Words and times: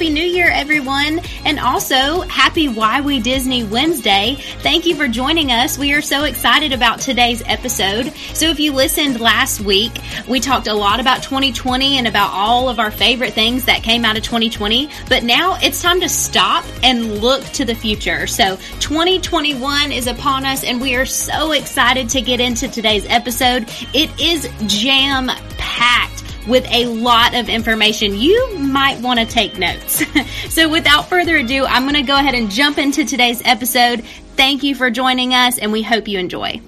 Happy 0.00 0.14
New 0.14 0.24
Year, 0.24 0.50
everyone. 0.50 1.20
And 1.44 1.60
also, 1.60 2.22
happy 2.22 2.68
Why 2.68 3.02
We 3.02 3.20
Disney 3.20 3.64
Wednesday. 3.64 4.36
Thank 4.60 4.86
you 4.86 4.96
for 4.96 5.06
joining 5.08 5.52
us. 5.52 5.76
We 5.76 5.92
are 5.92 6.00
so 6.00 6.24
excited 6.24 6.72
about 6.72 7.00
today's 7.00 7.42
episode. 7.44 8.10
So, 8.32 8.46
if 8.46 8.58
you 8.58 8.72
listened 8.72 9.20
last 9.20 9.60
week, 9.60 9.92
we 10.26 10.40
talked 10.40 10.68
a 10.68 10.72
lot 10.72 11.00
about 11.00 11.22
2020 11.22 11.98
and 11.98 12.06
about 12.06 12.30
all 12.32 12.70
of 12.70 12.78
our 12.78 12.90
favorite 12.90 13.34
things 13.34 13.66
that 13.66 13.82
came 13.82 14.06
out 14.06 14.16
of 14.16 14.22
2020. 14.22 14.88
But 15.10 15.22
now 15.22 15.58
it's 15.60 15.82
time 15.82 16.00
to 16.00 16.08
stop 16.08 16.64
and 16.82 17.20
look 17.20 17.44
to 17.52 17.66
the 17.66 17.74
future. 17.74 18.26
So, 18.26 18.56
2021 18.80 19.92
is 19.92 20.06
upon 20.06 20.46
us, 20.46 20.64
and 20.64 20.80
we 20.80 20.96
are 20.96 21.04
so 21.04 21.52
excited 21.52 22.08
to 22.08 22.22
get 22.22 22.40
into 22.40 22.68
today's 22.68 23.04
episode. 23.04 23.68
It 23.92 24.18
is 24.18 24.48
jam 24.66 25.26
packed 25.58 26.29
with 26.48 26.66
a 26.70 26.86
lot 26.86 27.34
of 27.34 27.48
information. 27.48 28.14
You 28.14 28.58
might 28.58 29.00
want 29.00 29.20
to 29.20 29.26
take 29.26 29.58
notes. 29.58 30.02
so 30.48 30.68
without 30.68 31.08
further 31.08 31.36
ado, 31.36 31.64
I'm 31.66 31.82
going 31.82 31.94
to 31.94 32.02
go 32.02 32.16
ahead 32.16 32.34
and 32.34 32.50
jump 32.50 32.78
into 32.78 33.04
today's 33.04 33.42
episode. 33.44 34.04
Thank 34.36 34.62
you 34.62 34.74
for 34.74 34.90
joining 34.90 35.34
us 35.34 35.58
and 35.58 35.72
we 35.72 35.82
hope 35.82 36.08
you 36.08 36.18
enjoy. 36.18 36.60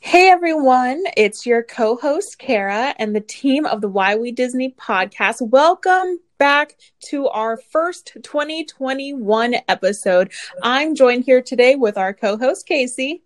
Hey 0.00 0.28
everyone, 0.28 1.02
it's 1.16 1.46
your 1.46 1.62
co 1.62 1.96
host 1.96 2.38
Kara 2.38 2.94
and 2.98 3.16
the 3.16 3.22
team 3.22 3.64
of 3.64 3.80
the 3.80 3.88
Why 3.88 4.16
We 4.16 4.32
Disney 4.32 4.74
podcast. 4.78 5.40
Welcome 5.40 6.20
back 6.38 6.76
to 7.06 7.26
our 7.28 7.56
first 7.56 8.12
2021 8.22 9.54
episode. 9.66 10.30
I'm 10.62 10.94
joined 10.94 11.24
here 11.24 11.40
today 11.40 11.74
with 11.74 11.96
our 11.96 12.12
co 12.12 12.36
host 12.36 12.66
Casey. 12.66 13.23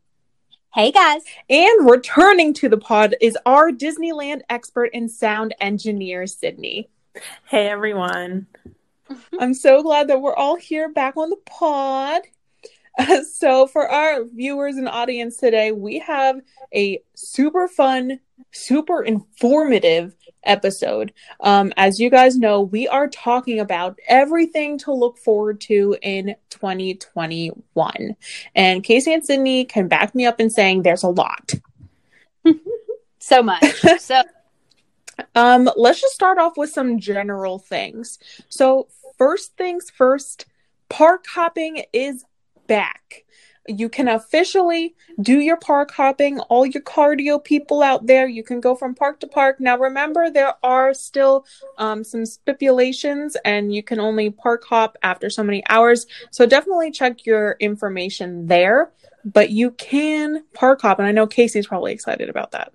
Hey 0.74 0.92
guys. 0.92 1.22
And 1.48 1.90
returning 1.90 2.52
to 2.54 2.68
the 2.68 2.76
pod 2.76 3.16
is 3.22 3.38
our 3.46 3.70
Disneyland 3.70 4.42
expert 4.50 4.90
and 4.92 5.10
sound 5.10 5.54
engineer, 5.62 6.26
Sydney. 6.26 6.90
Hey 7.46 7.68
everyone. 7.68 8.48
I'm 9.40 9.54
so 9.54 9.82
glad 9.82 10.08
that 10.08 10.20
we're 10.20 10.36
all 10.36 10.56
here 10.56 10.90
back 10.90 11.16
on 11.16 11.30
the 11.30 11.40
pod. 11.46 12.20
so, 13.32 13.66
for 13.66 13.88
our 13.88 14.24
viewers 14.24 14.76
and 14.76 14.88
audience 14.88 15.36
today, 15.36 15.72
we 15.72 15.98
have 16.00 16.40
a 16.74 17.00
super 17.14 17.68
fun, 17.68 18.20
super 18.52 19.02
informative 19.02 20.14
episode. 20.44 21.12
Um, 21.40 21.72
as 21.76 22.00
you 22.00 22.10
guys 22.10 22.38
know, 22.38 22.62
we 22.62 22.88
are 22.88 23.08
talking 23.08 23.60
about 23.60 23.98
everything 24.08 24.78
to 24.78 24.92
look 24.92 25.18
forward 25.18 25.60
to 25.62 25.96
in 26.02 26.34
2021. 26.50 28.16
And 28.54 28.84
Casey 28.84 29.12
and 29.12 29.24
Sydney 29.24 29.64
can 29.64 29.88
back 29.88 30.14
me 30.14 30.26
up 30.26 30.40
in 30.40 30.50
saying 30.50 30.82
there's 30.82 31.02
a 31.02 31.08
lot. 31.08 31.52
so 33.18 33.42
much. 33.42 33.64
So 33.98 34.22
um, 35.34 35.70
let's 35.76 36.00
just 36.00 36.14
start 36.14 36.38
off 36.38 36.56
with 36.56 36.70
some 36.70 36.98
general 36.98 37.58
things. 37.58 38.18
So, 38.48 38.88
first 39.16 39.56
things 39.56 39.90
first, 39.90 40.46
park 40.88 41.26
hopping 41.26 41.84
is 41.92 42.24
back 42.68 43.24
you 43.68 43.88
can 43.88 44.08
officially 44.08 44.94
do 45.20 45.40
your 45.40 45.56
park 45.56 45.90
hopping. 45.92 46.40
All 46.40 46.64
your 46.64 46.82
cardio 46.82 47.42
people 47.42 47.82
out 47.82 48.06
there, 48.06 48.26
you 48.26 48.42
can 48.42 48.60
go 48.60 48.74
from 48.74 48.94
park 48.94 49.20
to 49.20 49.26
park. 49.26 49.60
Now, 49.60 49.76
remember, 49.76 50.30
there 50.30 50.54
are 50.62 50.94
still 50.94 51.44
um, 51.76 52.02
some 52.02 52.24
stipulations, 52.24 53.36
and 53.44 53.74
you 53.74 53.82
can 53.82 54.00
only 54.00 54.30
park 54.30 54.64
hop 54.64 54.96
after 55.02 55.28
so 55.28 55.42
many 55.42 55.62
hours. 55.68 56.06
So, 56.30 56.46
definitely 56.46 56.90
check 56.90 57.26
your 57.26 57.56
information 57.60 58.46
there. 58.46 58.90
But 59.24 59.50
you 59.50 59.72
can 59.72 60.44
park 60.54 60.80
hop, 60.80 60.98
and 60.98 61.06
I 61.06 61.12
know 61.12 61.26
Casey's 61.26 61.66
probably 61.66 61.92
excited 61.92 62.30
about 62.30 62.52
that. 62.52 62.72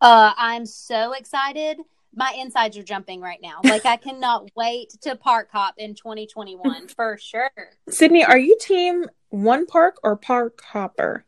Uh, 0.00 0.32
I'm 0.36 0.66
so 0.66 1.12
excited 1.12 1.78
my 2.14 2.34
insides 2.38 2.76
are 2.76 2.82
jumping 2.82 3.20
right 3.20 3.40
now. 3.42 3.60
Like 3.64 3.86
I 3.86 3.96
cannot 3.96 4.50
wait 4.56 4.90
to 5.02 5.16
park 5.16 5.48
hop 5.52 5.74
in 5.78 5.94
2021 5.94 6.88
for 6.96 7.16
sure. 7.18 7.50
Sydney, 7.88 8.24
are 8.24 8.38
you 8.38 8.56
team 8.60 9.06
one 9.30 9.66
park 9.66 9.98
or 10.02 10.16
park 10.16 10.60
hopper? 10.60 11.24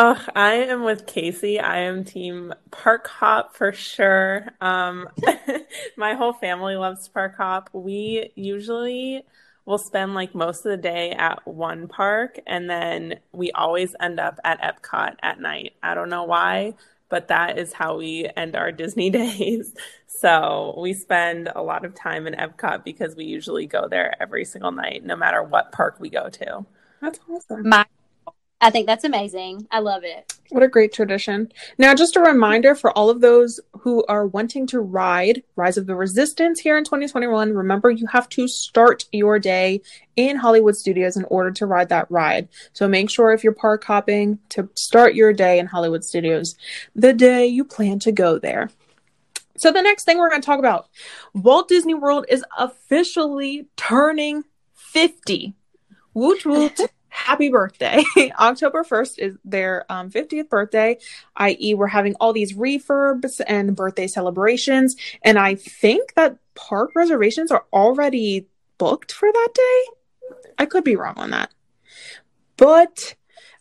Oh, 0.00 0.24
I 0.36 0.52
am 0.52 0.84
with 0.84 1.06
Casey. 1.06 1.58
I 1.58 1.80
am 1.80 2.04
team 2.04 2.54
park 2.70 3.08
hop 3.08 3.56
for 3.56 3.72
sure. 3.72 4.46
Um, 4.60 5.08
my 5.96 6.14
whole 6.14 6.32
family 6.32 6.76
loves 6.76 7.08
park 7.08 7.36
hop. 7.36 7.70
We 7.72 8.30
usually 8.36 9.24
will 9.64 9.76
spend 9.76 10.14
like 10.14 10.34
most 10.34 10.64
of 10.64 10.70
the 10.70 10.76
day 10.76 11.10
at 11.10 11.46
one 11.46 11.88
park 11.88 12.38
and 12.46 12.70
then 12.70 13.18
we 13.32 13.50
always 13.50 13.94
end 14.00 14.18
up 14.18 14.38
at 14.42 14.62
Epcot 14.62 15.16
at 15.20 15.40
night. 15.40 15.74
I 15.82 15.94
don't 15.94 16.08
know 16.08 16.24
why, 16.24 16.74
but 17.08 17.28
that 17.28 17.58
is 17.58 17.72
how 17.72 17.96
we 17.96 18.28
end 18.36 18.56
our 18.56 18.72
Disney 18.72 19.10
days. 19.22 19.74
So 20.06 20.74
we 20.78 20.92
spend 20.94 21.50
a 21.54 21.62
lot 21.62 21.84
of 21.84 21.94
time 21.94 22.26
in 22.26 22.34
Epcot 22.34 22.84
because 22.84 23.14
we 23.16 23.24
usually 23.24 23.66
go 23.66 23.88
there 23.88 24.14
every 24.20 24.44
single 24.44 24.72
night, 24.72 25.04
no 25.04 25.16
matter 25.16 25.42
what 25.42 25.72
park 25.72 25.96
we 25.98 26.10
go 26.10 26.28
to. 26.28 26.66
That's 27.00 27.20
awesome. 27.30 27.68
My, 27.68 27.86
I 28.60 28.70
think 28.70 28.86
that's 28.86 29.04
amazing. 29.04 29.68
I 29.70 29.78
love 29.78 30.02
it. 30.02 30.32
What 30.50 30.64
a 30.64 30.68
great 30.68 30.92
tradition. 30.92 31.52
Now, 31.78 31.94
just 31.94 32.16
a 32.16 32.20
reminder 32.20 32.74
for 32.74 32.90
all 32.90 33.08
of 33.08 33.20
those 33.20 33.60
who 33.80 34.04
are 34.06 34.26
wanting 34.26 34.66
to 34.68 34.80
ride 34.80 35.44
Rise 35.54 35.76
of 35.76 35.86
the 35.86 35.94
Resistance 35.94 36.58
here 36.58 36.76
in 36.76 36.82
2021, 36.82 37.54
remember 37.54 37.90
you 37.90 38.06
have 38.08 38.28
to 38.30 38.48
start 38.48 39.04
your 39.12 39.38
day 39.38 39.80
in 40.16 40.36
Hollywood 40.36 40.74
Studios 40.74 41.16
in 41.16 41.24
order 41.24 41.52
to 41.52 41.66
ride 41.66 41.88
that 41.90 42.10
ride. 42.10 42.48
So 42.72 42.88
make 42.88 43.10
sure 43.10 43.32
if 43.32 43.44
you're 43.44 43.52
park 43.52 43.84
hopping 43.84 44.40
to 44.50 44.68
start 44.74 45.14
your 45.14 45.32
day 45.32 45.60
in 45.60 45.66
Hollywood 45.66 46.04
Studios 46.04 46.56
the 46.96 47.12
day 47.12 47.46
you 47.46 47.64
plan 47.64 48.00
to 48.00 48.12
go 48.12 48.38
there. 48.38 48.70
So, 49.56 49.72
the 49.72 49.82
next 49.82 50.04
thing 50.04 50.18
we're 50.18 50.30
going 50.30 50.40
to 50.40 50.46
talk 50.46 50.60
about 50.60 50.88
Walt 51.34 51.68
Disney 51.68 51.94
World 51.94 52.26
is 52.28 52.44
officially 52.56 53.66
turning 53.76 54.44
50. 54.74 55.54
Woot 56.14 56.46
woot. 56.46 56.80
Happy 57.08 57.48
birthday. 57.48 58.02
October 58.38 58.84
1st 58.84 59.18
is 59.18 59.36
their 59.44 59.84
um, 59.90 60.10
50th 60.10 60.48
birthday, 60.48 60.98
i.e., 61.36 61.74
we're 61.74 61.86
having 61.86 62.14
all 62.20 62.32
these 62.32 62.52
refurbs 62.52 63.40
and 63.46 63.74
birthday 63.74 64.06
celebrations. 64.06 64.96
And 65.22 65.38
I 65.38 65.54
think 65.54 66.14
that 66.14 66.38
park 66.54 66.92
reservations 66.94 67.50
are 67.50 67.64
already 67.72 68.46
booked 68.78 69.12
for 69.12 69.30
that 69.30 69.48
day. 69.54 70.38
I 70.58 70.66
could 70.66 70.84
be 70.84 70.96
wrong 70.96 71.14
on 71.16 71.30
that. 71.30 71.50
But 72.56 73.14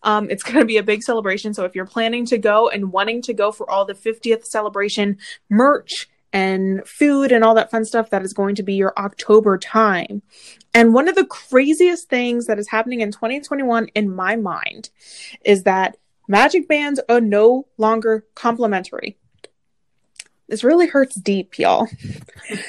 um, 0.03 0.29
it's 0.29 0.43
going 0.43 0.59
to 0.59 0.65
be 0.65 0.77
a 0.77 0.83
big 0.83 1.03
celebration. 1.03 1.53
So 1.53 1.65
if 1.65 1.75
you're 1.75 1.85
planning 1.85 2.25
to 2.27 2.37
go 2.37 2.69
and 2.69 2.91
wanting 2.91 3.21
to 3.23 3.33
go 3.33 3.51
for 3.51 3.69
all 3.69 3.85
the 3.85 3.93
50th 3.93 4.45
celebration 4.45 5.17
merch 5.49 6.07
and 6.37 6.87
food 6.87 7.31
and 7.31 7.43
all 7.43 7.55
that 7.55 7.71
fun 7.71 7.83
stuff, 7.83 8.11
that 8.11 8.21
is 8.21 8.31
going 8.31 8.53
to 8.53 8.61
be 8.61 8.75
your 8.75 8.93
October 8.95 9.57
time. 9.57 10.21
And 10.71 10.93
one 10.93 11.07
of 11.07 11.15
the 11.15 11.25
craziest 11.25 12.09
things 12.09 12.45
that 12.45 12.59
is 12.59 12.69
happening 12.69 13.01
in 13.01 13.11
2021 13.11 13.87
in 13.95 14.15
my 14.15 14.35
mind 14.35 14.91
is 15.43 15.63
that 15.63 15.97
magic 16.27 16.67
bands 16.67 16.99
are 17.09 17.19
no 17.19 17.65
longer 17.79 18.23
complimentary. 18.35 19.17
This 20.47 20.63
really 20.63 20.85
hurts 20.85 21.15
deep, 21.15 21.57
y'all. 21.57 21.87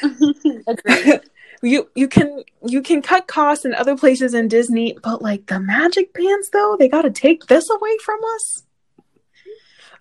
you 1.62 1.90
you 1.94 2.08
can 2.08 2.44
you 2.66 2.80
can 2.80 3.02
cut 3.02 3.26
costs 3.26 3.66
in 3.66 3.74
other 3.74 3.98
places 3.98 4.32
in 4.32 4.48
Disney, 4.48 4.96
but 5.02 5.20
like 5.20 5.44
the 5.44 5.60
magic 5.60 6.14
bands 6.14 6.48
though, 6.48 6.76
they 6.78 6.88
got 6.88 7.02
to 7.02 7.10
take 7.10 7.48
this 7.48 7.68
away 7.68 7.98
from 8.02 8.18
us. 8.34 8.64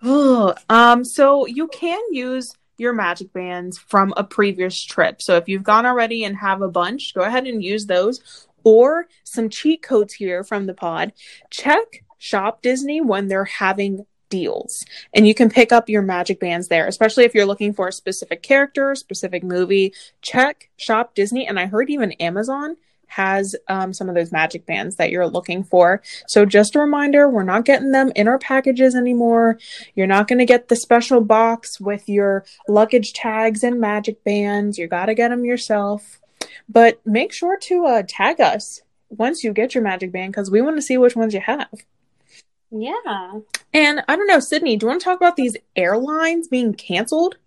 Oh, 0.01 0.56
um 0.69 1.03
so 1.03 1.45
you 1.45 1.67
can 1.67 2.00
use 2.11 2.56
your 2.77 2.93
magic 2.93 3.33
bands 3.33 3.77
from 3.77 4.13
a 4.17 4.23
previous 4.23 4.81
trip. 4.83 5.21
So 5.21 5.35
if 5.35 5.47
you've 5.47 5.63
gone 5.63 5.85
already 5.85 6.23
and 6.23 6.38
have 6.38 6.61
a 6.61 6.69
bunch, 6.69 7.13
go 7.13 7.21
ahead 7.21 7.47
and 7.47 7.63
use 7.63 7.85
those 7.85 8.47
or 8.63 9.07
some 9.23 9.49
cheat 9.49 9.81
codes 9.81 10.13
here 10.13 10.43
from 10.43 10.65
the 10.65 10.73
pod. 10.73 11.13
Check 11.49 12.03
Shop 12.18 12.62
Disney 12.62 13.01
when 13.01 13.27
they're 13.27 13.45
having 13.45 14.06
deals 14.29 14.85
and 15.13 15.27
you 15.27 15.33
can 15.33 15.50
pick 15.50 15.71
up 15.71 15.88
your 15.88 16.01
magic 16.01 16.39
bands 16.39 16.68
there 16.68 16.85
especially 16.88 17.24
if 17.24 17.33
you're 17.33 17.45
looking 17.45 17.74
for 17.74 17.88
a 17.88 17.94
specific 17.94 18.44
character 18.44 18.94
specific 18.94 19.41
movie 19.41 19.94
check 20.21 20.69
shop 20.75 21.15
disney 21.15 21.47
and 21.47 21.57
i 21.57 21.65
heard 21.65 21.89
even 21.89 22.12
amazon 22.13 22.75
has 23.07 23.56
um, 23.68 23.94
some 23.94 24.09
of 24.09 24.15
those 24.15 24.31
magic 24.31 24.65
bands 24.65 24.98
that 24.98 25.09
you're 25.09 25.27
looking 25.27 25.63
for. 25.63 26.01
So 26.27 26.45
just 26.45 26.75
a 26.75 26.80
reminder 26.80 27.30
we're 27.30 27.44
not 27.44 27.65
getting 27.65 27.92
them 27.92 28.12
in 28.15 28.27
our 28.27 28.39
packages 28.39 28.95
anymore. 28.95 29.57
You're 29.95 30.07
not 30.07 30.27
going 30.27 30.39
to 30.39 30.45
get 30.45 30.68
the 30.68 30.75
special 30.75 31.21
box 31.21 31.80
with 31.80 32.07
your 32.07 32.45
luggage 32.68 33.13
tags 33.13 33.63
and 33.63 33.80
magic 33.80 34.24
bands. 34.24 34.77
You 34.77 34.88
got 34.88 35.07
to 35.07 35.15
get 35.15 35.30
them 35.30 35.45
yourself. 35.45 36.19
But 36.69 37.00
make 37.06 37.33
sure 37.33 37.57
to 37.57 37.86
uh, 37.86 38.04
tag 38.07 38.42
us 38.42 38.81
once 39.09 39.44
you 39.44 39.54
get 39.54 39.74
your 39.74 39.83
magic 39.83 40.12
band 40.12 40.33
because 40.33 40.51
we 40.51 40.62
want 40.62 40.75
to 40.77 40.81
see 40.81 40.98
which 40.98 41.15
ones 41.15 41.33
you 41.33 41.42
have. 41.42 41.69
Yeah. 42.71 43.39
And 43.74 44.04
I 44.07 44.15
don't 44.15 44.27
know, 44.27 44.39
Sydney, 44.39 44.75
do 44.75 44.86
you 44.86 44.89
want 44.89 45.01
to 45.01 45.06
talk 45.06 45.18
about 45.18 45.36
these 45.36 45.56
airlines 45.75 46.48
being 46.48 46.74
canceled? 46.74 47.38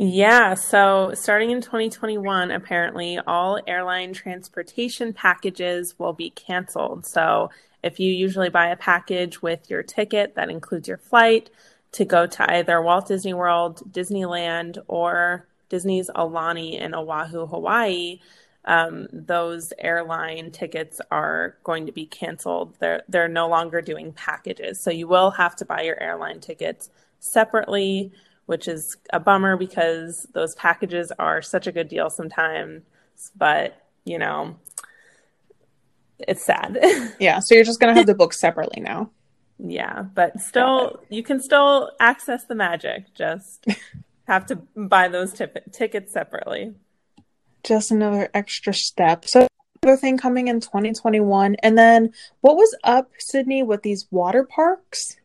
Yeah, 0.00 0.54
so 0.54 1.10
starting 1.14 1.50
in 1.50 1.60
2021, 1.60 2.52
apparently 2.52 3.18
all 3.26 3.58
airline 3.66 4.12
transportation 4.12 5.12
packages 5.12 5.98
will 5.98 6.12
be 6.12 6.30
canceled. 6.30 7.04
So 7.04 7.50
if 7.82 7.98
you 7.98 8.12
usually 8.12 8.48
buy 8.48 8.68
a 8.68 8.76
package 8.76 9.42
with 9.42 9.68
your 9.68 9.82
ticket 9.82 10.36
that 10.36 10.50
includes 10.50 10.86
your 10.86 10.98
flight 10.98 11.50
to 11.92 12.04
go 12.04 12.26
to 12.28 12.52
either 12.52 12.80
Walt 12.80 13.08
Disney 13.08 13.34
World, 13.34 13.82
Disneyland, 13.92 14.78
or 14.86 15.48
Disney's 15.68 16.10
Aulani 16.10 16.78
in 16.80 16.94
Oahu, 16.94 17.46
Hawaii, 17.46 18.20
um, 18.66 19.08
those 19.12 19.72
airline 19.80 20.52
tickets 20.52 21.00
are 21.10 21.56
going 21.64 21.86
to 21.86 21.92
be 21.92 22.06
canceled. 22.06 22.76
They're 22.78 23.02
they're 23.08 23.26
no 23.26 23.48
longer 23.48 23.80
doing 23.82 24.12
packages, 24.12 24.80
so 24.80 24.92
you 24.92 25.08
will 25.08 25.32
have 25.32 25.56
to 25.56 25.64
buy 25.64 25.82
your 25.82 26.00
airline 26.00 26.38
tickets 26.38 26.88
separately, 27.18 28.12
which 28.48 28.66
is 28.66 28.96
a 29.12 29.20
bummer 29.20 29.58
because 29.58 30.26
those 30.32 30.54
packages 30.54 31.12
are 31.18 31.42
such 31.42 31.66
a 31.66 31.72
good 31.72 31.88
deal 31.88 32.08
sometimes. 32.08 32.82
But 33.36 33.84
you 34.04 34.18
know, 34.18 34.56
it's 36.18 36.44
sad. 36.44 36.78
yeah, 37.20 37.40
so 37.40 37.54
you're 37.54 37.64
just 37.64 37.78
gonna 37.78 37.94
have 37.94 38.06
to 38.06 38.14
book 38.14 38.32
separately 38.32 38.80
now. 38.80 39.10
Yeah, 39.58 40.02
but 40.02 40.40
still, 40.40 41.02
you 41.10 41.22
can 41.22 41.40
still 41.40 41.90
access 42.00 42.44
the 42.44 42.54
magic. 42.54 43.14
Just 43.14 43.66
have 44.26 44.46
to 44.46 44.56
buy 44.76 45.08
those 45.08 45.32
t- 45.34 45.46
tickets 45.70 46.12
separately 46.12 46.74
just 47.64 47.90
another 47.90 48.30
extra 48.34 48.72
step. 48.72 49.26
So 49.26 49.46
other 49.82 49.96
thing 49.96 50.16
coming 50.16 50.48
in 50.48 50.60
2021. 50.60 51.56
And 51.62 51.78
then 51.78 52.12
what 52.40 52.56
was 52.56 52.74
up, 52.84 53.10
Sydney, 53.18 53.62
with 53.62 53.82
these 53.82 54.06
water 54.10 54.44
parks? 54.44 55.16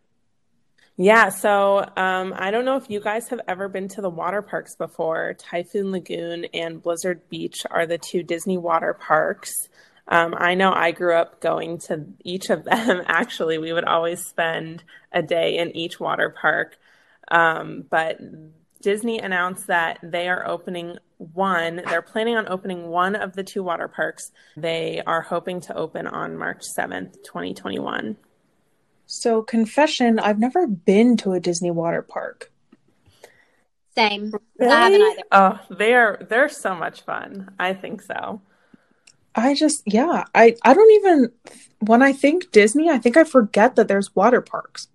Yeah, 0.96 1.30
so 1.30 1.80
um, 1.98 2.34
I 2.38 2.52
don't 2.52 2.66
know 2.66 2.78
if 2.78 2.90
you 2.90 3.00
guys 3.00 3.28
have 3.30 3.42
ever 3.48 3.68
been 3.68 3.88
to 3.90 4.02
the 4.02 4.10
water 4.10 4.44
parks 4.44 4.76
before. 4.76 5.34
Typhoon 5.34 5.92
Lagoon 5.92 6.46
and 6.54 6.84
Blizzard 6.84 7.28
Beach 7.30 7.66
are 7.72 7.88
the 7.88 7.98
two 7.98 8.22
Disney 8.22 8.60
water 8.60 8.94
parks. 8.94 9.52
Um, 10.08 10.36
I 10.38 10.54
know 10.54 10.72
I 10.72 10.92
grew 10.92 11.16
up 11.16 11.42
going 11.42 11.80
to 11.88 12.06
each 12.24 12.52
of 12.52 12.64
them. 12.66 13.02
Actually, 13.08 13.58
we 13.58 13.74
would 13.74 13.86
always 13.86 14.22
spend 14.24 14.84
a 15.12 15.24
day 15.24 15.58
in 15.58 15.76
each 15.76 16.00
water 16.00 16.30
park. 16.30 16.78
Um, 17.30 17.86
but 17.90 18.20
Disney 18.82 19.18
announced 19.18 19.68
that 19.68 19.98
they 20.04 20.28
are 20.28 20.48
opening 20.48 20.98
one. 21.18 21.82
They're 21.88 22.02
planning 22.04 22.36
on 22.36 22.48
opening 22.50 22.90
one 22.90 23.16
of 23.16 23.34
the 23.34 23.44
two 23.44 23.64
water 23.64 23.88
parks. 23.88 24.30
They 24.58 25.02
are 25.08 25.22
hoping 25.22 25.62
to 25.62 25.76
open 25.76 26.06
on 26.06 26.38
March 26.38 26.62
7th, 26.78 27.14
2021. 27.24 28.18
So, 29.14 29.44
confession, 29.44 30.18
I've 30.18 30.40
never 30.40 30.66
been 30.66 31.18
to 31.18 31.34
a 31.34 31.40
Disney 31.40 31.70
water 31.70 32.02
park. 32.02 32.52
Same. 33.96 34.34
Really? 34.58 34.74
I 34.74 34.80
haven't 34.86 35.02
either. 35.02 35.22
Oh, 35.32 35.60
they 35.70 35.94
are 35.94 36.18
they're 36.28 36.50
so 36.50 36.74
much 36.74 37.02
fun. 37.02 37.54
I 37.60 37.76
think 37.76 38.02
so. 38.02 38.42
I 39.36 39.54
just 39.54 39.84
yeah, 39.86 40.26
I 40.34 40.56
I 40.64 40.74
don't 40.74 40.92
even 40.94 41.32
when 41.80 42.02
I 42.02 42.12
think 42.12 42.52
Disney, 42.52 42.90
I 42.90 42.98
think 42.98 43.16
I 43.16 43.24
forget 43.24 43.76
that 43.76 43.88
there's 43.88 44.16
water 44.16 44.42
parks. 44.42 44.88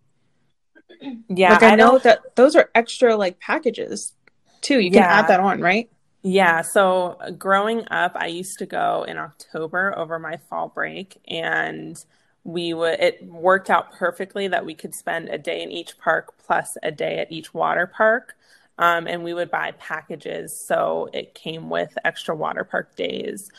Yeah, 1.29 1.53
like 1.53 1.63
I, 1.63 1.71
I 1.71 1.75
know 1.77 1.99
that 1.99 2.35
those 2.35 2.57
are 2.57 2.71
extra 2.75 3.15
like 3.15 3.39
packages 3.39 4.15
too. 4.63 4.81
You 4.81 4.91
can 4.91 5.03
yeah. 5.03 5.21
add 5.21 5.29
that 5.29 5.39
on, 5.39 5.61
right? 5.61 5.89
Yeah. 6.23 6.63
So 6.63 7.19
growing 7.39 7.87
up, 7.93 8.17
I 8.17 8.27
used 8.27 8.59
to 8.59 8.67
go 8.67 9.05
in 9.07 9.17
October 9.17 9.97
over 9.97 10.19
my 10.19 10.39
fall 10.51 10.69
break, 10.69 11.21
and 11.29 12.05
we 12.45 12.73
would. 12.75 13.01
It 13.01 13.25
worked 13.25 13.71
out 13.71 13.93
perfectly 13.93 14.49
that 14.49 14.65
we 14.65 14.75
could 14.75 14.95
spend 14.95 15.29
a 15.29 15.39
day 15.39 15.63
in 15.63 15.71
each 15.71 15.99
park 15.99 16.35
plus 16.39 16.77
a 16.83 16.91
day 16.91 17.19
at 17.19 17.31
each 17.31 17.53
water 17.53 17.87
park. 17.87 18.35
Um, 18.79 19.09
and 19.09 19.25
we 19.25 19.35
would 19.35 19.51
buy 19.51 19.73
packages 19.73 20.57
so 20.57 21.11
it 21.13 21.35
came 21.35 21.69
with 21.69 21.99
extra 22.05 22.35
water 22.35 22.63
park 22.63 22.95
days. 22.95 23.51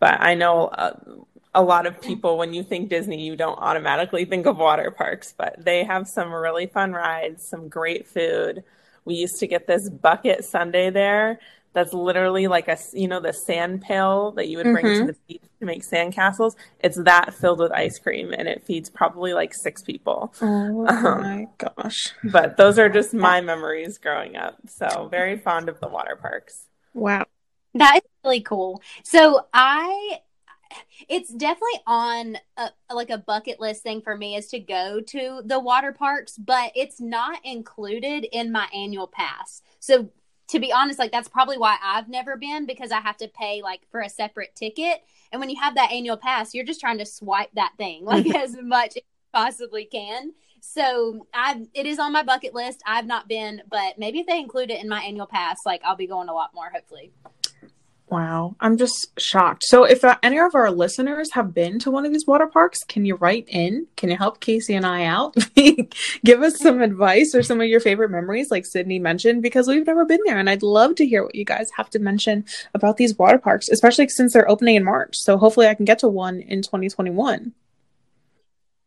But 0.00 0.20
I 0.20 0.34
know 0.34 0.68
uh, 0.68 0.98
a 1.54 1.62
lot 1.62 1.86
of 1.86 2.00
people, 2.00 2.38
when 2.38 2.54
you 2.54 2.62
think 2.62 2.88
Disney, 2.88 3.22
you 3.22 3.36
don't 3.36 3.58
automatically 3.58 4.24
think 4.24 4.46
of 4.46 4.56
water 4.56 4.90
parks, 4.90 5.34
but 5.36 5.62
they 5.62 5.84
have 5.84 6.08
some 6.08 6.32
really 6.32 6.66
fun 6.66 6.92
rides, 6.92 7.46
some 7.46 7.68
great 7.68 8.08
food. 8.08 8.64
We 9.04 9.14
used 9.14 9.38
to 9.40 9.46
get 9.46 9.66
this 9.66 9.90
bucket 9.90 10.44
sundae 10.44 10.90
there 10.90 11.38
that's 11.72 11.92
literally 11.92 12.46
like 12.46 12.68
a 12.68 12.78
you 12.92 13.08
know 13.08 13.20
the 13.20 13.32
sand 13.32 13.82
pail 13.82 14.32
that 14.32 14.48
you 14.48 14.56
would 14.58 14.64
bring 14.64 14.84
mm-hmm. 14.84 15.06
to 15.06 15.12
the 15.12 15.18
beach 15.28 15.42
to 15.58 15.66
make 15.66 15.82
sand 15.82 16.12
castles 16.12 16.56
it's 16.80 16.96
that 16.96 17.34
filled 17.34 17.58
with 17.60 17.72
ice 17.72 17.98
cream 17.98 18.32
and 18.32 18.48
it 18.48 18.64
feeds 18.64 18.90
probably 18.90 19.32
like 19.32 19.54
six 19.54 19.82
people. 19.82 20.34
Oh 20.40 20.86
um, 20.86 21.22
my 21.22 21.46
gosh. 21.58 22.12
but 22.24 22.56
those 22.56 22.78
are 22.78 22.88
just 22.88 23.14
my 23.14 23.40
memories 23.40 23.98
growing 23.98 24.36
up. 24.36 24.58
So 24.66 25.08
very 25.10 25.38
fond 25.38 25.68
of 25.68 25.80
the 25.80 25.88
water 25.88 26.16
parks. 26.16 26.66
Wow. 26.94 27.26
That 27.74 27.96
is 27.96 28.02
really 28.24 28.42
cool. 28.42 28.82
So 29.04 29.46
i 29.52 30.18
it's 31.06 31.30
definitely 31.30 31.80
on 31.86 32.38
a, 32.56 32.70
like 32.94 33.10
a 33.10 33.18
bucket 33.18 33.60
list 33.60 33.82
thing 33.82 34.00
for 34.00 34.16
me 34.16 34.36
is 34.36 34.46
to 34.48 34.58
go 34.58 35.00
to 35.00 35.42
the 35.44 35.60
water 35.60 35.92
parks, 35.92 36.38
but 36.38 36.72
it's 36.74 36.98
not 36.98 37.44
included 37.44 38.26
in 38.32 38.50
my 38.50 38.68
annual 38.74 39.06
pass. 39.06 39.60
So 39.80 40.10
to 40.52 40.60
be 40.60 40.70
honest, 40.70 40.98
like 40.98 41.10
that's 41.10 41.30
probably 41.30 41.56
why 41.56 41.78
I've 41.82 42.10
never 42.10 42.36
been 42.36 42.66
because 42.66 42.92
I 42.92 43.00
have 43.00 43.16
to 43.16 43.28
pay 43.28 43.62
like 43.62 43.80
for 43.90 44.02
a 44.02 44.08
separate 44.08 44.54
ticket. 44.54 45.02
And 45.32 45.40
when 45.40 45.48
you 45.48 45.58
have 45.58 45.74
that 45.76 45.90
annual 45.90 46.18
pass, 46.18 46.52
you're 46.52 46.66
just 46.66 46.78
trying 46.78 46.98
to 46.98 47.06
swipe 47.06 47.48
that 47.54 47.72
thing 47.78 48.04
like 48.04 48.26
as 48.34 48.54
much 48.60 48.98
as 48.98 49.02
possibly 49.32 49.86
can. 49.86 50.32
So 50.60 51.26
I 51.32 51.66
it 51.72 51.86
is 51.86 51.98
on 51.98 52.12
my 52.12 52.22
bucket 52.22 52.52
list. 52.54 52.82
I've 52.86 53.06
not 53.06 53.28
been, 53.28 53.62
but 53.70 53.98
maybe 53.98 54.20
if 54.20 54.26
they 54.26 54.38
include 54.38 54.70
it 54.70 54.82
in 54.82 54.90
my 54.90 55.00
annual 55.00 55.26
pass, 55.26 55.64
like 55.64 55.80
I'll 55.84 55.96
be 55.96 56.06
going 56.06 56.28
a 56.28 56.34
lot 56.34 56.50
more 56.54 56.70
hopefully. 56.70 57.12
Wow, 58.12 58.56
I'm 58.60 58.76
just 58.76 59.18
shocked. 59.18 59.64
So, 59.64 59.84
if 59.84 60.04
uh, 60.04 60.18
any 60.22 60.38
of 60.38 60.54
our 60.54 60.70
listeners 60.70 61.32
have 61.32 61.54
been 61.54 61.78
to 61.78 61.90
one 61.90 62.04
of 62.04 62.12
these 62.12 62.26
water 62.26 62.46
parks, 62.46 62.84
can 62.84 63.06
you 63.06 63.14
write 63.14 63.46
in? 63.48 63.86
Can 63.96 64.10
you 64.10 64.18
help 64.18 64.38
Casey 64.38 64.74
and 64.74 64.84
I 64.84 65.06
out? 65.06 65.34
Give 66.22 66.42
us 66.42 66.58
some 66.58 66.82
advice 66.82 67.34
or 67.34 67.42
some 67.42 67.58
of 67.62 67.68
your 67.68 67.80
favorite 67.80 68.10
memories, 68.10 68.50
like 68.50 68.66
Sydney 68.66 68.98
mentioned, 68.98 69.42
because 69.42 69.66
we've 69.66 69.86
never 69.86 70.04
been 70.04 70.20
there. 70.26 70.36
And 70.36 70.50
I'd 70.50 70.62
love 70.62 70.94
to 70.96 71.06
hear 71.06 71.24
what 71.24 71.34
you 71.34 71.46
guys 71.46 71.70
have 71.78 71.88
to 71.88 71.98
mention 71.98 72.44
about 72.74 72.98
these 72.98 73.16
water 73.16 73.38
parks, 73.38 73.70
especially 73.70 74.06
since 74.08 74.34
they're 74.34 74.50
opening 74.50 74.76
in 74.76 74.84
March. 74.84 75.16
So, 75.16 75.38
hopefully, 75.38 75.68
I 75.68 75.74
can 75.74 75.86
get 75.86 76.00
to 76.00 76.08
one 76.08 76.42
in 76.42 76.60
2021. 76.60 77.54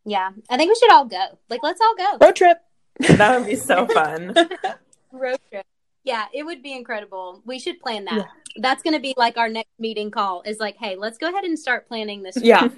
Yeah, 0.04 0.30
I 0.48 0.56
think 0.56 0.68
we 0.68 0.76
should 0.76 0.92
all 0.92 1.04
go. 1.04 1.26
Like, 1.50 1.64
let's 1.64 1.80
all 1.80 1.96
go. 1.96 2.24
Road 2.24 2.36
trip. 2.36 2.58
That 3.00 3.40
would 3.40 3.48
be 3.48 3.56
so 3.56 3.86
fun. 3.88 4.36
Road 5.10 5.40
trip. 5.50 5.66
Yeah, 6.06 6.26
it 6.32 6.44
would 6.44 6.62
be 6.62 6.72
incredible. 6.72 7.42
We 7.44 7.58
should 7.58 7.80
plan 7.80 8.04
that. 8.04 8.14
Yeah. 8.14 8.24
That's 8.58 8.82
going 8.82 8.94
to 8.94 9.00
be 9.00 9.12
like 9.16 9.36
our 9.36 9.48
next 9.48 9.72
meeting 9.78 10.12
call 10.12 10.42
is 10.46 10.60
like, 10.60 10.76
hey, 10.76 10.94
let's 10.94 11.18
go 11.18 11.28
ahead 11.28 11.44
and 11.44 11.58
start 11.58 11.88
planning 11.88 12.22
this. 12.22 12.38
Yeah. 12.40 12.68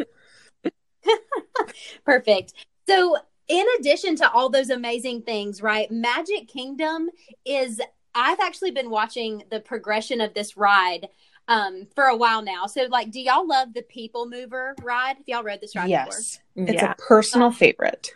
Perfect. 2.07 2.55
So, 2.89 3.19
in 3.49 3.67
addition 3.79 4.17
to 4.17 4.31
all 4.33 4.49
those 4.49 4.71
amazing 4.71 5.23
things, 5.23 5.63
right? 5.63 5.91
Magic 5.91 6.49
Kingdom 6.49 7.11
is, 7.45 7.81
I've 8.15 8.41
actually 8.41 8.71
been 8.71 8.91
watching 8.91 9.45
the 9.51 9.61
progression 9.61 10.23
of 10.23 10.33
this 10.33 10.57
ride 10.57 11.09
um, 11.49 11.87
for 11.95 12.05
a 12.05 12.17
while 12.17 12.43
now. 12.43 12.67
So, 12.67 12.87
like, 12.91 13.11
do 13.11 13.21
y'all 13.21 13.47
love 13.47 13.75
the 13.75 13.83
People 13.83 14.27
Mover 14.27 14.75
ride? 14.83 15.17
Have 15.19 15.29
y'all 15.29 15.43
read 15.43 15.61
this 15.61 15.77
ride 15.77 15.91
yes. 15.91 16.41
Before? 16.55 16.75
It's 16.75 16.83
yeah. 16.83 16.93
a 16.93 16.95
personal 16.97 17.49
uh, 17.49 17.53
favorite. 17.53 18.11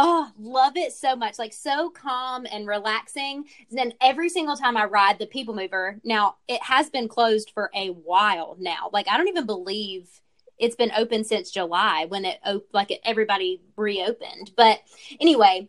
Oh, 0.00 0.30
love 0.38 0.76
it 0.76 0.92
so 0.92 1.16
much. 1.16 1.40
Like 1.40 1.52
so 1.52 1.90
calm 1.90 2.46
and 2.50 2.68
relaxing. 2.68 3.44
And 3.68 3.76
then 3.78 3.94
every 4.00 4.28
single 4.28 4.56
time 4.56 4.76
I 4.76 4.84
ride 4.84 5.18
the 5.18 5.26
People 5.26 5.56
Mover, 5.56 5.98
now 6.04 6.36
it 6.46 6.62
has 6.62 6.88
been 6.88 7.08
closed 7.08 7.50
for 7.52 7.68
a 7.74 7.88
while 7.88 8.56
now. 8.60 8.90
Like 8.92 9.08
I 9.08 9.16
don't 9.16 9.26
even 9.26 9.44
believe 9.44 10.08
it's 10.56 10.76
been 10.76 10.92
open 10.96 11.24
since 11.24 11.50
July 11.50 12.06
when 12.08 12.24
it 12.24 12.38
like 12.72 12.92
everybody 13.04 13.60
reopened. 13.76 14.52
But 14.56 14.80
anyway, 15.20 15.68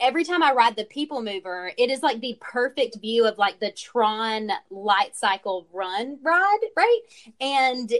every 0.00 0.24
time 0.24 0.42
I 0.42 0.52
ride 0.52 0.74
the 0.74 0.84
People 0.84 1.22
Mover, 1.22 1.70
it 1.78 1.88
is 1.88 2.02
like 2.02 2.20
the 2.20 2.36
perfect 2.40 3.00
view 3.00 3.26
of 3.26 3.38
like 3.38 3.60
the 3.60 3.70
Tron 3.70 4.50
light 4.70 5.14
cycle 5.14 5.68
run 5.72 6.18
ride, 6.22 6.60
right? 6.76 7.00
And 7.40 7.92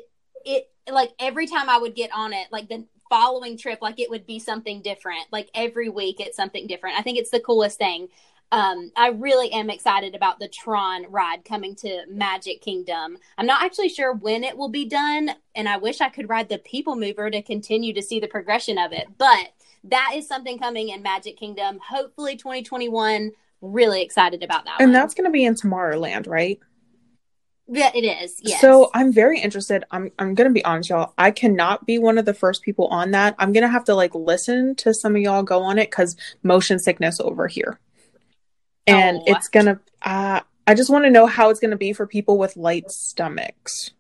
it 0.45 0.71
like 0.91 1.13
every 1.21 1.47
time 1.47 1.69
I 1.69 1.79
would 1.79 1.95
get 1.95 2.11
on 2.13 2.33
it, 2.33 2.49
like 2.51 2.69
the 2.69 2.85
following 3.09 3.57
trip 3.57 3.81
like 3.83 3.99
it 3.99 4.11
would 4.11 4.27
be 4.27 4.39
something 4.39 4.83
different. 4.83 5.27
Like 5.31 5.51
every 5.55 5.89
week 5.89 6.21
it's 6.21 6.37
something 6.37 6.67
different. 6.67 6.99
I 6.99 7.03
think 7.03 7.19
it's 7.19 7.31
the 7.31 7.41
coolest 7.41 7.79
thing. 7.79 8.09
Um, 8.51 8.93
I 8.97 9.09
really 9.09 9.53
am 9.53 9.69
excited 9.69 10.15
about 10.15 10.39
the 10.39 10.49
Tron 10.49 11.07
ride 11.11 11.45
coming 11.45 11.75
to 11.77 12.05
Magic 12.09 12.63
Kingdom. 12.63 13.19
I'm 13.37 13.47
not 13.47 13.63
actually 13.63 13.91
sure 13.91 14.15
when 14.15 14.43
it 14.43 14.57
will 14.57 14.71
be 14.71 14.87
done, 14.87 15.33
and 15.55 15.69
I 15.69 15.77
wish 15.77 16.01
I 16.01 16.09
could 16.09 16.31
ride 16.31 16.49
the 16.49 16.59
People 16.59 16.97
Mover 16.97 17.31
to 17.31 17.43
continue 17.43 17.93
to 17.93 18.03
see 18.03 18.21
the 18.21 18.27
progression 18.27 18.79
of 18.79 18.93
it. 18.93 19.07
But 19.19 19.53
that 19.85 20.13
is 20.15 20.27
something 20.27 20.59
coming 20.59 20.89
in 20.89 21.03
Magic 21.03 21.37
Kingdom. 21.37 21.79
Hopefully, 21.87 22.37
2021. 22.37 23.33
Really 23.61 24.03
excited 24.03 24.43
about 24.43 24.65
that. 24.65 24.77
And 24.81 24.89
one. 24.89 24.93
that's 24.93 25.15
going 25.15 25.27
to 25.27 25.33
be 25.33 25.45
in 25.45 25.55
Tomorrowland, 25.55 26.27
right? 26.27 26.59
Yeah, 27.69 27.91
it 27.95 28.03
is. 28.03 28.41
Yes. 28.43 28.61
So 28.63 28.91
I'm 28.95 29.13
very 29.13 29.39
interested. 29.39 29.85
I'm 29.91 30.11
I'm 30.19 30.35
gonna 30.35 30.51
be 30.51 30.65
honest, 30.65 30.89
y'all. 30.89 31.13
I 31.19 31.31
cannot 31.31 31.87
be 31.87 31.99
one 31.99 32.17
of 32.17 32.25
the 32.25 32.33
first 32.33 32.63
people 32.63 32.87
on 32.87 33.11
that. 33.11 33.35
I'm 33.39 33.53
gonna 33.53 33.69
have 33.69 33.85
to 33.85 33.95
like 33.95 34.15
listen 34.15 34.75
to 34.77 34.95
some 34.95 35.15
of 35.15 35.21
y'all 35.21 35.43
go 35.43 35.63
on 35.63 35.79
it 35.79 35.91
because 35.91 36.17
motion 36.43 36.79
sickness 36.79 37.21
over 37.21 37.47
here, 37.47 37.79
and 38.87 39.19
oh, 39.19 39.25
it's 39.27 39.49
gonna. 39.49 39.81
Uh, 40.01 40.41
I 40.67 40.75
just 40.75 40.89
want 40.89 41.05
to 41.05 41.11
know 41.11 41.27
how 41.27 41.51
it's 41.51 41.61
gonna 41.61 41.77
be 41.77 41.93
for 41.93 42.07
people 42.07 42.39
with 42.39 42.57
light 42.57 42.91
stomachs. 42.91 43.91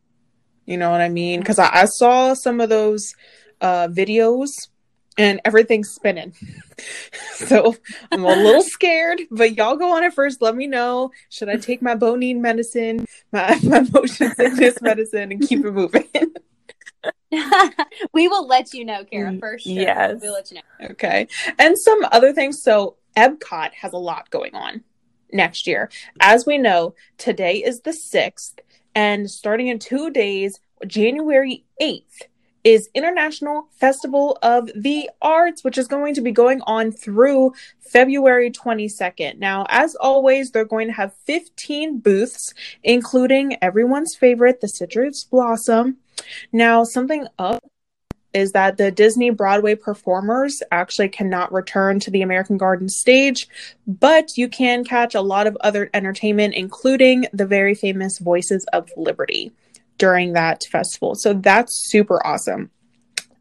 You 0.64 0.78
know 0.78 0.90
what 0.90 1.02
I 1.02 1.10
mean? 1.10 1.40
Because 1.40 1.58
I, 1.58 1.82
I 1.82 1.84
saw 1.84 2.32
some 2.32 2.60
of 2.60 2.70
those 2.70 3.14
uh, 3.60 3.88
videos 3.88 4.68
and 5.18 5.40
everything's 5.44 5.90
spinning. 5.90 6.32
So 7.34 7.74
I'm 8.12 8.24
a 8.24 8.28
little 8.28 8.62
scared, 8.62 9.20
but 9.32 9.56
y'all 9.56 9.76
go 9.76 9.96
on 9.96 10.04
it 10.04 10.12
first. 10.12 10.40
Let 10.40 10.54
me 10.54 10.68
know. 10.68 11.10
Should 11.28 11.48
I 11.48 11.56
take 11.56 11.82
my 11.82 11.96
bonine 11.96 12.40
medicine, 12.40 13.06
my, 13.32 13.58
my 13.64 13.80
motion 13.92 14.32
sickness 14.34 14.76
medicine, 14.82 15.32
and 15.32 15.46
keep 15.46 15.64
it 15.64 15.72
moving? 15.72 16.04
we 18.12 18.28
will 18.28 18.46
let 18.46 18.74
you 18.74 18.84
know, 18.84 19.04
Kara, 19.04 19.32
mm, 19.32 19.40
for 19.40 19.58
sure. 19.58 19.72
Yes. 19.72 20.20
We'll 20.22 20.34
let 20.34 20.50
you 20.50 20.56
know. 20.56 20.88
Okay. 20.90 21.26
And 21.58 21.78
some 21.78 22.00
other 22.12 22.32
things. 22.32 22.62
So 22.62 22.96
Epcot 23.16 23.72
has 23.72 23.92
a 23.92 23.98
lot 23.98 24.30
going 24.30 24.54
on 24.54 24.82
next 25.32 25.66
year. 25.66 25.90
As 26.20 26.46
we 26.46 26.58
know, 26.58 26.94
today 27.18 27.56
is 27.56 27.80
the 27.80 27.90
6th, 27.90 28.58
and 28.94 29.30
starting 29.30 29.68
in 29.68 29.78
two 29.78 30.10
days, 30.10 30.60
January 30.86 31.64
8th, 31.80 32.22
is 32.68 32.90
International 32.94 33.66
Festival 33.80 34.36
of 34.42 34.70
the 34.76 35.08
Arts, 35.22 35.64
which 35.64 35.78
is 35.78 35.88
going 35.88 36.12
to 36.12 36.20
be 36.20 36.32
going 36.32 36.60
on 36.66 36.92
through 36.92 37.54
February 37.80 38.50
22nd. 38.50 39.38
Now, 39.38 39.64
as 39.70 39.94
always, 39.94 40.50
they're 40.50 40.66
going 40.66 40.88
to 40.88 40.92
have 40.92 41.14
15 41.24 42.00
booths, 42.00 42.52
including 42.84 43.56
everyone's 43.62 44.14
favorite, 44.14 44.60
the 44.60 44.68
Citrus 44.68 45.24
Blossom. 45.24 45.96
Now, 46.52 46.84
something 46.84 47.26
up 47.38 47.64
is 48.34 48.52
that 48.52 48.76
the 48.76 48.90
Disney 48.90 49.30
Broadway 49.30 49.74
performers 49.74 50.62
actually 50.70 51.08
cannot 51.08 51.50
return 51.50 51.98
to 52.00 52.10
the 52.10 52.20
American 52.20 52.58
Garden 52.58 52.90
stage, 52.90 53.48
but 53.86 54.36
you 54.36 54.46
can 54.46 54.84
catch 54.84 55.14
a 55.14 55.22
lot 55.22 55.46
of 55.46 55.56
other 55.62 55.88
entertainment, 55.94 56.52
including 56.52 57.24
the 57.32 57.46
very 57.46 57.74
famous 57.74 58.18
Voices 58.18 58.66
of 58.74 58.90
Liberty 58.94 59.52
during 59.98 60.32
that 60.32 60.64
festival. 60.64 61.14
So 61.14 61.34
that's 61.34 61.76
super 61.76 62.24
awesome. 62.26 62.70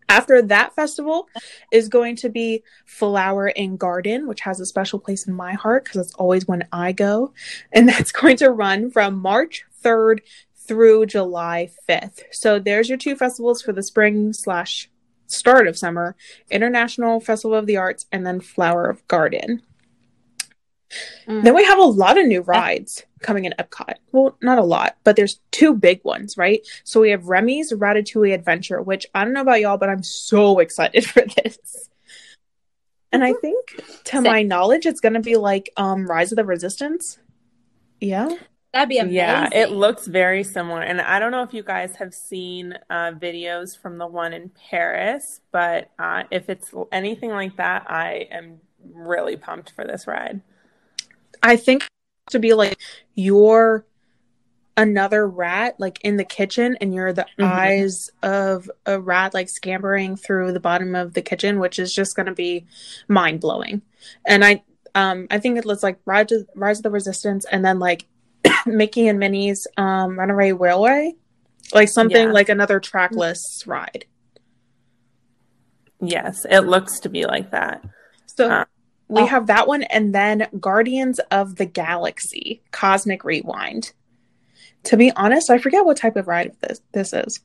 After 0.10 0.42
that 0.42 0.74
festival 0.74 1.28
is 1.72 1.90
going 1.90 2.16
to 2.18 2.30
be 2.30 2.64
Flower 2.86 3.52
and 3.56 3.78
Garden, 3.78 4.28
which 4.28 4.42
has 4.42 4.60
a 4.60 4.66
special 4.66 5.00
place 5.00 5.28
in 5.28 5.34
my 5.34 5.54
heart 5.54 5.84
because 5.84 6.02
it's 6.02 6.14
always 6.16 6.48
when 6.48 6.66
I 6.72 6.94
go. 6.94 7.34
And 7.72 7.88
that's 7.88 8.12
going 8.14 8.38
to 8.38 8.50
run 8.50 8.90
from 8.90 9.18
March 9.22 9.66
3rd 9.84 10.20
through 10.56 11.08
July 11.08 11.72
5th. 11.90 12.22
So 12.32 12.60
there's 12.60 12.90
your 12.90 12.98
two 12.98 13.16
festivals 13.16 13.62
for 13.62 13.74
the 13.74 13.84
spring 13.84 14.34
slash 14.34 14.90
start 15.28 15.68
of 15.68 15.78
summer 15.78 16.16
International 16.50 17.20
Festival 17.20 17.58
of 17.58 17.66
the 17.66 17.78
Arts 17.78 18.06
and 18.12 18.26
then 18.26 18.40
Flower 18.40 18.90
of 18.90 19.06
Garden. 19.08 19.62
Mm. 21.28 21.44
Then 21.44 21.56
we 21.56 21.64
have 21.66 21.80
a 21.80 21.84
lot 21.84 22.18
of 22.18 22.26
new 22.26 22.42
rides 22.42 23.04
coming 23.22 23.46
in 23.46 23.54
Epcot. 23.60 23.96
Well, 24.12 24.38
not 24.42 24.58
a 24.58 24.64
lot, 24.64 24.98
but 25.04 25.16
there's 25.16 25.40
two 25.52 25.74
big 25.74 26.04
ones, 26.04 26.38
right? 26.38 26.66
So 26.84 27.02
we 27.02 27.10
have 27.12 27.28
Remy's 27.28 27.72
Ratatouille 27.72 28.34
Adventure, 28.34 28.82
which 28.82 29.06
I 29.14 29.24
don't 29.24 29.34
know 29.34 29.42
about 29.42 29.62
y'all, 29.62 29.78
but 29.78 29.90
I'm 29.90 30.04
so 30.04 30.60
excited 30.60 31.06
for 31.10 31.24
this. 31.44 31.90
And 33.12 33.24
I 33.24 33.34
think, 33.34 33.82
to 34.06 34.18
Same. 34.18 34.24
my 34.24 34.44
knowledge, 34.44 34.86
it's 34.86 35.00
going 35.00 35.14
to 35.14 35.22
be 35.22 35.38
like 35.38 35.70
um, 35.78 36.06
Rise 36.06 36.32
of 36.32 36.36
the 36.36 36.46
Resistance. 36.46 37.20
Yeah. 38.00 38.30
That'd 38.74 38.90
be 38.90 38.98
amazing. 38.98 39.16
Yeah, 39.16 39.50
it 39.54 39.72
looks 39.72 40.08
very 40.08 40.44
similar. 40.44 40.82
And 40.82 41.00
I 41.02 41.20
don't 41.20 41.32
know 41.32 41.42
if 41.42 41.54
you 41.54 41.64
guys 41.64 41.96
have 41.96 42.14
seen 42.14 42.78
uh, 42.90 43.14
videos 43.14 43.76
from 43.80 43.98
the 43.98 44.06
one 44.06 44.34
in 44.34 44.52
Paris, 44.70 45.40
but 45.52 45.90
uh, 45.98 46.24
if 46.32 46.50
it's 46.50 46.74
anything 46.92 47.32
like 47.32 47.56
that, 47.58 47.90
I 47.90 48.28
am 48.30 48.60
really 48.94 49.38
pumped 49.38 49.72
for 49.72 49.86
this 49.86 50.06
ride. 50.06 50.42
I 51.48 51.56
think 51.56 51.88
to 52.32 52.40
be 52.40 52.54
like 52.54 52.78
you're 53.16 53.86
another 54.76 55.28
rat 55.28 55.76
like 55.80 56.00
in 56.04 56.18
the 56.18 56.24
kitchen 56.24 56.78
and 56.82 56.94
you're 56.94 57.14
the 57.14 57.24
mm-hmm. 57.24 57.44
eyes 57.44 58.12
of 58.22 58.70
a 58.86 59.00
rat 59.00 59.34
like 59.34 59.50
scampering 59.50 60.16
through 60.16 60.52
the 60.52 60.60
bottom 60.60 60.94
of 60.94 61.14
the 61.14 61.22
kitchen 61.22 61.60
which 61.60 61.80
is 61.80 61.92
just 61.94 62.16
going 62.16 62.26
to 62.28 62.34
be 62.34 62.66
mind 63.08 63.40
blowing 63.40 63.82
and 64.26 64.46
i 64.46 64.62
um 64.94 65.26
i 65.32 65.40
think 65.40 65.58
it 65.58 65.66
looks 65.66 65.82
like 65.82 65.98
rise 66.06 66.32
of, 66.32 66.48
rise 66.54 66.78
of 66.78 66.84
the 66.84 66.92
resistance 66.92 67.46
and 67.52 67.66
then 67.66 67.80
like 67.80 68.06
mickey 68.68 69.08
and 69.08 69.18
minnie's 69.18 69.66
um 69.78 70.20
runaway 70.20 70.52
railway 70.52 71.16
like 71.74 71.90
something 71.90 72.28
yeah. 72.28 72.34
like 72.34 72.50
another 72.50 72.80
trackless 72.80 73.64
ride 73.66 74.06
yes 76.02 76.46
it 76.52 76.62
looks 76.62 77.00
to 77.00 77.10
be 77.10 77.26
like 77.26 77.50
that 77.50 77.84
so 78.28 78.52
uh, 78.52 78.66
we 79.08 79.22
oh. 79.22 79.26
have 79.26 79.48
that 79.48 79.68
one 79.68 79.84
and 79.84 80.14
then 80.14 80.48
Guardians 80.60 81.20
of 81.32 81.56
the 81.56 81.66
Galaxy 81.66 82.62
Cosmic 82.72 83.24
Rewind. 83.24 83.94
To 84.84 84.98
be 84.98 85.12
honest, 85.12 85.50
I 85.50 85.58
forget 85.58 85.86
what 85.86 85.98
type 85.98 86.16
of 86.16 86.28
ride 86.28 86.56
this 86.62 86.82
this 86.94 87.14
is. 87.14 87.42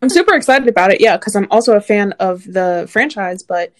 I'm 0.00 0.08
super 0.08 0.34
excited 0.34 0.68
about 0.68 0.92
it, 0.92 1.00
yeah, 1.00 1.16
because 1.16 1.34
I'm 1.34 1.48
also 1.50 1.76
a 1.76 1.80
fan 1.80 2.12
of 2.12 2.44
the 2.44 2.86
franchise, 2.88 3.42
but 3.42 3.72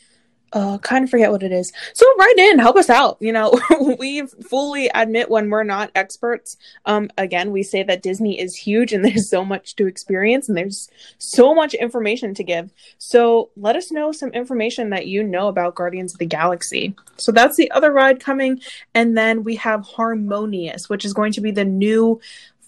uh 0.52 0.78
kind 0.78 1.05
of 1.05 1.11
forget 1.11 1.31
what 1.31 1.43
it 1.43 1.52
is. 1.52 1.73
So 1.95 2.07
write 2.19 2.38
in 2.38 2.59
help 2.59 2.76
us 2.76 2.90
out 2.90 3.17
you 3.21 3.33
know. 3.33 3.59
We 3.99 4.26
fully 4.26 4.90
admit 4.95 5.31
when 5.31 5.50
we're 5.50 5.64
not 5.64 5.90
experts. 5.95 6.57
Um 6.85 7.11
again 7.17 7.52
we 7.52 7.62
say 7.62 7.83
that 7.83 8.02
disney 8.02 8.40
is 8.40 8.55
huge 8.55 8.93
and 8.93 9.05
there's 9.05 9.28
so 9.28 9.45
much 9.45 9.76
to 9.76 9.87
experience 9.87 10.49
and 10.49 10.57
there's 10.57 10.88
so 11.19 11.55
much 11.55 11.75
information 11.75 12.35
to 12.35 12.45
give. 12.45 12.73
So 12.99 13.50
let 13.57 13.76
us 13.76 13.90
know 13.90 14.12
some 14.12 14.31
information 14.31 14.90
that 14.90 15.07
you 15.07 15.23
know 15.23 15.49
about 15.49 15.75
guardians 15.75 16.12
of 16.12 16.19
the 16.19 16.26
galaxy. 16.26 16.95
So 17.17 17.33
that's 17.33 17.57
the 17.57 17.71
other 17.71 17.93
ride 17.93 18.21
coming. 18.21 18.61
And 18.95 19.17
then 19.17 19.45
we 19.45 19.57
have 19.57 19.85
harmonious 19.85 20.88
which 20.88 21.05
is 21.05 21.12
going 21.12 21.33
to 21.33 21.40
be 21.40 21.50
the 21.50 21.64
new 21.64 22.21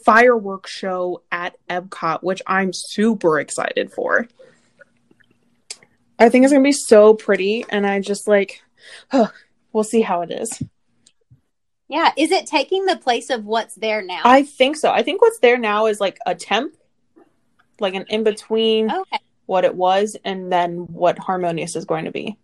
fireworks 0.05 0.71
show 0.71 1.23
at 1.31 1.57
epcot 1.69 2.23
which 2.23 2.41
i'm 2.47 2.73
super 2.73 3.39
excited 3.39 3.93
for 3.93 4.27
I 6.21 6.29
think 6.29 6.45
it's 6.45 6.53
gonna 6.53 6.63
be 6.63 6.73
so 6.73 7.15
pretty, 7.15 7.65
and 7.71 7.87
I 7.87 8.01
just 8.01 8.29
like, 8.29 8.63
oh, 9.13 9.33
we'll 9.73 9.85
see 9.85 10.03
how 10.03 10.21
it 10.21 10.31
is. 10.31 10.63
Yeah, 11.89 12.13
is 12.17 12.31
it 12.31 12.47
taking 12.47 12.85
the 12.85 12.97
place 12.97 13.31
of 13.31 13.45
what's 13.45 13.75
there 13.75 14.01
now? 14.01 14.21
I 14.25 14.45
think 14.45 14.77
so. 14.77 14.93
I 14.93 15.03
think 15.03 15.21
what's 15.23 15.41
there 15.41 15.59
now 15.59 15.87
is 15.87 15.99
like 15.99 16.19
a 16.25 16.37
temp, 16.37 16.77
like 17.81 17.95
an 17.95 18.05
in 18.09 18.23
between 18.23 18.93
okay. 18.93 19.19
what 19.47 19.65
it 19.65 19.75
was 19.75 20.17
and 20.25 20.53
then 20.53 20.87
what 20.93 21.19
Harmonious 21.19 21.75
is 21.75 21.85
going 21.85 22.05
to 22.05 22.13
be. 22.13 22.39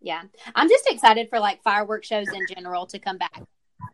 Yeah, 0.00 0.22
I'm 0.56 0.68
just 0.68 0.90
excited 0.90 1.28
for 1.28 1.38
like 1.38 1.62
fireworks 1.62 2.08
shows 2.08 2.26
in 2.28 2.46
general 2.52 2.86
to 2.86 2.98
come 2.98 3.18
back. 3.18 3.42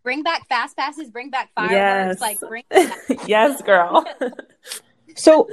Bring 0.03 0.23
back 0.23 0.49
fast 0.49 0.77
passes. 0.77 1.11
Bring 1.11 1.31
back 1.31 1.51
fireworks. 1.55 1.73
Yes. 1.73 2.21
Like 2.21 2.41
bring. 2.41 2.65
yes, 3.27 3.61
girl. 3.61 4.05
so 5.17 5.49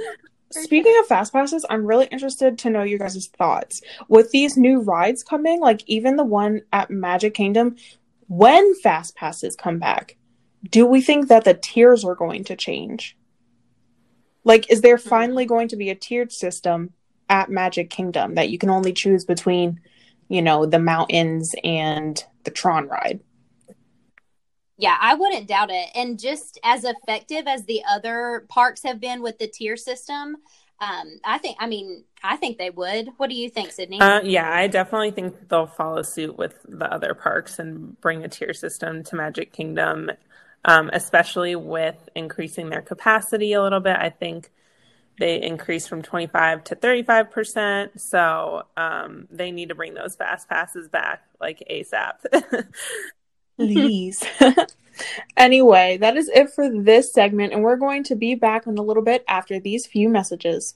Speaking 0.62 0.94
of 1.00 1.06
fast 1.06 1.32
passes, 1.32 1.66
I'm 1.68 1.84
really 1.84 2.06
interested 2.06 2.58
to 2.58 2.70
know 2.70 2.84
you 2.84 2.98
guys' 2.98 3.26
thoughts. 3.26 3.82
With 4.08 4.30
these 4.30 4.56
new 4.56 4.80
rides 4.80 5.24
coming, 5.24 5.60
like 5.60 5.82
even 5.86 6.16
the 6.16 6.24
one 6.24 6.62
at 6.72 6.90
Magic 6.90 7.34
Kingdom, 7.34 7.76
when 8.28 8.74
fast 8.76 9.16
passes 9.16 9.56
come 9.56 9.78
back, 9.78 10.16
do 10.70 10.86
we 10.86 11.02
think 11.02 11.28
that 11.28 11.44
the 11.44 11.54
tiers 11.54 12.04
are 12.04 12.14
going 12.14 12.44
to 12.44 12.56
change? 12.56 13.16
Like, 14.44 14.70
is 14.70 14.80
there 14.80 14.96
mm-hmm. 14.96 15.08
finally 15.08 15.46
going 15.46 15.68
to 15.68 15.76
be 15.76 15.90
a 15.90 15.94
tiered 15.94 16.32
system 16.32 16.92
at 17.28 17.50
Magic 17.50 17.90
Kingdom 17.90 18.34
that 18.34 18.50
you 18.50 18.58
can 18.58 18.70
only 18.70 18.92
choose 18.92 19.24
between, 19.24 19.80
you 20.28 20.42
know, 20.42 20.66
the 20.66 20.78
mountains 20.78 21.54
and 21.64 22.22
the 22.44 22.50
Tron 22.50 22.86
ride? 22.86 23.20
Yeah, 24.84 24.98
I 25.00 25.14
wouldn't 25.14 25.48
doubt 25.48 25.70
it. 25.70 25.88
And 25.94 26.18
just 26.18 26.60
as 26.62 26.84
effective 26.84 27.46
as 27.46 27.64
the 27.64 27.80
other 27.90 28.44
parks 28.50 28.82
have 28.82 29.00
been 29.00 29.22
with 29.22 29.38
the 29.38 29.46
tier 29.46 29.78
system, 29.78 30.36
um, 30.78 31.20
I 31.24 31.38
think, 31.38 31.56
I 31.58 31.66
mean, 31.66 32.04
I 32.22 32.36
think 32.36 32.58
they 32.58 32.68
would. 32.68 33.08
What 33.16 33.30
do 33.30 33.34
you 33.34 33.48
think, 33.48 33.72
Sydney? 33.72 33.98
Uh, 34.02 34.20
yeah, 34.20 34.46
I 34.52 34.66
definitely 34.66 35.12
think 35.12 35.48
they'll 35.48 35.66
follow 35.66 36.02
suit 36.02 36.36
with 36.36 36.58
the 36.68 36.84
other 36.92 37.14
parks 37.14 37.58
and 37.58 37.98
bring 38.02 38.24
a 38.24 38.28
tier 38.28 38.52
system 38.52 39.02
to 39.04 39.16
Magic 39.16 39.54
Kingdom, 39.54 40.10
um, 40.66 40.90
especially 40.92 41.56
with 41.56 42.10
increasing 42.14 42.68
their 42.68 42.82
capacity 42.82 43.54
a 43.54 43.62
little 43.62 43.80
bit. 43.80 43.96
I 43.96 44.10
think 44.10 44.50
they 45.18 45.40
increased 45.40 45.88
from 45.88 46.02
25 46.02 46.62
to 46.64 46.76
35%. 46.76 47.98
So 47.98 48.64
um, 48.76 49.28
they 49.30 49.50
need 49.50 49.70
to 49.70 49.74
bring 49.74 49.94
those 49.94 50.14
fast 50.14 50.46
passes 50.46 50.88
back 50.88 51.24
like 51.40 51.62
ASAP. 51.70 52.16
Please. 53.56 54.24
anyway, 55.36 55.96
that 55.98 56.16
is 56.16 56.28
it 56.28 56.50
for 56.50 56.68
this 56.68 57.12
segment, 57.12 57.52
and 57.52 57.62
we're 57.62 57.76
going 57.76 58.04
to 58.04 58.16
be 58.16 58.34
back 58.34 58.66
in 58.66 58.78
a 58.78 58.82
little 58.82 59.02
bit 59.02 59.24
after 59.28 59.60
these 59.60 59.86
few 59.86 60.08
messages. 60.08 60.74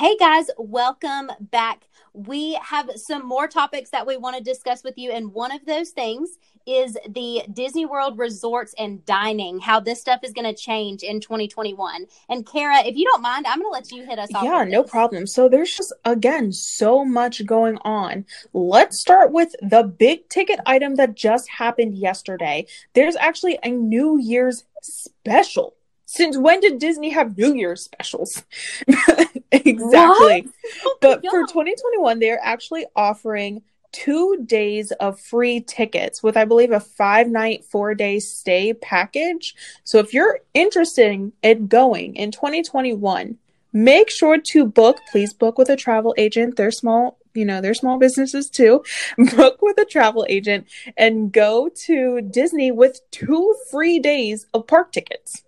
Hey 0.00 0.16
guys, 0.16 0.46
welcome 0.56 1.30
back. 1.50 1.86
We 2.14 2.54
have 2.62 2.90
some 2.96 3.28
more 3.28 3.46
topics 3.46 3.90
that 3.90 4.06
we 4.06 4.16
want 4.16 4.34
to 4.34 4.42
discuss 4.42 4.82
with 4.82 4.96
you, 4.96 5.10
and 5.10 5.34
one 5.34 5.52
of 5.52 5.66
those 5.66 5.90
things 5.90 6.38
is 6.66 6.96
the 7.06 7.42
Disney 7.52 7.84
World 7.84 8.16
resorts 8.16 8.74
and 8.78 9.04
dining, 9.04 9.58
how 9.58 9.78
this 9.78 10.00
stuff 10.00 10.20
is 10.22 10.32
going 10.32 10.46
to 10.46 10.58
change 10.58 11.02
in 11.02 11.20
2021. 11.20 12.06
And 12.30 12.46
Kara, 12.46 12.78
if 12.78 12.96
you 12.96 13.04
don't 13.04 13.20
mind, 13.20 13.44
I'm 13.46 13.58
going 13.58 13.70
to 13.70 13.74
let 13.74 13.92
you 13.92 14.06
hit 14.06 14.18
us 14.18 14.30
off. 14.34 14.42
Yeah, 14.42 14.64
no 14.64 14.82
problem. 14.82 15.26
So 15.26 15.50
there's 15.50 15.76
just, 15.76 15.92
again, 16.06 16.50
so 16.50 17.04
much 17.04 17.44
going 17.44 17.76
on. 17.84 18.24
Let's 18.54 18.98
start 18.98 19.32
with 19.32 19.54
the 19.60 19.82
big 19.82 20.26
ticket 20.30 20.60
item 20.64 20.94
that 20.94 21.14
just 21.14 21.46
happened 21.50 21.94
yesterday. 21.94 22.66
There's 22.94 23.16
actually 23.16 23.58
a 23.62 23.68
New 23.68 24.18
Year's 24.18 24.64
special. 24.80 25.74
Since 26.12 26.36
when 26.36 26.58
did 26.58 26.80
Disney 26.80 27.10
have 27.10 27.38
New 27.38 27.54
Year's 27.54 27.84
specials? 27.84 28.42
exactly. 29.52 30.48
Oh 30.84 30.96
but 31.00 31.24
for 31.24 31.46
2021, 31.46 32.18
they're 32.18 32.40
actually 32.42 32.84
offering 32.96 33.62
two 33.92 34.42
days 34.44 34.90
of 34.90 35.20
free 35.20 35.60
tickets 35.60 36.20
with, 36.20 36.36
I 36.36 36.44
believe, 36.46 36.72
a 36.72 36.80
five 36.80 37.28
night, 37.28 37.64
four 37.64 37.94
day 37.94 38.18
stay 38.18 38.74
package. 38.74 39.54
So 39.84 40.00
if 40.00 40.12
you're 40.12 40.40
interested 40.52 41.30
in 41.44 41.66
going 41.68 42.16
in 42.16 42.32
2021, 42.32 43.38
make 43.72 44.10
sure 44.10 44.36
to 44.36 44.66
book. 44.66 44.98
Please 45.12 45.32
book 45.32 45.58
with 45.58 45.68
a 45.68 45.76
travel 45.76 46.12
agent. 46.18 46.56
They're 46.56 46.72
small, 46.72 47.18
you 47.34 47.44
know, 47.44 47.60
they're 47.60 47.72
small 47.72 48.00
businesses 48.00 48.50
too. 48.50 48.82
book 49.36 49.62
with 49.62 49.78
a 49.78 49.84
travel 49.84 50.26
agent 50.28 50.66
and 50.96 51.32
go 51.32 51.68
to 51.86 52.20
Disney 52.20 52.72
with 52.72 53.00
two 53.12 53.54
free 53.70 54.00
days 54.00 54.46
of 54.52 54.66
park 54.66 54.90
tickets. 54.90 55.44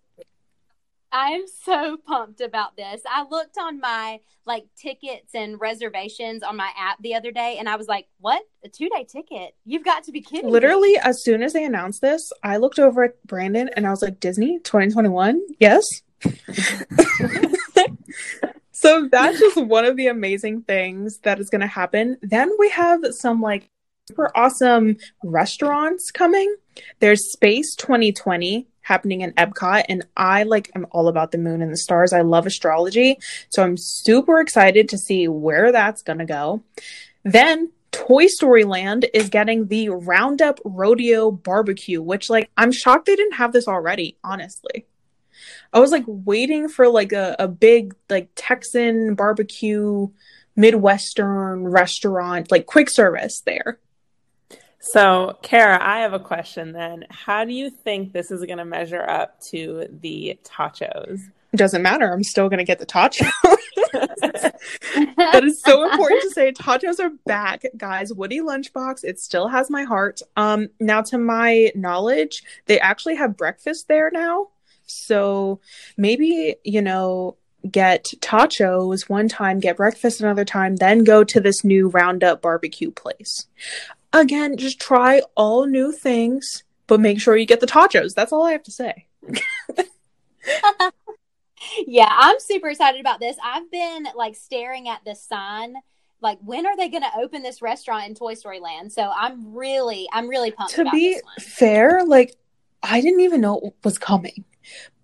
I'm 1.12 1.42
so 1.46 1.98
pumped 2.06 2.40
about 2.40 2.76
this. 2.76 3.02
I 3.08 3.24
looked 3.30 3.58
on 3.58 3.78
my 3.80 4.20
like 4.46 4.64
tickets 4.76 5.34
and 5.34 5.60
reservations 5.60 6.42
on 6.42 6.56
my 6.56 6.70
app 6.76 7.00
the 7.00 7.14
other 7.14 7.30
day 7.30 7.58
and 7.58 7.68
I 7.68 7.76
was 7.76 7.86
like, 7.86 8.08
"What? 8.18 8.42
A 8.64 8.68
2-day 8.68 9.04
ticket? 9.04 9.54
You've 9.64 9.84
got 9.84 10.04
to 10.04 10.12
be 10.12 10.22
kidding." 10.22 10.50
Literally 10.50 10.94
me. 10.94 10.98
as 10.98 11.22
soon 11.22 11.42
as 11.42 11.52
they 11.52 11.64
announced 11.64 12.00
this, 12.00 12.32
I 12.42 12.56
looked 12.56 12.78
over 12.78 13.04
at 13.04 13.22
Brandon 13.26 13.68
and 13.76 13.86
I 13.86 13.90
was 13.90 14.00
like, 14.02 14.20
"Disney 14.20 14.58
2021?" 14.60 15.40
Yes. 15.60 15.86
so 18.72 19.08
that's 19.10 19.38
just 19.38 19.58
one 19.58 19.84
of 19.84 19.96
the 19.96 20.06
amazing 20.06 20.62
things 20.62 21.18
that 21.18 21.38
is 21.38 21.50
going 21.50 21.60
to 21.60 21.66
happen. 21.66 22.16
Then 22.22 22.50
we 22.58 22.70
have 22.70 23.00
some 23.10 23.42
like 23.42 23.68
super 24.08 24.30
awesome 24.34 24.96
restaurants 25.22 26.10
coming. 26.10 26.56
There's 27.00 27.30
Space 27.32 27.74
220 27.76 28.66
happening 28.82 29.22
in 29.22 29.32
Epcot 29.32 29.84
and 29.88 30.04
I 30.16 30.42
like 30.42 30.70
I'm 30.74 30.86
all 30.90 31.08
about 31.08 31.32
the 31.32 31.38
moon 31.38 31.62
and 31.62 31.72
the 31.72 31.76
stars. 31.76 32.12
I 32.12 32.20
love 32.22 32.46
astrology. 32.46 33.18
So 33.48 33.62
I'm 33.62 33.76
super 33.76 34.40
excited 34.40 34.88
to 34.90 34.98
see 34.98 35.28
where 35.28 35.72
that's 35.72 36.02
going 36.02 36.18
to 36.18 36.24
go. 36.24 36.62
Then 37.24 37.70
Toy 37.92 38.26
Story 38.26 38.64
Land 38.64 39.06
is 39.14 39.28
getting 39.28 39.68
the 39.68 39.90
Roundup 39.90 40.60
Rodeo 40.64 41.30
Barbecue, 41.30 42.02
which 42.02 42.30
like 42.30 42.50
I'm 42.56 42.72
shocked 42.72 43.06
they 43.06 43.16
didn't 43.16 43.34
have 43.34 43.52
this 43.52 43.68
already, 43.68 44.16
honestly. 44.24 44.86
I 45.72 45.78
was 45.78 45.90
like 45.90 46.04
waiting 46.06 46.68
for 46.68 46.88
like 46.88 47.12
a, 47.12 47.36
a 47.38 47.48
big 47.48 47.94
like 48.10 48.30
Texan 48.34 49.14
barbecue 49.14 50.08
Midwestern 50.56 51.68
restaurant, 51.68 52.50
like 52.50 52.66
quick 52.66 52.90
service 52.90 53.40
there. 53.46 53.78
So, 54.84 55.38
Kara, 55.42 55.78
I 55.80 56.00
have 56.00 56.12
a 56.12 56.18
question 56.18 56.72
then. 56.72 57.06
How 57.08 57.44
do 57.44 57.52
you 57.52 57.70
think 57.70 58.12
this 58.12 58.32
is 58.32 58.44
going 58.44 58.58
to 58.58 58.64
measure 58.64 59.08
up 59.08 59.40
to 59.42 59.86
the 59.88 60.36
tachos? 60.42 61.20
It 61.52 61.56
Doesn't 61.56 61.82
matter. 61.82 62.12
I'm 62.12 62.24
still 62.24 62.48
going 62.48 62.58
to 62.58 62.64
get 62.64 62.80
the 62.80 62.86
tachos. 62.86 63.30
that 63.92 65.44
is 65.44 65.62
so 65.62 65.88
important 65.88 66.22
to 66.22 66.30
say. 66.30 66.50
Tachos 66.50 66.98
are 66.98 67.12
back, 67.26 67.64
guys. 67.76 68.12
Woody 68.12 68.40
Lunchbox. 68.40 69.04
It 69.04 69.20
still 69.20 69.46
has 69.46 69.70
my 69.70 69.84
heart. 69.84 70.20
Um, 70.36 70.68
now, 70.80 71.00
to 71.02 71.16
my 71.16 71.70
knowledge, 71.76 72.42
they 72.66 72.80
actually 72.80 73.14
have 73.14 73.36
breakfast 73.36 73.86
there 73.86 74.10
now. 74.10 74.48
So 74.86 75.60
maybe 75.96 76.56
you 76.64 76.82
know 76.82 77.36
get 77.70 78.06
tachos 78.18 79.08
one 79.08 79.28
time, 79.28 79.60
get 79.60 79.76
breakfast 79.76 80.20
another 80.20 80.44
time, 80.44 80.74
then 80.74 81.04
go 81.04 81.22
to 81.22 81.38
this 81.38 81.62
new 81.62 81.88
Roundup 81.88 82.42
barbecue 82.42 82.90
place 82.90 83.46
again, 84.12 84.56
just 84.56 84.80
try 84.80 85.22
all 85.36 85.66
new 85.66 85.92
things, 85.92 86.64
but 86.86 87.00
make 87.00 87.20
sure 87.20 87.36
you 87.36 87.46
get 87.46 87.60
the 87.60 87.66
tachos. 87.66 88.14
That's 88.14 88.32
all 88.32 88.44
I 88.44 88.52
have 88.52 88.62
to 88.64 88.70
say. 88.70 89.06
yeah, 91.86 92.08
I'm 92.10 92.40
super 92.40 92.68
excited 92.68 93.00
about 93.00 93.20
this. 93.20 93.36
I've 93.42 93.70
been 93.70 94.06
like 94.14 94.36
staring 94.36 94.88
at 94.88 95.04
the 95.04 95.14
sign 95.14 95.74
like 96.22 96.38
when 96.44 96.66
are 96.66 96.76
they 96.76 96.88
going 96.88 97.02
to 97.02 97.10
open 97.18 97.42
this 97.42 97.60
restaurant 97.60 98.08
in 98.08 98.14
Toy 98.14 98.34
Story 98.34 98.60
Land? 98.60 98.92
So 98.92 99.10
I'm 99.14 99.52
really 99.52 100.08
I'm 100.12 100.28
really 100.28 100.52
pumped 100.52 100.74
To 100.74 100.84
be 100.90 101.20
fair, 101.40 102.04
like 102.06 102.36
I 102.82 103.00
didn't 103.00 103.20
even 103.20 103.40
know 103.40 103.58
it 103.58 103.74
was 103.84 103.98
coming. 103.98 104.44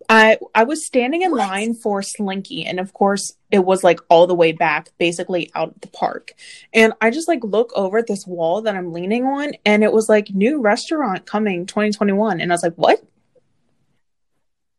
I 0.08 0.38
I 0.54 0.64
was 0.64 0.86
standing 0.86 1.22
in 1.22 1.32
what? 1.32 1.38
line 1.38 1.74
for 1.74 2.02
Slinky, 2.02 2.64
and 2.64 2.80
of 2.80 2.92
course 2.92 3.34
it 3.50 3.60
was 3.60 3.84
like 3.84 4.00
all 4.08 4.26
the 4.26 4.34
way 4.34 4.52
back, 4.52 4.90
basically 4.98 5.50
out 5.54 5.74
of 5.74 5.80
the 5.80 5.88
park. 5.88 6.32
And 6.72 6.92
I 7.00 7.10
just 7.10 7.28
like 7.28 7.44
look 7.44 7.72
over 7.74 7.98
at 7.98 8.06
this 8.06 8.26
wall 8.26 8.62
that 8.62 8.74
I'm 8.74 8.92
leaning 8.92 9.24
on, 9.24 9.52
and 9.66 9.84
it 9.84 9.92
was 9.92 10.08
like 10.08 10.30
new 10.30 10.60
restaurant 10.60 11.26
coming 11.26 11.66
2021, 11.66 12.40
and 12.40 12.50
I 12.50 12.54
was 12.54 12.62
like, 12.62 12.76
what? 12.76 13.02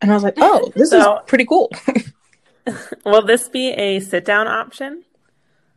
And 0.01 0.11
I 0.11 0.13
was 0.13 0.23
like, 0.23 0.35
oh, 0.37 0.71
this 0.75 0.89
so, 0.89 1.17
is 1.17 1.21
pretty 1.27 1.45
cool. 1.45 1.71
will 3.05 3.21
this 3.21 3.49
be 3.49 3.69
a 3.71 3.99
sit 3.99 4.25
down 4.25 4.47
option? 4.47 5.03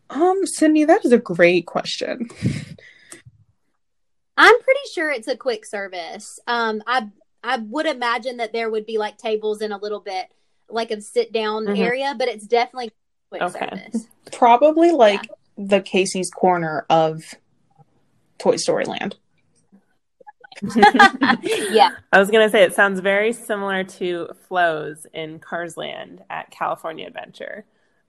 Um, 0.09 0.47
Sydney, 0.47 0.85
that 0.85 1.05
is 1.05 1.13
a 1.13 1.19
great 1.19 1.67
question. 1.67 2.29
I'm 4.37 4.61
pretty 4.63 4.81
sure 4.93 5.11
it's 5.11 5.29
a 5.29 5.37
quick 5.37 5.65
service. 5.65 6.39
Um, 6.47 6.83
I 6.87 7.09
I 7.43 7.59
would 7.59 7.87
imagine 7.87 8.37
that 8.39 8.53
there 8.53 8.71
would 8.71 8.87
be 8.87 8.99
like 8.99 9.19
tables 9.19 9.63
in 9.63 9.73
a 9.73 9.79
little 9.79 10.01
bit 10.01 10.27
like 10.69 10.91
a 10.91 11.01
sit 11.01 11.33
down 11.33 11.67
mm-hmm. 11.67 11.83
area, 11.83 12.15
but 12.17 12.29
it's 12.29 12.47
definitely 12.47 12.93
quick 13.29 13.43
okay. 13.43 13.69
service. 13.71 14.07
Probably 14.33 14.93
like 14.93 15.25
yeah. 15.25 15.67
the 15.67 15.81
Casey's 15.81 16.31
corner 16.31 16.87
of 16.89 17.23
Toy 18.39 18.57
Story 18.57 18.85
Land. 18.85 19.17
yeah. 21.71 21.91
I 22.13 22.19
was 22.19 22.31
going 22.31 22.47
to 22.47 22.51
say 22.51 22.63
it 22.63 22.75
sounds 22.75 23.01
very 23.01 23.33
similar 23.33 23.85
to 23.85 24.29
Flo's 24.49 25.07
in 25.13 25.39
Cars 25.39 25.77
Land 25.77 26.23
at 26.31 26.51
California 26.51 27.07
Adventure, 27.07 27.65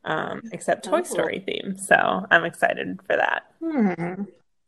um, 0.06 0.42
except 0.52 0.86
Toy 0.86 1.00
oh, 1.00 1.04
Story 1.04 1.40
theme. 1.40 1.78
So 1.78 1.96
I'm 2.30 2.46
excited 2.46 3.00
for 3.08 3.16
that. 3.16 3.44
Hmm. 3.60 4.24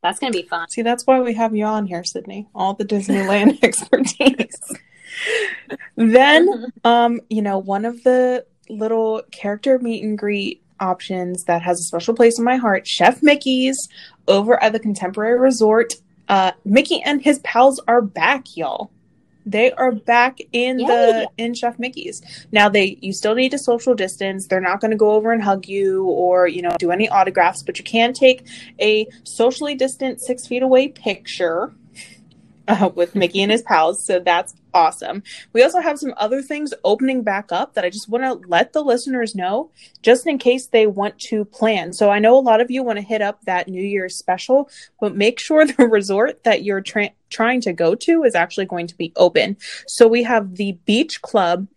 That's 0.06 0.20
going 0.20 0.32
to 0.32 0.40
be 0.40 0.48
fun. 0.48 0.70
See, 0.70 0.84
that's 0.84 1.08
why 1.08 1.20
we 1.20 1.34
have 1.34 1.56
you 1.56 1.66
on 1.66 1.88
here, 1.88 2.04
Sydney. 2.04 2.48
All 2.54 2.76
the 2.76 2.86
Disneyland 2.86 3.58
expertise. 3.64 4.62
then, 5.96 6.72
um, 6.84 7.22
you 7.28 7.42
know, 7.42 7.58
one 7.58 7.86
of 7.86 8.04
the 8.04 8.46
little 8.70 9.24
character 9.32 9.80
meet 9.80 10.04
and 10.04 10.16
greet 10.16 10.64
options 10.80 11.46
that 11.46 11.64
has 11.64 11.80
a 11.80 11.84
special 11.84 12.14
place 12.14 12.38
in 12.38 12.46
my 12.46 12.56
heart, 12.56 12.86
Chef 12.86 13.24
Mickey's 13.24 13.90
over 14.28 14.62
at 14.62 14.74
the 14.74 14.80
Contemporary 14.80 15.40
Resort. 15.40 15.96
Uh, 16.30 16.52
Mickey 16.66 17.02
and 17.02 17.20
his 17.24 17.40
pals 17.40 17.82
are 17.88 18.04
back, 18.04 18.56
y'all. 18.56 18.92
They 19.46 19.72
are 19.74 19.92
back 19.92 20.40
in 20.52 20.80
Yay. 20.80 20.86
the 20.88 21.30
in 21.38 21.54
Chef 21.54 21.78
Mickey's. 21.78 22.22
Now 22.52 22.70
they 22.70 22.98
you 23.02 23.14
still 23.14 23.36
need 23.36 23.52
to 23.52 23.60
social 23.60 23.94
distance. 23.94 24.48
They're 24.48 24.60
not 24.62 24.82
going 24.82 24.92
to 24.92 24.98
go 24.98 25.12
over 25.12 25.32
and 25.32 25.44
hug 25.44 25.68
you 25.68 26.06
or 26.06 26.48
you 26.48 26.62
know 26.62 26.76
do 26.80 26.92
any 26.92 27.08
autographs, 27.10 27.64
but 27.64 27.78
you 27.78 27.84
can 27.84 28.14
take 28.14 28.48
a 28.80 29.08
socially 29.24 29.76
distant 29.76 30.22
six 30.22 30.48
feet 30.48 30.64
away 30.64 30.88
picture 30.88 31.74
uh, 32.68 32.90
with 32.94 33.16
Mickey 33.16 33.42
and 33.42 33.52
his 33.52 33.62
pals. 33.62 34.04
So 34.04 34.20
that's 34.20 34.54
awesome. 34.74 35.24
We 35.54 35.64
also 35.64 35.80
have 35.80 36.00
some 36.00 36.14
other 36.18 36.42
things 36.42 36.74
opening 36.84 37.24
back 37.24 37.52
up 37.52 37.74
that 37.74 37.86
I 37.86 37.90
just 37.90 38.10
want 38.10 38.24
to 38.24 38.48
let 38.48 38.74
the 38.74 38.84
listeners 38.84 39.36
know 39.36 39.72
just 40.02 40.28
in 40.28 40.38
case 40.38 40.68
they 40.68 40.86
want 40.86 41.18
to 41.20 41.46
plan. 41.46 41.94
So 41.94 42.10
I 42.10 42.20
know 42.20 42.38
a 42.38 42.40
lot 42.40 42.62
of 42.62 42.70
you 42.70 42.84
want 42.84 42.98
to 42.98 43.06
hit 43.06 43.22
up 43.22 43.42
that 43.46 43.68
New 43.68 43.84
Year's 43.84 44.16
special, 44.16 44.70
but 45.00 45.16
make 45.16 45.40
sure 45.40 45.66
the 45.66 45.88
resort 45.88 46.44
that 46.44 46.64
you're 46.64 46.82
tra- 46.82 47.12
trying 47.30 47.62
to 47.62 47.74
go 47.74 47.96
to 47.96 48.24
is 48.24 48.36
actually 48.36 48.66
going 48.66 48.88
to 48.88 48.98
be 48.98 49.14
open. 49.16 49.58
So 49.88 50.08
we 50.08 50.24
have 50.24 50.56
the 50.56 50.74
Beach 50.86 51.22
Club 51.22 51.68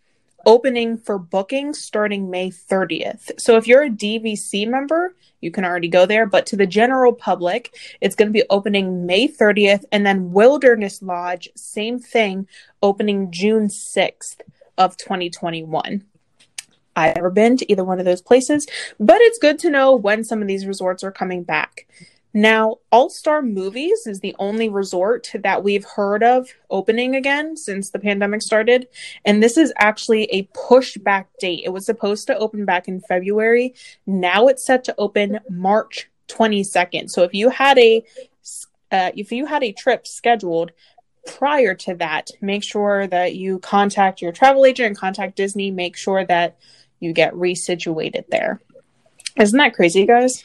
opening 0.47 0.97
for 0.97 1.19
bookings 1.19 1.79
starting 1.81 2.31
May 2.31 2.51
30th. 2.51 3.39
So 3.39 3.57
if 3.57 3.67
you're 3.67 3.85
a 3.85 3.91
DVC 3.91 4.67
member, 4.67 5.15
you 5.41 5.51
can 5.51 5.65
already 5.65 5.89
go 5.89 6.07
there. 6.07 6.27
But 6.27 6.47
to 6.47 6.57
the 6.57 6.67
general 6.67 7.13
public, 7.13 7.75
it's 8.01 8.15
going 8.15 8.29
to 8.29 8.33
be 8.33 8.45
opening 8.51 9.07
May 9.07 9.29
30th. 9.29 9.85
And 9.93 10.07
then 10.07 10.33
Wilderness 10.33 11.03
Lodge, 11.03 11.49
same 11.55 11.99
thing, 11.99 12.47
opening 12.83 13.31
June 13.31 13.69
6th 13.69 14.41
of 14.77 14.97
2021. 14.97 16.05
I've 16.97 17.15
never 17.15 17.31
been 17.31 17.57
to 17.59 17.71
either 17.71 17.85
one 17.85 18.01
of 18.01 18.05
those 18.05 18.23
places, 18.23 18.67
but 18.99 19.21
it's 19.21 19.39
good 19.39 19.59
to 19.61 19.71
know 19.71 19.95
when 19.95 20.25
some 20.25 20.43
of 20.43 20.49
these 20.49 20.67
resorts 20.67 21.05
are 21.05 21.13
coming 21.13 21.45
back. 21.45 21.87
Now, 22.35 22.77
All 22.93 23.09
Star 23.09 23.41
Movies 23.41 24.07
is 24.07 24.21
the 24.21 24.37
only 24.39 24.69
resort 24.69 25.31
that 25.43 25.65
we've 25.65 25.85
heard 25.85 26.23
of 26.23 26.49
opening 26.69 27.15
again 27.15 27.57
since 27.57 27.91
the 27.91 27.99
pandemic 27.99 28.43
started. 28.43 28.89
And 29.25 29.43
this 29.43 29.57
is 29.57 29.73
actually 29.79 30.25
a 30.25 30.45
pushback 30.49 31.27
date. 31.41 31.63
It 31.65 31.71
was 31.71 31.87
supposed 31.87 32.27
to 32.27 32.37
open 32.37 32.65
back 32.65 32.87
in 32.87 33.01
February. 33.01 33.75
Now 34.07 34.49
it's 34.49 34.65
set 34.65 34.85
to 34.85 34.95
open 34.99 35.41
March 35.49 36.11
22nd. 36.29 37.11
So 37.11 37.23
if 37.23 37.33
you 37.33 37.51
had 37.51 37.79
a 37.79 38.05
uh, 38.91 39.11
if 39.15 39.33
you 39.33 39.47
had 39.47 39.63
a 39.63 39.73
trip 39.73 40.07
scheduled 40.07 40.73
prior 41.27 41.75
to 41.75 41.95
that, 41.95 42.31
make 42.41 42.63
sure 42.63 43.07
that 43.07 43.35
you 43.35 43.59
contact 43.59 44.23
your 44.23 44.33
travel 44.33 44.65
agent 44.65 44.87
and 44.89 44.99
contact 44.99 45.37
Disney. 45.37 45.71
Make 45.71 45.97
sure 45.97 46.25
that 46.25 46.59
you 47.01 47.13
get 47.13 47.35
resituated 47.35 48.29
there. 48.29 48.61
Isn't 49.37 49.59
that 49.59 49.75
crazy, 49.75 50.07
guys? 50.07 50.45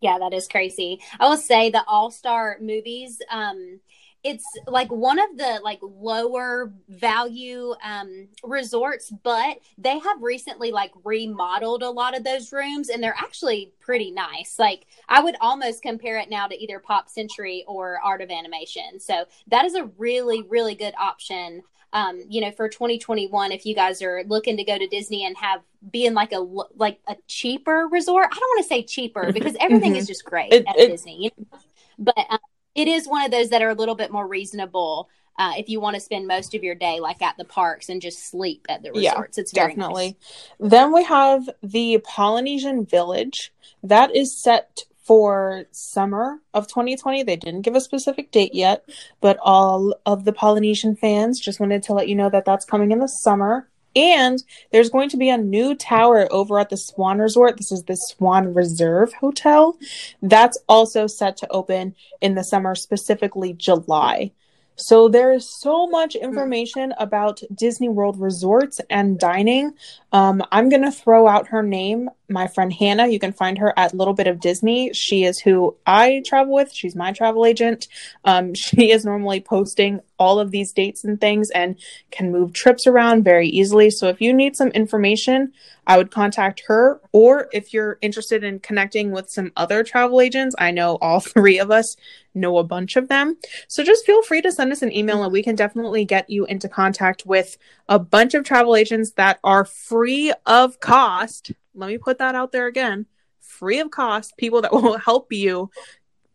Yeah, 0.00 0.18
that 0.18 0.32
is 0.32 0.46
crazy. 0.48 1.00
I 1.18 1.28
will 1.28 1.36
say 1.36 1.70
the 1.70 1.84
All 1.86 2.10
Star 2.10 2.58
movies. 2.60 3.20
Um, 3.30 3.80
it's 4.24 4.44
like 4.66 4.90
one 4.90 5.18
of 5.18 5.36
the 5.36 5.60
like 5.62 5.78
lower 5.80 6.72
value 6.88 7.72
um 7.84 8.28
resorts 8.42 9.12
but 9.22 9.58
they 9.76 9.98
have 9.98 10.20
recently 10.20 10.72
like 10.72 10.90
remodeled 11.04 11.82
a 11.82 11.90
lot 11.90 12.16
of 12.16 12.24
those 12.24 12.52
rooms 12.52 12.88
and 12.88 13.02
they're 13.02 13.14
actually 13.16 13.72
pretty 13.80 14.10
nice 14.10 14.58
like 14.58 14.86
i 15.08 15.20
would 15.22 15.36
almost 15.40 15.82
compare 15.82 16.18
it 16.18 16.28
now 16.28 16.46
to 16.48 16.60
either 16.60 16.80
pop 16.80 17.08
century 17.08 17.64
or 17.68 18.00
art 18.04 18.20
of 18.20 18.30
animation 18.30 18.98
so 18.98 19.24
that 19.46 19.64
is 19.64 19.74
a 19.74 19.84
really 19.98 20.42
really 20.42 20.74
good 20.74 20.94
option 20.98 21.62
um, 21.92 22.22
you 22.28 22.40
know, 22.40 22.50
for 22.50 22.68
2021, 22.68 23.52
if 23.52 23.64
you 23.64 23.74
guys 23.74 24.02
are 24.02 24.22
looking 24.26 24.56
to 24.58 24.64
go 24.64 24.76
to 24.76 24.86
Disney 24.86 25.24
and 25.24 25.36
have 25.38 25.62
being 25.90 26.14
like 26.14 26.32
a 26.32 26.38
like 26.76 27.00
a 27.06 27.16
cheaper 27.26 27.88
resort, 27.90 28.28
I 28.30 28.34
don't 28.34 28.48
want 28.56 28.64
to 28.64 28.68
say 28.68 28.82
cheaper 28.82 29.32
because 29.32 29.56
everything 29.60 29.92
mm-hmm. 29.92 30.00
is 30.00 30.06
just 30.06 30.24
great 30.24 30.52
it, 30.52 30.66
at 30.66 30.78
it, 30.78 30.88
Disney, 30.88 31.24
you 31.24 31.30
know? 31.38 31.58
but 31.98 32.26
um, 32.28 32.38
it 32.74 32.88
is 32.88 33.08
one 33.08 33.24
of 33.24 33.30
those 33.30 33.50
that 33.50 33.62
are 33.62 33.70
a 33.70 33.74
little 33.74 33.94
bit 33.94 34.12
more 34.12 34.26
reasonable. 34.26 35.08
Uh, 35.38 35.52
if 35.56 35.68
you 35.68 35.80
want 35.80 35.94
to 35.94 36.00
spend 36.00 36.26
most 36.26 36.54
of 36.54 36.64
your 36.64 36.74
day 36.74 36.98
like 36.98 37.22
at 37.22 37.36
the 37.38 37.44
parks 37.44 37.88
and 37.88 38.02
just 38.02 38.28
sleep 38.28 38.66
at 38.68 38.82
the 38.82 38.90
resorts, 38.90 39.38
yeah, 39.38 39.40
it's 39.40 39.52
definitely. 39.52 40.16
Nice. 40.60 40.70
Then 40.70 40.92
we 40.92 41.04
have 41.04 41.48
the 41.62 41.98
Polynesian 42.04 42.84
Village 42.84 43.52
that 43.84 44.14
is 44.14 44.36
set 44.36 44.82
for 45.08 45.64
summer 45.72 46.38
of 46.52 46.68
2020. 46.68 47.22
They 47.22 47.36
didn't 47.36 47.62
give 47.62 47.74
a 47.74 47.80
specific 47.80 48.30
date 48.30 48.54
yet, 48.54 48.84
but 49.22 49.38
all 49.40 49.94
of 50.04 50.26
the 50.26 50.34
Polynesian 50.34 50.96
fans 50.96 51.40
just 51.40 51.60
wanted 51.60 51.82
to 51.84 51.94
let 51.94 52.08
you 52.08 52.14
know 52.14 52.28
that 52.28 52.44
that's 52.44 52.66
coming 52.66 52.92
in 52.92 52.98
the 52.98 53.08
summer. 53.08 53.70
And 53.96 54.44
there's 54.70 54.90
going 54.90 55.08
to 55.08 55.16
be 55.16 55.30
a 55.30 55.38
new 55.38 55.74
tower 55.74 56.28
over 56.30 56.58
at 56.58 56.68
the 56.68 56.76
Swan 56.76 57.20
Resort. 57.20 57.56
This 57.56 57.72
is 57.72 57.84
the 57.84 57.96
Swan 57.96 58.52
Reserve 58.52 59.14
Hotel. 59.14 59.78
That's 60.20 60.58
also 60.68 61.06
set 61.06 61.38
to 61.38 61.50
open 61.50 61.96
in 62.20 62.34
the 62.34 62.44
summer, 62.44 62.74
specifically 62.74 63.54
July. 63.54 64.32
So 64.76 65.08
there 65.08 65.32
is 65.32 65.48
so 65.48 65.86
much 65.88 66.14
hmm. 66.14 66.24
information 66.24 66.92
about 66.98 67.40
Disney 67.54 67.88
World 67.88 68.20
resorts 68.20 68.80
and 68.90 69.18
dining. 69.18 69.72
Um, 70.12 70.42
I'm 70.52 70.68
going 70.68 70.82
to 70.82 70.92
throw 70.92 71.26
out 71.26 71.48
her 71.48 71.62
name, 71.62 72.10
my 72.28 72.46
friend 72.46 72.72
Hannah. 72.72 73.08
You 73.08 73.18
can 73.18 73.32
find 73.32 73.58
her 73.58 73.72
at 73.76 73.94
Little 73.94 74.14
Bit 74.14 74.26
of 74.26 74.40
Disney. 74.40 74.92
She 74.92 75.24
is 75.24 75.38
who 75.38 75.76
I 75.86 76.22
travel 76.26 76.54
with. 76.54 76.72
She's 76.72 76.94
my 76.94 77.12
travel 77.12 77.46
agent. 77.46 77.88
Um, 78.24 78.54
she 78.54 78.90
is 78.90 79.04
normally 79.04 79.40
posting 79.40 80.00
all 80.18 80.40
of 80.40 80.50
these 80.50 80.72
dates 80.72 81.04
and 81.04 81.20
things 81.20 81.50
and 81.50 81.78
can 82.10 82.32
move 82.32 82.52
trips 82.52 82.86
around 82.86 83.24
very 83.24 83.48
easily. 83.48 83.90
So 83.90 84.08
if 84.08 84.20
you 84.20 84.32
need 84.32 84.56
some 84.56 84.68
information, 84.68 85.52
I 85.86 85.96
would 85.96 86.10
contact 86.10 86.64
her. 86.66 87.00
Or 87.12 87.48
if 87.52 87.72
you're 87.72 87.98
interested 88.02 88.44
in 88.44 88.58
connecting 88.58 89.10
with 89.10 89.30
some 89.30 89.52
other 89.56 89.82
travel 89.82 90.20
agents, 90.20 90.54
I 90.58 90.70
know 90.70 90.98
all 91.00 91.20
three 91.20 91.58
of 91.58 91.70
us 91.70 91.96
know 92.34 92.58
a 92.58 92.64
bunch 92.64 92.96
of 92.96 93.08
them. 93.08 93.36
So 93.68 93.82
just 93.82 94.04
feel 94.04 94.22
free 94.22 94.42
to 94.42 94.52
send 94.52 94.70
us 94.70 94.82
an 94.82 94.92
email 94.92 95.22
and 95.22 95.32
we 95.32 95.42
can 95.42 95.54
definitely 95.54 96.04
get 96.04 96.28
you 96.28 96.44
into 96.46 96.68
contact 96.68 97.26
with 97.26 97.56
a 97.88 97.98
bunch 97.98 98.34
of 98.34 98.44
travel 98.44 98.76
agents 98.76 99.12
that 99.12 99.40
are 99.42 99.64
free 99.64 100.32
of 100.46 100.78
cost. 100.80 101.52
Let 101.78 101.88
me 101.88 101.98
put 101.98 102.18
that 102.18 102.34
out 102.34 102.52
there 102.52 102.66
again 102.66 103.06
free 103.48 103.80
of 103.80 103.90
cost, 103.90 104.36
people 104.36 104.62
that 104.62 104.72
will 104.72 104.98
help 104.98 105.32
you 105.32 105.70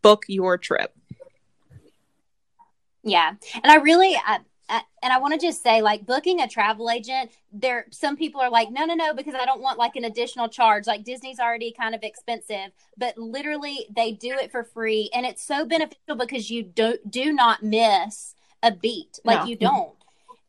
book 0.02 0.24
your 0.28 0.58
trip. 0.58 0.92
Yeah. 3.02 3.34
And 3.54 3.70
I 3.70 3.76
really, 3.76 4.16
I, 4.16 4.40
and 4.68 5.12
I 5.12 5.18
want 5.18 5.38
to 5.38 5.46
just 5.46 5.62
say, 5.62 5.82
like 5.82 6.06
booking 6.06 6.40
a 6.40 6.48
travel 6.48 6.90
agent, 6.90 7.30
there 7.52 7.86
some 7.90 8.16
people 8.16 8.40
are 8.40 8.50
like, 8.50 8.70
no, 8.70 8.86
no, 8.86 8.94
no, 8.94 9.12
because 9.12 9.34
I 9.34 9.44
don't 9.44 9.60
want 9.60 9.78
like 9.78 9.96
an 9.96 10.04
additional 10.04 10.48
charge. 10.48 10.86
Like 10.86 11.04
Disney's 11.04 11.38
already 11.38 11.70
kind 11.70 11.94
of 11.94 12.02
expensive, 12.02 12.72
but 12.96 13.18
literally 13.18 13.86
they 13.94 14.12
do 14.12 14.30
it 14.30 14.50
for 14.50 14.64
free, 14.64 15.10
and 15.14 15.26
it's 15.26 15.42
so 15.42 15.66
beneficial 15.66 16.16
because 16.16 16.50
you 16.50 16.62
don't 16.62 17.10
do 17.10 17.32
not 17.32 17.62
miss 17.62 18.34
a 18.62 18.72
beat. 18.72 19.18
Like 19.22 19.40
no. 19.40 19.44
you 19.44 19.56
don't. 19.56 20.03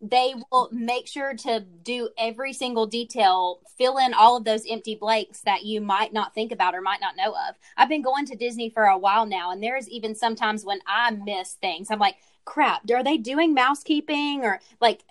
They 0.10 0.34
will 0.52 0.70
make 0.72 1.08
sure 1.08 1.34
to 1.34 1.62
do 1.84 2.10
every 2.18 2.54
single 2.54 2.86
detail, 2.86 3.60
fill 3.78 3.98
in 3.98 4.14
all 4.14 4.38
of 4.38 4.44
those 4.44 4.66
empty 4.70 4.96
blanks 4.96 5.42
that 5.42 5.64
you 5.64 5.82
might 5.82 6.14
not 6.14 6.34
think 6.34 6.52
about 6.52 6.76
or 6.76 6.82
might 6.82 7.02
not 7.02 7.16
know 7.16 7.32
of. 7.50 7.56
I've 7.78 7.90
been 7.90 8.02
going 8.02 8.26
to 8.28 8.36
Disney 8.36 8.70
for 8.70 8.84
a 8.84 8.98
while 8.98 9.26
now, 9.26 9.52
and 9.52 9.62
there's 9.62 9.90
even 9.90 10.16
sometimes 10.16 10.66
when 10.66 10.80
I 10.88 11.12
miss 11.12 11.54
things. 11.54 11.90
I'm 11.90 12.00
like, 12.00 12.18
crap, 12.46 12.90
are 12.92 13.04
they 13.04 13.18
doing 13.18 13.54
mousekeeping 13.54 14.42
or 14.44 14.60
like 14.80 15.02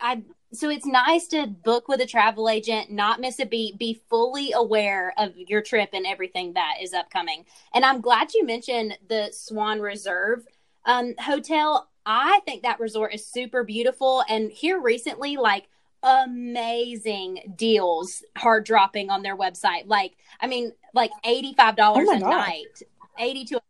I 0.00 0.22
so 0.52 0.70
it's 0.70 0.86
nice 0.86 1.26
to 1.28 1.46
book 1.46 1.88
with 1.88 2.00
a 2.00 2.06
travel 2.06 2.48
agent, 2.48 2.90
not 2.90 3.20
miss 3.20 3.38
a 3.38 3.44
beat, 3.44 3.78
be 3.78 4.00
fully 4.08 4.52
aware 4.52 5.12
of 5.18 5.36
your 5.36 5.60
trip 5.60 5.90
and 5.92 6.06
everything 6.06 6.54
that 6.54 6.76
is 6.80 6.94
upcoming. 6.94 7.44
And 7.74 7.84
I'm 7.84 8.00
glad 8.00 8.32
you 8.32 8.46
mentioned 8.46 8.96
the 9.08 9.28
Swan 9.30 9.80
Reserve 9.80 10.46
um, 10.86 11.14
hotel. 11.18 11.88
I 12.10 12.40
think 12.46 12.62
that 12.62 12.80
resort 12.80 13.12
is 13.12 13.24
super 13.26 13.62
beautiful. 13.62 14.24
And 14.30 14.50
here 14.50 14.80
recently, 14.80 15.36
like 15.36 15.68
amazing 16.02 17.54
deals 17.54 18.22
hard 18.34 18.64
dropping 18.64 19.10
on 19.10 19.22
their 19.22 19.36
website. 19.36 19.82
Like, 19.84 20.16
I 20.40 20.46
mean, 20.46 20.72
like 20.94 21.10
$85 21.22 21.76
oh 21.78 22.00
a 22.00 22.18
God. 22.18 22.30
night, 22.30 22.82
80 23.18 23.44
to 23.44 23.60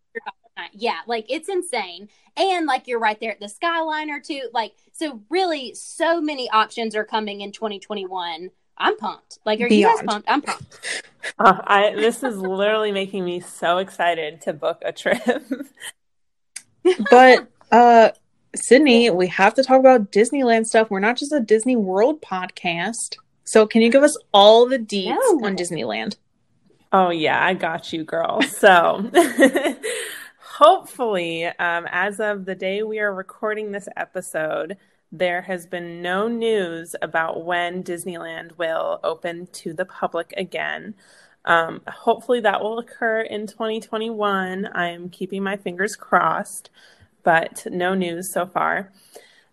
night. 0.56 0.70
yeah, 0.72 1.00
like 1.08 1.26
it's 1.28 1.48
insane. 1.48 2.08
And 2.36 2.66
like 2.66 2.86
you're 2.86 3.00
right 3.00 3.18
there 3.18 3.32
at 3.32 3.40
the 3.40 3.46
Skyliner 3.46 4.24
too. 4.24 4.48
Like, 4.54 4.74
so 4.92 5.20
really, 5.28 5.74
so 5.74 6.20
many 6.20 6.48
options 6.50 6.94
are 6.94 7.04
coming 7.04 7.40
in 7.40 7.50
2021. 7.50 8.50
I'm 8.80 8.96
pumped. 8.98 9.40
Like, 9.44 9.60
are 9.60 9.68
Beyond. 9.68 9.92
you 9.92 9.96
guys 9.98 10.06
pumped? 10.06 10.30
I'm 10.30 10.42
pumped. 10.42 11.02
Uh, 11.40 11.60
I 11.64 11.94
this 11.96 12.22
is 12.22 12.36
literally 12.38 12.92
making 12.92 13.24
me 13.24 13.40
so 13.40 13.78
excited 13.78 14.40
to 14.42 14.52
book 14.52 14.80
a 14.84 14.92
trip. 14.92 15.20
but 17.10 17.48
uh 17.72 18.10
Sydney, 18.58 19.10
we 19.10 19.28
have 19.28 19.54
to 19.54 19.62
talk 19.62 19.80
about 19.80 20.10
Disneyland 20.12 20.66
stuff. 20.66 20.90
We're 20.90 21.00
not 21.00 21.16
just 21.16 21.32
a 21.32 21.40
Disney 21.40 21.76
World 21.76 22.20
podcast. 22.20 23.16
So 23.44 23.66
can 23.66 23.80
you 23.80 23.90
give 23.90 24.02
us 24.02 24.16
all 24.32 24.68
the 24.68 24.78
deets 24.78 25.16
no. 25.16 25.46
on 25.46 25.56
Disneyland? 25.56 26.16
Oh 26.92 27.10
yeah, 27.10 27.44
I 27.44 27.54
got 27.54 27.92
you, 27.92 28.04
girl. 28.04 28.42
So 28.42 29.10
hopefully, 30.38 31.46
um, 31.46 31.86
as 31.90 32.20
of 32.20 32.44
the 32.44 32.54
day 32.54 32.82
we 32.82 32.98
are 32.98 33.14
recording 33.14 33.72
this 33.72 33.88
episode, 33.96 34.76
there 35.12 35.42
has 35.42 35.66
been 35.66 36.02
no 36.02 36.28
news 36.28 36.94
about 37.00 37.44
when 37.44 37.82
Disneyland 37.82 38.58
will 38.58 39.00
open 39.04 39.46
to 39.52 39.72
the 39.72 39.84
public 39.84 40.34
again. 40.36 40.94
Um, 41.44 41.80
hopefully, 41.86 42.40
that 42.40 42.62
will 42.62 42.78
occur 42.78 43.20
in 43.20 43.46
2021. 43.46 44.66
I 44.66 44.90
am 44.90 45.08
keeping 45.08 45.42
my 45.42 45.56
fingers 45.56 45.96
crossed, 45.96 46.70
but 47.28 47.66
no 47.70 47.92
news 47.92 48.32
so 48.32 48.46
far. 48.46 48.90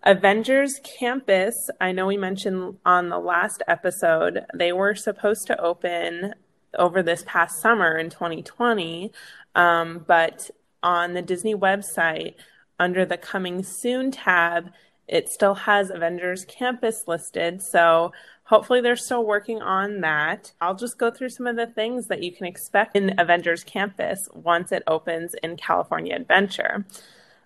Avengers 0.03 0.79
Campus, 0.97 1.69
I 1.81 1.91
know 1.91 2.07
we 2.07 2.15
mentioned 2.15 2.77
on 2.85 3.09
the 3.09 3.19
last 3.19 3.61
episode, 3.67 4.45
they 4.53 4.71
were 4.71 4.95
supposed 4.95 5.45
to 5.47 5.59
open 5.59 6.35
over 6.79 7.03
this 7.03 7.25
past 7.27 7.59
summer 7.59 7.97
in 7.97 8.09
2020, 8.09 9.11
um, 9.55 10.05
but 10.07 10.49
on 10.83 11.15
the 11.15 11.21
Disney 11.21 11.53
website 11.53 12.35
under 12.79 13.05
the 13.05 13.17
Coming 13.17 13.61
Soon 13.61 14.09
tab, 14.09 14.71
it 15.09 15.27
still 15.27 15.55
has 15.55 15.89
Avengers 15.89 16.45
Campus 16.45 17.03
listed. 17.07 17.61
So 17.61 18.13
hopefully 18.43 18.79
they're 18.79 18.95
still 18.95 19.25
working 19.25 19.61
on 19.61 19.99
that. 19.99 20.53
I'll 20.61 20.75
just 20.75 20.97
go 20.97 21.11
through 21.11 21.27
some 21.27 21.45
of 21.45 21.57
the 21.57 21.67
things 21.67 22.07
that 22.07 22.23
you 22.23 22.31
can 22.31 22.45
expect 22.45 22.95
in 22.95 23.19
Avengers 23.19 23.65
Campus 23.65 24.29
once 24.33 24.71
it 24.71 24.83
opens 24.87 25.35
in 25.43 25.57
California 25.57 26.15
Adventure. 26.15 26.85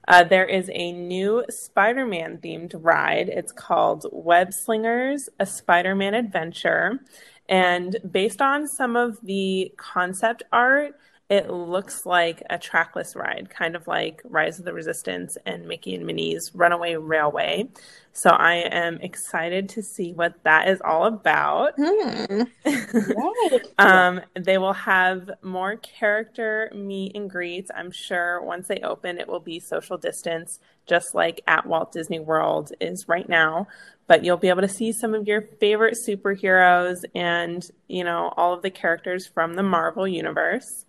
Uh, 0.10 0.24
there 0.24 0.46
is 0.46 0.72
a 0.74 0.92
new 0.92 1.46
Spider 1.52 2.04
Man 2.04 2.40
themed 2.40 2.74
ride. 2.76 3.30
It's 3.30 3.52
called 3.52 4.08
Web 4.12 4.52
Slingers, 4.52 5.30
a 5.40 5.46
Spider 5.46 5.94
Man 5.94 6.16
adventure. 6.16 7.00
And 7.48 7.96
based 8.12 8.42
on 8.42 8.68
some 8.68 8.96
of 8.96 9.22
the 9.22 9.72
concept 9.78 10.42
art, 10.52 10.96
it 11.30 11.48
looks 11.52 12.08
like 12.08 12.42
a 12.50 12.58
trackless 12.58 13.16
ride, 13.16 13.50
kind 13.52 13.76
of 13.76 13.86
like 13.86 14.22
Rise 14.26 14.58
of 14.58 14.66
the 14.66 14.74
Resistance 14.74 15.38
and 15.46 15.68
Mickey 15.68 15.94
and 15.94 16.06
Minnie's 16.06 16.52
Runaway 16.56 16.96
Railway. 16.96 17.70
So 18.14 18.32
I 18.32 18.56
am 18.56 19.00
excited 19.02 19.70
to 19.70 19.84
see 19.84 20.12
what 20.12 20.44
that 20.44 20.68
is 20.68 20.82
all 20.82 21.06
about. 21.06 21.74
Hmm. 21.78 22.42
um, 23.78 24.22
they 24.34 24.58
will 24.58 24.74
have 24.74 25.30
more 25.44 25.76
character 25.78 26.72
meet 26.74 27.16
and 27.16 27.30
greets. 27.30 27.70
I'm 27.76 27.92
sure 27.92 28.42
once 28.42 28.68
they 28.68 28.80
open, 28.80 29.20
it 29.20 29.28
will 29.28 29.40
be 29.40 29.60
social 29.60 29.98
distance, 29.98 30.60
just 30.88 31.14
like 31.14 31.42
at 31.48 31.68
Walt 31.68 31.92
Disney 31.92 32.20
World 32.20 32.72
is 32.82 33.08
right 33.08 33.30
now. 33.30 33.68
But 34.08 34.26
you'll 34.26 34.38
be 34.38 34.50
able 34.50 34.62
to 34.62 34.68
see 34.68 34.92
some 34.92 35.14
of 35.14 35.28
your 35.28 35.42
favorite 35.42 35.96
superheroes 35.96 37.06
and, 37.14 37.64
you 37.88 38.04
know, 38.04 38.34
all 38.36 38.54
of 38.54 38.64
the 38.64 38.72
characters 38.72 39.28
from 39.28 39.54
the 39.54 39.62
Marvel 39.62 40.08
Universe. 40.08 40.86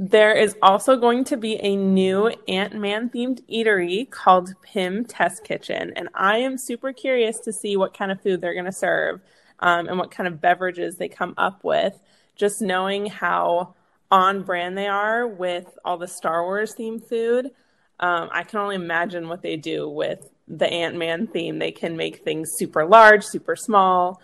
There 0.00 0.32
is 0.32 0.54
also 0.62 0.96
going 0.96 1.24
to 1.24 1.36
be 1.36 1.56
a 1.56 1.74
new 1.74 2.28
Ant 2.46 2.72
Man 2.76 3.10
themed 3.10 3.42
eatery 3.50 4.08
called 4.08 4.54
Pym 4.62 5.04
Test 5.04 5.42
Kitchen. 5.42 5.92
And 5.96 6.08
I 6.14 6.38
am 6.38 6.56
super 6.56 6.92
curious 6.92 7.40
to 7.40 7.52
see 7.52 7.76
what 7.76 7.98
kind 7.98 8.12
of 8.12 8.22
food 8.22 8.40
they're 8.40 8.54
going 8.54 8.64
to 8.64 8.72
serve 8.72 9.20
um, 9.58 9.88
and 9.88 9.98
what 9.98 10.12
kind 10.12 10.28
of 10.28 10.40
beverages 10.40 10.96
they 10.96 11.08
come 11.08 11.34
up 11.36 11.64
with. 11.64 11.98
Just 12.36 12.62
knowing 12.62 13.06
how 13.06 13.74
on 14.08 14.44
brand 14.44 14.78
they 14.78 14.86
are 14.86 15.26
with 15.26 15.66
all 15.84 15.98
the 15.98 16.06
Star 16.06 16.44
Wars 16.44 16.76
themed 16.78 17.04
food, 17.04 17.50
um, 17.98 18.28
I 18.32 18.44
can 18.44 18.60
only 18.60 18.76
imagine 18.76 19.28
what 19.28 19.42
they 19.42 19.56
do 19.56 19.88
with 19.88 20.30
the 20.46 20.72
Ant 20.72 20.96
Man 20.96 21.26
theme. 21.26 21.58
They 21.58 21.72
can 21.72 21.96
make 21.96 22.18
things 22.18 22.52
super 22.56 22.86
large, 22.86 23.24
super 23.24 23.56
small. 23.56 24.20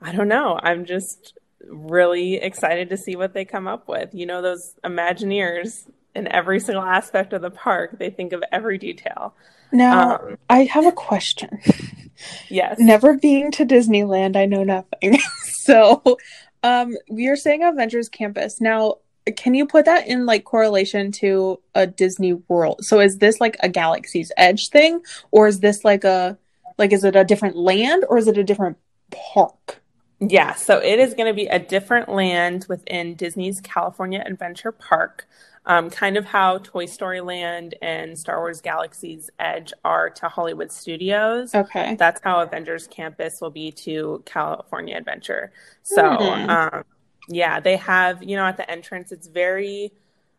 I 0.00 0.12
don't 0.12 0.28
know. 0.28 0.58
I'm 0.62 0.86
just 0.86 1.37
really 1.66 2.34
excited 2.34 2.88
to 2.90 2.96
see 2.96 3.16
what 3.16 3.34
they 3.34 3.44
come 3.44 3.66
up 3.66 3.88
with. 3.88 4.14
You 4.14 4.26
know, 4.26 4.42
those 4.42 4.74
Imagineers 4.84 5.88
in 6.14 6.26
every 6.28 6.60
single 6.60 6.84
aspect 6.84 7.32
of 7.32 7.42
the 7.42 7.50
park, 7.50 7.98
they 7.98 8.10
think 8.10 8.32
of 8.32 8.42
every 8.50 8.78
detail. 8.78 9.34
Now, 9.72 10.16
um, 10.16 10.38
I 10.48 10.64
have 10.64 10.86
a 10.86 10.92
question. 10.92 11.60
Yes. 12.48 12.78
Never 12.78 13.16
being 13.16 13.52
to 13.52 13.64
Disneyland, 13.64 14.36
I 14.36 14.44
know 14.44 14.64
nothing. 14.64 15.18
so, 15.42 16.18
um, 16.62 16.96
we 17.08 17.28
are 17.28 17.36
saying 17.36 17.62
Avengers 17.62 18.08
Campus. 18.08 18.60
Now, 18.60 18.96
can 19.36 19.54
you 19.54 19.66
put 19.66 19.84
that 19.84 20.06
in 20.06 20.26
like 20.26 20.44
correlation 20.44 21.12
to 21.12 21.60
a 21.74 21.86
Disney 21.86 22.32
World? 22.32 22.84
So, 22.84 23.00
is 23.00 23.18
this 23.18 23.40
like 23.40 23.56
a 23.60 23.68
Galaxy's 23.68 24.32
Edge 24.36 24.70
thing, 24.70 25.00
or 25.30 25.46
is 25.46 25.60
this 25.60 25.84
like 25.84 26.04
a 26.04 26.36
like 26.78 26.92
is 26.92 27.04
it 27.04 27.14
a 27.14 27.24
different 27.24 27.56
land, 27.56 28.04
or 28.08 28.18
is 28.18 28.26
it 28.26 28.38
a 28.38 28.44
different 28.44 28.78
park? 29.10 29.80
Yeah, 30.20 30.54
so 30.54 30.78
it 30.78 30.98
is 30.98 31.14
going 31.14 31.28
to 31.28 31.34
be 31.34 31.46
a 31.46 31.58
different 31.60 32.08
land 32.08 32.66
within 32.68 33.14
Disney's 33.14 33.60
California 33.60 34.22
Adventure 34.26 34.72
Park, 34.72 35.28
um, 35.64 35.90
kind 35.90 36.16
of 36.16 36.24
how 36.24 36.58
Toy 36.58 36.86
Story 36.86 37.20
Land 37.20 37.76
and 37.80 38.18
Star 38.18 38.38
Wars 38.38 38.60
Galaxy's 38.60 39.30
Edge 39.38 39.72
are 39.84 40.10
to 40.10 40.28
Hollywood 40.28 40.72
Studios. 40.72 41.54
Okay. 41.54 41.94
That's 41.94 42.20
how 42.24 42.40
Avengers 42.40 42.88
Campus 42.88 43.40
will 43.40 43.50
be 43.50 43.70
to 43.72 44.22
California 44.26 44.96
Adventure. 44.96 45.52
So, 45.84 46.02
mm-hmm. 46.02 46.50
um, 46.50 46.84
yeah, 47.28 47.60
they 47.60 47.76
have, 47.76 48.22
you 48.22 48.36
know, 48.36 48.44
at 48.46 48.56
the 48.56 48.68
entrance, 48.68 49.12
it's 49.12 49.28
very 49.28 49.92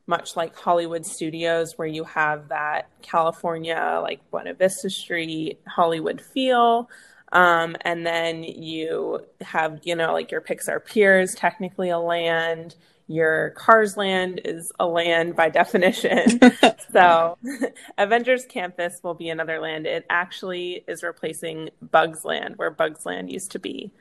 much 0.07 0.35
like 0.35 0.57
Hollywood 0.57 1.05
Studios, 1.05 1.77
where 1.77 1.87
you 1.87 2.03
have 2.03 2.49
that 2.49 2.89
California, 3.01 3.99
like 4.01 4.19
Buena 4.31 4.55
Vista 4.55 4.89
Street, 4.89 5.61
Hollywood 5.67 6.19
feel. 6.19 6.89
Um, 7.31 7.75
and 7.81 8.05
then 8.05 8.43
you 8.43 9.25
have, 9.41 9.79
you 9.83 9.95
know, 9.95 10.13
like 10.13 10.31
your 10.31 10.41
Pixar 10.41 10.83
Pier 10.83 11.19
is 11.19 11.35
technically 11.35 11.89
a 11.89 11.99
land. 11.99 12.75
Your 13.07 13.51
Cars 13.51 13.97
Land 13.97 14.41
is 14.45 14.71
a 14.79 14.85
land 14.85 15.35
by 15.35 15.49
definition. 15.49 16.39
so, 16.91 17.37
Avengers 17.97 18.45
Campus 18.45 18.99
will 19.03 19.13
be 19.13 19.29
another 19.29 19.59
land. 19.59 19.85
It 19.85 20.05
actually 20.09 20.83
is 20.87 21.03
replacing 21.03 21.69
Bugs 21.81 22.25
Land, 22.25 22.57
where 22.57 22.71
Bugs 22.71 23.05
Land 23.05 23.31
used 23.31 23.51
to 23.51 23.59
be 23.59 23.91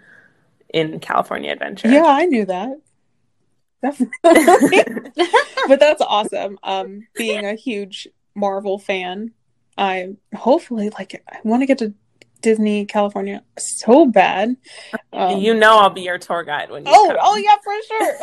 in 0.73 1.01
California 1.01 1.53
Adventure. 1.53 1.89
Yeah, 1.89 2.05
I 2.05 2.27
knew 2.27 2.45
that. 2.45 2.81
Definitely. 3.81 4.83
but 5.69 5.81
that's 5.81 6.03
awesome. 6.03 6.59
Um, 6.63 7.07
being 7.15 7.47
a 7.47 7.55
huge 7.55 8.09
Marvel 8.35 8.79
fan, 8.79 9.33
I 9.77 10.17
hopefully 10.35 10.91
like 10.91 11.23
I 11.31 11.39
want 11.45 11.63
to 11.63 11.67
get 11.67 11.79
to 11.79 11.95
Disney 12.41 12.85
California 12.85 13.43
so 13.59 14.07
bad. 14.07 14.57
Um, 15.13 15.39
you 15.39 15.55
know 15.55 15.79
I'll 15.79 15.91
be 15.91 16.03
your 16.03 16.19
tour 16.19 16.45
guide 16.45 16.71
when 16.71 16.87
you 16.87 16.93
Oh, 16.95 17.09
come. 17.09 17.19
oh 17.21 17.37
yeah, 17.37 17.57
for 17.63 17.73
sure. 17.89 18.19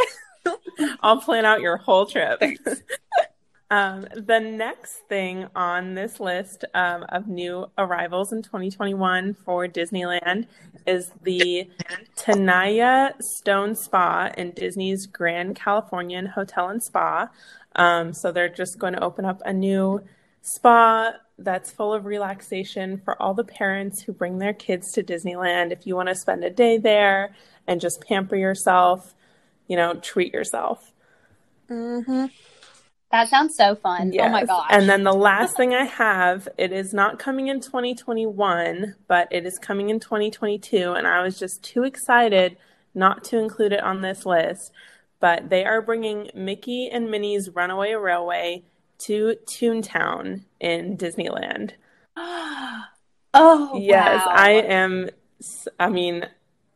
I'll 1.02 1.20
plan 1.22 1.44
out 1.46 1.62
your 1.62 1.78
whole 1.78 2.06
trip. 2.06 2.40
um, 3.72 4.08
the 4.14 4.40
next 4.40 5.00
thing 5.10 5.48
on 5.56 5.96
this 5.96 6.20
list 6.20 6.66
um, 6.76 7.04
of 7.10 7.28
new 7.28 7.66
arrivals 7.78 8.32
in 8.32 8.44
2021 8.44 9.34
for 9.34 9.68
Disneyland 9.68 10.46
is 10.86 11.12
the 11.24 11.68
Tenaya 12.16 13.14
Stone 13.22 13.76
Spa 13.76 14.32
in 14.38 14.52
Disney's 14.52 15.08
Grand 15.08 15.56
Californian 15.56 16.28
Hotel 16.28 16.70
and 16.70 16.84
Spa. 16.84 17.28
Um, 17.76 18.14
so 18.14 18.32
they're 18.32 18.48
just 18.48 18.78
going 18.78 18.94
to 18.94 19.04
open 19.04 19.26
up 19.26 19.42
a 19.46 19.52
new 19.52 20.02
spa 20.46 21.14
that's 21.38 21.72
full 21.72 21.94
of 21.94 22.06
relaxation 22.06 23.02
for 23.04 23.20
all 23.22 23.34
the 23.34 23.44
parents 23.44 24.04
who 24.04 24.14
bring 24.14 24.38
their 24.38 24.54
kids 24.54 24.92
to 24.94 25.04
Disneyland. 25.04 25.72
If 25.72 25.86
you 25.86 25.96
want 25.96 26.10
to 26.10 26.16
spend 26.16 26.44
a 26.44 26.50
day 26.50 26.78
there 26.78 27.36
and 27.68 27.82
just 27.82 28.06
pamper 28.08 28.36
yourself, 28.36 29.16
you 29.68 29.76
know, 29.76 29.96
treat 29.96 30.34
yourself. 30.34 30.94
Mm-hmm. 31.70 32.28
That 33.12 33.30
sounds 33.30 33.56
so 33.56 33.76
fun. 33.76 34.14
Yes. 34.14 34.28
Oh 34.28 34.32
my 34.32 34.46
gosh. 34.46 34.68
And 34.70 34.88
then 34.88 35.04
the 35.04 35.14
last 35.14 35.58
thing 35.58 35.74
I 35.74 35.86
have, 35.86 36.48
it 36.58 36.72
is 36.72 36.94
not 36.94 37.18
coming 37.18 37.48
in 37.48 37.60
2021, 37.60 38.96
but 39.08 39.28
it 39.32 39.46
is 39.46 39.58
coming 39.58 39.90
in 39.90 40.00
2022. 40.00 40.92
And 40.92 41.08
I 41.08 41.24
was 41.24 41.40
just 41.40 41.64
too 41.64 41.84
excited 41.84 42.58
not 42.94 43.24
to 43.26 43.40
include 43.40 43.74
it 43.74 43.84
on 43.84 44.02
this 44.02 44.26
list. 44.26 44.72
But 45.20 45.50
they 45.50 45.66
are 45.66 45.82
bringing 45.82 46.30
Mickey 46.36 46.90
and 46.90 47.10
Minnie's 47.10 47.50
Runaway 47.50 47.94
Railway 47.94 48.64
to 49.00 49.36
Toontown 49.46 50.44
in 50.60 50.98
Disneyland. 50.98 51.72
oh, 52.18 53.80
yes, 53.80 54.26
wow. 54.26 54.34
I 54.34 54.50
am. 54.52 55.10
I 55.80 55.90
mean, 55.90 56.26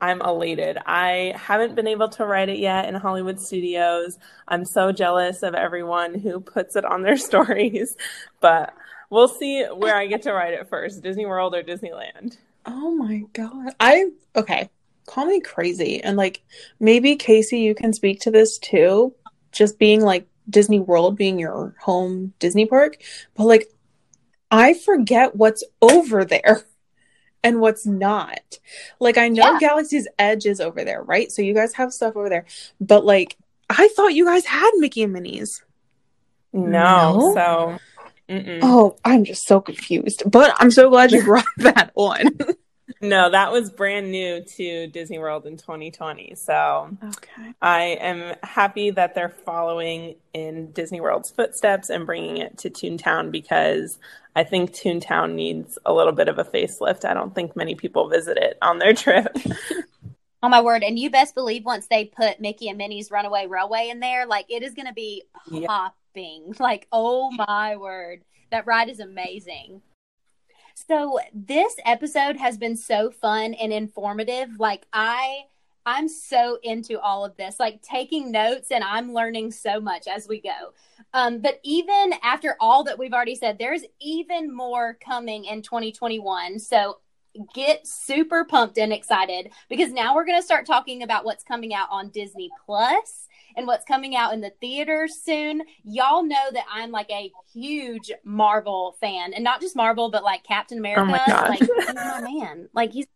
I'm 0.02 0.22
elated. 0.22 0.78
I 0.86 1.34
haven't 1.36 1.76
been 1.76 1.88
able 1.88 2.10
to 2.10 2.26
write 2.26 2.50
it 2.50 2.60
yet 2.60 2.88
in 2.88 2.96
Hollywood 2.96 3.40
Studios. 3.40 4.18
I'm 4.48 4.64
so 4.64 4.92
jealous 4.92 5.44
of 5.44 5.56
everyone 5.56 6.14
who 6.16 6.40
puts 6.40 6.76
it 6.76 6.86
on 6.86 7.02
their 7.02 7.18
stories, 7.18 7.98
but 8.40 8.74
we'll 9.10 9.28
see 9.28 9.66
where 9.66 9.96
I 9.96 10.08
get 10.08 10.22
to 10.24 10.34
write 10.34 10.54
it 10.54 10.70
first 10.70 11.02
Disney 11.02 11.26
World 11.26 11.54
or 11.54 11.64
Disneyland. 11.64 12.38
Oh 12.66 12.96
my 12.96 13.24
God. 13.34 13.74
I, 13.80 14.12
okay, 14.36 14.70
call 15.06 15.26
me 15.26 15.42
crazy. 15.42 16.02
And 16.02 16.16
like, 16.16 16.44
maybe 16.80 17.16
Casey, 17.16 17.60
you 17.60 17.76
can 17.76 17.92
speak 17.92 18.22
to 18.22 18.32
this 18.32 18.58
too. 18.58 19.14
Just 19.52 19.80
being 19.80 20.02
like 20.02 20.28
Disney 20.50 20.80
World 20.80 21.16
being 21.16 21.40
your 21.40 21.76
home 21.80 22.34
Disney 22.40 22.66
park, 22.66 22.98
but 23.36 23.46
like 23.46 23.72
I 24.52 24.74
forget 24.74 25.36
what's 25.36 25.64
over 25.82 26.26
there 26.26 26.64
and 27.44 27.60
what's 27.60 27.86
not. 27.86 28.60
Like 29.00 29.18
I 29.18 29.30
know 29.30 29.54
yeah. 29.54 29.60
Galaxy's 29.60 30.08
Edge 30.18 30.46
is 30.46 30.60
over 30.60 30.84
there, 30.84 31.04
right? 31.04 31.32
So 31.32 31.42
you 31.42 31.54
guys 31.54 31.74
have 31.74 31.94
stuff 31.94 32.16
over 32.16 32.30
there. 32.30 32.46
But 32.82 33.06
like 33.06 33.38
I 33.70 33.88
thought 33.90 34.14
you 34.14 34.26
guys 34.26 34.46
had 34.46 34.72
Mickey 34.78 35.04
and 35.04 35.14
Minnie's. 35.14 35.64
No, 36.52 36.64
no? 36.64 37.34
so 37.34 37.80
mm-mm. 38.28 38.60
Oh, 38.64 38.98
I'm 39.06 39.24
just 39.24 39.46
so 39.46 39.62
confused. 39.62 40.24
But 40.30 40.56
I'm 40.58 40.72
so 40.72 40.90
glad 40.90 41.12
you 41.12 41.24
brought 41.26 41.46
that 41.58 41.92
on. 41.96 42.38
No, 43.02 43.30
that 43.30 43.52
was 43.52 43.71
brand 43.71 44.12
new 44.12 44.43
to 44.43 44.88
Disney 44.88 45.19
World 45.19 45.45
in 45.45 45.58
2020. 45.58 46.36
So 46.36 46.97
okay. 47.04 47.54
I 47.62 47.82
am 47.99 48.36
happy 48.43 48.91
that 48.91 49.15
they're 49.15 49.30
following 49.30 50.15
in 50.34 50.71
Disney 50.71 51.02
World's 51.02 51.30
footsteps 51.30 51.89
and 51.89 52.06
bringing 52.06 52.38
it 52.38 52.58
to 52.60 52.69
Toontown 52.69 53.32
because 53.32 53.99
I 54.36 54.43
think 54.43 54.71
Toontown 54.71 55.34
needs 55.34 55.78
a 55.86 55.93
little 55.93 56.13
bit 56.13 56.28
of 56.28 56.39
a 56.39 56.43
facelift. 56.43 57.06
I 57.06 57.13
don't 57.13 57.34
think 57.34 57.56
many 57.56 57.75
people 57.75 58.10
visit 58.10 58.38
it 58.38 58.58
on 58.62 58.80
their 58.80 58.93
trip. 58.93 59.36
oh 60.43 60.49
my 60.49 60.62
word. 60.62 60.84
And 60.84 60.97
you 60.97 61.10
best 61.10 61.36
believe 61.36 61.65
once 61.65 61.88
they 61.88 62.06
put 62.06 62.39
Mickey 62.39 62.69
and 62.69 62.78
Minnie's 62.78 63.12
Runaway 63.12 63.47
Railway 63.47 63.89
in 63.89 63.99
there, 63.99 64.25
like 64.25 64.45
it 64.49 64.63
is 64.63 64.73
going 64.73 64.88
to 64.88 64.93
be 64.93 65.23
yeah. 65.49 65.67
hopping. 65.67 66.54
Like, 66.60 66.88
oh 66.91 67.32
my 67.32 67.75
word. 67.75 68.23
That 68.52 68.65
ride 68.65 68.89
is 68.89 68.99
amazing. 68.99 69.82
So 70.88 71.20
this 71.34 71.76
episode 71.86 72.38
has 72.38 72.58
been 72.58 72.78
so 72.78 73.12
fun 73.12 73.54
and 73.54 73.74
informative. 73.74 74.60
Like 74.60 74.86
I 74.94 75.44
I'm 75.86 76.08
so 76.08 76.60
into 76.63 77.00
all 77.00 77.26
of 77.26 77.36
this, 77.36 77.60
like 77.60 77.82
taking 77.82 78.32
notes, 78.32 78.72
and 78.72 78.84
I'm 78.84 79.13
learning 79.13 79.52
so 79.52 79.80
much 79.80 80.08
as 80.08 80.28
we 80.28 80.39
go. 80.39 80.74
Um, 81.13 81.39
but 81.39 81.60
even 81.63 82.13
after 82.24 82.56
all 82.60 82.84
that 82.86 83.00
we've 83.00 83.13
already 83.13 83.36
said, 83.36 83.58
there's 83.58 83.84
even 84.00 84.56
more 84.56 84.98
coming 85.04 85.46
in 85.46 85.62
2021. 85.63 86.60
So 86.60 87.00
get 87.54 87.88
super 87.88 88.46
pumped 88.46 88.78
and 88.78 88.94
excited 88.94 89.52
because 89.70 89.92
now 89.92 90.15
we're 90.15 90.26
going 90.26 90.39
to 90.39 90.46
start 90.46 90.65
talking 90.65 91.04
about 91.04 91.26
what's 91.26 91.44
coming 91.44 91.74
out 91.74 91.88
on 91.92 92.10
Disney 92.10 92.50
Plus 92.65 93.28
and 93.56 93.68
what's 93.68 93.86
coming 93.86 94.16
out 94.16 94.34
in 94.34 94.42
the 94.42 94.52
theaters 94.62 95.16
soon. 95.24 95.64
Y'all 95.84 96.24
know 96.24 96.52
that 96.52 96.66
I'm 96.72 96.92
like 96.92 97.10
a 97.10 97.32
huge 97.54 98.12
Marvel 98.24 98.96
fan, 99.00 99.34
and 99.34 99.44
not 99.44 99.62
just 99.62 99.76
Marvel, 99.76 100.10
but 100.10 100.24
like 100.24 100.44
Captain 100.44 100.78
America. 100.78 101.02
Oh 101.02 101.06
my 101.06 101.22
God. 101.28 101.50
Like 101.50 101.60
he's 101.60 101.96
my 101.96 102.22
man. 102.22 102.70
Like 102.74 102.92
he's 102.92 103.08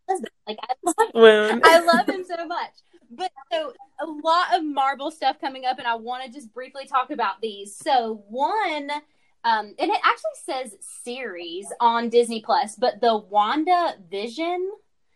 like 0.48 0.58
I 0.62 0.74
love, 0.84 1.62
I 1.63 1.80
love 1.80 2.10
him 2.10 2.24
so 2.24 2.46
much. 2.46 2.74
But 3.12 3.32
so 3.52 3.74
a 4.02 4.06
lot 4.06 4.56
of 4.56 4.63
Marvel 4.63 5.12
stuff 5.12 5.39
coming 5.39 5.65
up, 5.65 5.78
and 5.78 5.88
I 5.88 5.96
want 5.96 6.26
to 6.26 6.32
just 6.32 6.54
briefly 6.54 6.86
talk 6.86 7.12
about 7.12 7.41
these. 7.41 7.76
So 7.76 8.24
one. 8.30 8.89
Um, 9.46 9.76
and 9.78 9.91
it 9.91 10.00
actually 10.06 10.69
says 10.69 10.78
series 11.04 11.67
on 11.82 12.08
Disney 12.08 12.41
Plus, 12.41 12.78
but 12.78 13.02
the 13.02 13.17
Wanda 13.17 13.96
Vision 14.10 14.72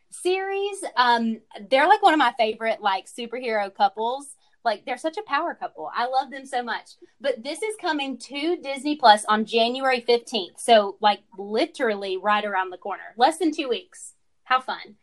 series, 0.10 0.84
um, 0.98 1.40
they're 1.70 1.88
like 1.88 2.04
one 2.04 2.14
of 2.14 2.20
my 2.20 2.34
favorite 2.38 2.82
like 2.82 3.06
superhero 3.08 3.74
couples. 3.74 4.36
Like 4.64 4.86
they're 4.86 4.98
such 4.98 5.18
a 5.18 5.24
power 5.24 5.54
couple. 5.56 5.90
I 5.96 6.08
love 6.08 6.30
them 6.32 6.46
so 6.46 6.62
much. 6.64 6.92
But 7.22 7.44
this 7.44 7.62
is 7.62 7.76
coming 7.80 8.18
to 8.18 8.58
Disney 8.58 8.96
Plus 8.96 9.24
on 9.26 9.46
January 9.46 10.04
15th. 10.08 10.60
So 10.60 10.98
like 11.02 11.22
literally 11.38 12.18
right 12.18 12.44
around 12.44 12.70
the 12.72 12.78
corner. 12.78 13.14
Less 13.18 13.38
than 13.38 13.52
2 13.54 13.70
weeks. 13.70 14.14
How 14.44 14.60
fun. 14.62 14.96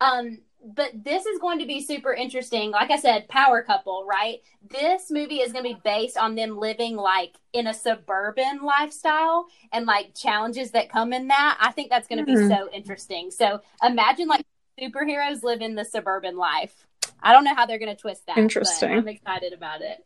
Um 0.00 0.38
but 0.64 0.92
this 1.04 1.26
is 1.26 1.40
going 1.40 1.58
to 1.58 1.66
be 1.66 1.80
super 1.80 2.12
interesting. 2.12 2.70
Like 2.70 2.92
I 2.92 2.96
said, 2.96 3.26
power 3.28 3.62
couple, 3.64 4.06
right? 4.08 4.38
This 4.70 5.10
movie 5.10 5.40
is 5.40 5.52
going 5.52 5.64
to 5.64 5.74
be 5.74 5.80
based 5.82 6.16
on 6.16 6.36
them 6.36 6.56
living 6.56 6.94
like 6.94 7.34
in 7.52 7.66
a 7.66 7.74
suburban 7.74 8.60
lifestyle 8.62 9.46
and 9.72 9.86
like 9.86 10.14
challenges 10.14 10.70
that 10.70 10.88
come 10.88 11.12
in 11.12 11.26
that. 11.28 11.58
I 11.60 11.72
think 11.72 11.90
that's 11.90 12.06
going 12.06 12.24
to 12.24 12.30
Mhm. 12.30 12.48
be 12.48 12.54
so 12.54 12.70
interesting. 12.72 13.32
So 13.32 13.60
imagine 13.82 14.28
like 14.28 14.46
superheroes 14.80 15.42
live 15.42 15.62
in 15.62 15.74
the 15.74 15.84
suburban 15.84 16.36
life. 16.36 16.86
I 17.22 17.32
don't 17.32 17.44
know 17.44 17.54
how 17.54 17.66
they're 17.66 17.78
going 17.78 17.94
to 17.94 18.00
twist 18.00 18.26
that. 18.26 18.38
Interesting. 18.38 18.92
I'm 18.92 19.08
excited 19.08 19.52
about 19.52 19.80
it. 19.82 20.04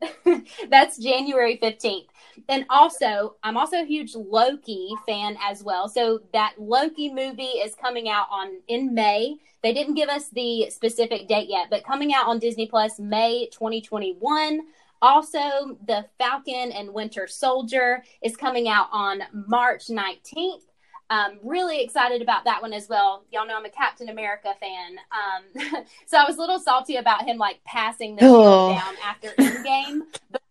That's 0.70 0.98
January 0.98 1.58
15th. 1.62 2.06
And 2.48 2.66
also, 2.68 3.36
I'm 3.42 3.56
also 3.56 3.82
a 3.82 3.84
huge 3.84 4.14
Loki 4.14 4.94
fan 5.06 5.36
as 5.42 5.64
well. 5.64 5.88
So 5.88 6.20
that 6.32 6.54
Loki 6.58 7.12
movie 7.12 7.42
is 7.44 7.74
coming 7.74 8.08
out 8.08 8.26
on 8.30 8.60
in 8.68 8.94
May. 8.94 9.36
They 9.62 9.72
didn't 9.72 9.94
give 9.94 10.08
us 10.08 10.28
the 10.28 10.70
specific 10.70 11.28
date 11.28 11.48
yet, 11.48 11.68
but 11.70 11.84
coming 11.84 12.14
out 12.14 12.26
on 12.26 12.38
Disney 12.38 12.66
Plus 12.66 13.00
May 13.00 13.48
2021. 13.52 14.60
Also, 15.02 15.76
The 15.86 16.06
Falcon 16.18 16.72
and 16.72 16.92
Winter 16.92 17.26
Soldier 17.26 18.02
is 18.22 18.36
coming 18.36 18.68
out 18.68 18.88
on 18.92 19.22
March 19.32 19.88
19th. 19.88 20.62
Um, 21.08 21.38
really 21.44 21.82
excited 21.82 22.20
about 22.22 22.44
that 22.44 22.62
one 22.62 22.72
as 22.72 22.88
well. 22.88 23.24
Y'all 23.30 23.46
know 23.46 23.56
I'm 23.56 23.64
a 23.64 23.70
Captain 23.70 24.08
America 24.08 24.52
fan. 24.58 24.96
Um, 25.12 25.84
so 26.06 26.18
I 26.18 26.24
was 26.24 26.36
a 26.36 26.40
little 26.40 26.58
salty 26.58 26.96
about 26.96 27.24
him 27.24 27.38
like 27.38 27.62
passing 27.64 28.16
the 28.16 28.22
shield 28.22 28.34
Oh. 28.34 28.74
down 28.74 28.94
after 29.04 29.28
Endgame, 29.38 30.00
but 30.30 30.42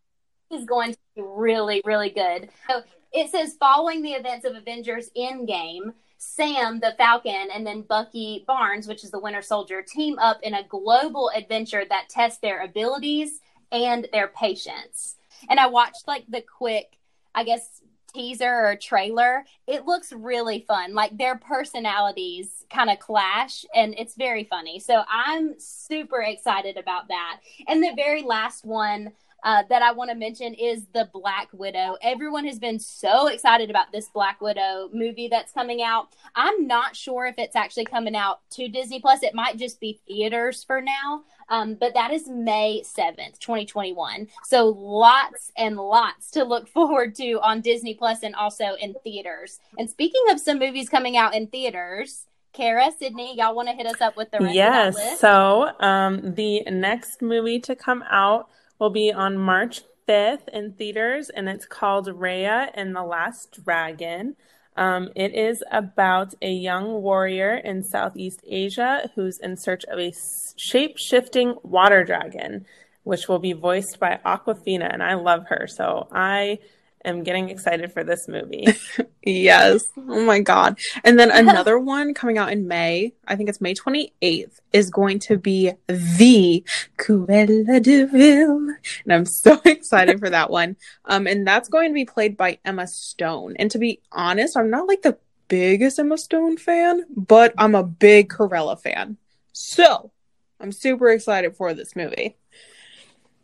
is 0.51 0.65
going 0.65 0.93
to 0.93 0.97
be 1.15 1.21
really, 1.21 1.81
really 1.83 2.09
good. 2.09 2.49
So 2.69 2.83
it 3.11 3.31
says 3.31 3.55
following 3.59 4.01
the 4.01 4.11
events 4.13 4.45
of 4.45 4.55
Avengers 4.55 5.09
Endgame, 5.17 5.93
Sam 6.17 6.79
the 6.79 6.93
Falcon 6.97 7.49
and 7.53 7.67
then 7.67 7.81
Bucky 7.81 8.45
Barnes, 8.47 8.87
which 8.87 9.03
is 9.03 9.11
the 9.11 9.19
Winter 9.19 9.41
Soldier, 9.41 9.81
team 9.81 10.17
up 10.19 10.39
in 10.43 10.53
a 10.53 10.63
global 10.63 11.31
adventure 11.35 11.83
that 11.89 12.07
tests 12.09 12.39
their 12.39 12.63
abilities 12.63 13.41
and 13.71 14.07
their 14.13 14.27
patience. 14.29 15.15
And 15.49 15.59
I 15.59 15.67
watched 15.67 16.07
like 16.07 16.23
the 16.29 16.41
quick, 16.41 16.97
I 17.33 17.43
guess, 17.43 17.81
teaser 18.15 18.67
or 18.67 18.75
trailer. 18.75 19.45
It 19.67 19.85
looks 19.85 20.11
really 20.13 20.65
fun. 20.67 20.93
Like 20.93 21.17
their 21.17 21.35
personalities 21.37 22.65
kind 22.71 22.89
of 22.89 22.99
clash 22.99 23.65
and 23.75 23.93
it's 23.97 24.15
very 24.15 24.45
funny. 24.45 24.79
So 24.79 25.03
I'm 25.11 25.59
super 25.59 26.21
excited 26.21 26.77
about 26.77 27.09
that. 27.09 27.41
And 27.67 27.83
the 27.83 27.93
very 27.95 28.23
last 28.23 28.65
one 28.65 29.11
uh, 29.45 29.61
that 29.69 29.81
I 29.83 29.91
want 29.91 30.09
to 30.09 30.15
mention 30.15 30.53
is 30.55 30.87
the 30.93 31.07
Black 31.13 31.47
Widow. 31.53 31.97
Everyone 32.01 32.45
has 32.45 32.57
been 32.59 32.79
so 32.79 33.27
excited 33.27 33.69
about 33.69 33.91
this 33.93 34.09
Black 34.09 34.41
Widow 34.41 34.89
movie 34.91 35.27
that's 35.29 35.53
coming 35.53 35.81
out. 35.83 36.07
I'm 36.35 36.65
not 36.67 36.95
sure 36.95 37.27
if 37.27 37.35
it's 37.37 37.55
actually 37.55 37.85
coming 37.85 38.15
out 38.15 38.39
to 38.51 38.67
Disney 38.67 38.99
Plus. 38.99 39.21
It 39.21 39.35
might 39.35 39.57
just 39.57 39.79
be 39.79 40.01
theaters 40.07 40.63
for 40.63 40.81
now. 40.81 41.21
Um, 41.47 41.75
but 41.75 41.93
that 41.93 42.09
is 42.11 42.27
May 42.27 42.81
7th, 42.83 43.37
2021. 43.37 44.27
So 44.45 44.65
lots 44.69 45.51
and 45.55 45.77
lots 45.77 46.31
to 46.31 46.43
look 46.43 46.67
forward 46.75 47.13
to 47.15 47.33
on 47.41 47.61
Disney 47.61 47.93
Plus 47.93 48.23
and 48.23 48.33
also 48.35 48.75
in 48.81 48.95
theaters. 49.03 49.59
And 49.77 49.87
speaking 49.87 50.23
of 50.31 50.39
some 50.39 50.57
movies 50.57 50.89
coming 50.89 51.17
out 51.17 51.35
in 51.35 51.45
theaters, 51.47 52.25
Kara, 52.51 52.89
Sydney, 52.97 53.37
y'all 53.37 53.53
want 53.55 53.67
to 53.67 53.75
hit 53.75 53.85
us 53.85 54.01
up 54.01 54.17
with 54.17 54.31
the 54.31 54.39
rest 54.39 54.55
Yes. 54.55 54.95
of 54.95 55.01
that 55.01 55.09
list? 55.09 55.21
So 55.21 55.71
um, 55.81 56.33
the 56.33 56.63
next 56.63 57.21
movie 57.21 57.59
to 57.59 57.75
come 57.75 58.03
out 58.09 58.47
will 58.79 58.89
be 58.89 59.11
on 59.11 59.37
March 59.37 59.81
5th 60.07 60.47
in 60.49 60.73
theaters, 60.73 61.29
and 61.29 61.49
it's 61.49 61.65
called 61.65 62.07
Raya 62.07 62.69
and 62.73 62.95
the 62.95 63.03
Last 63.03 63.59
Dragon. 63.63 64.35
Um, 64.77 65.09
it 65.15 65.33
is 65.33 65.63
about 65.71 66.33
a 66.41 66.51
young 66.51 67.01
warrior 67.01 67.55
in 67.55 67.83
Southeast 67.83 68.41
Asia 68.47 69.09
who's 69.15 69.39
in 69.39 69.55
search 69.55 69.85
of 69.85 69.99
a 69.99 70.13
shape 70.57 70.97
shifting 70.97 71.55
water 71.63 72.03
dragon, 72.03 72.65
which 73.03 73.27
will 73.27 73.39
be 73.39 73.53
voiced 73.53 73.99
by 73.99 74.19
Awkwafina, 74.25 74.91
and 74.91 75.01
I 75.01 75.13
love 75.13 75.47
her. 75.47 75.67
So 75.67 76.07
I 76.11 76.59
am 77.05 77.23
getting 77.23 77.49
excited 77.49 77.91
for 77.91 78.03
this 78.03 78.27
movie. 78.27 78.67
Yes. 79.27 79.87
Oh 79.97 80.23
my 80.23 80.39
God. 80.39 80.77
And 81.03 81.17
then 81.17 81.31
another 81.31 81.79
one 81.79 82.13
coming 82.13 82.37
out 82.37 82.51
in 82.51 82.67
May, 82.67 83.13
I 83.27 83.35
think 83.35 83.49
it's 83.49 83.59
May 83.59 83.73
28th, 83.73 84.59
is 84.71 84.91
going 84.91 85.17
to 85.19 85.37
be 85.37 85.71
The 85.87 86.63
Cruella 86.97 87.81
de 87.81 88.05
Vil. 88.05 88.75
And 89.03 89.11
I'm 89.11 89.25
so 89.25 89.59
excited 89.65 90.19
for 90.19 90.29
that 90.29 90.51
one. 90.51 90.75
Um, 91.05 91.25
and 91.25 91.45
that's 91.45 91.69
going 91.69 91.89
to 91.89 91.93
be 91.95 92.05
played 92.05 92.37
by 92.37 92.59
Emma 92.63 92.85
Stone. 92.85 93.55
And 93.57 93.71
to 93.71 93.79
be 93.79 93.99
honest, 94.11 94.55
I'm 94.55 94.69
not 94.69 94.87
like 94.87 95.01
the 95.01 95.17
biggest 95.47 95.97
Emma 95.97 96.19
Stone 96.19 96.57
fan, 96.57 97.05
but 97.09 97.51
I'm 97.57 97.73
a 97.73 97.83
big 97.83 98.29
Cruella 98.29 98.79
fan. 98.79 99.17
So 99.53 100.11
I'm 100.59 100.71
super 100.71 101.09
excited 101.09 101.55
for 101.55 101.73
this 101.73 101.95
movie. 101.95 102.37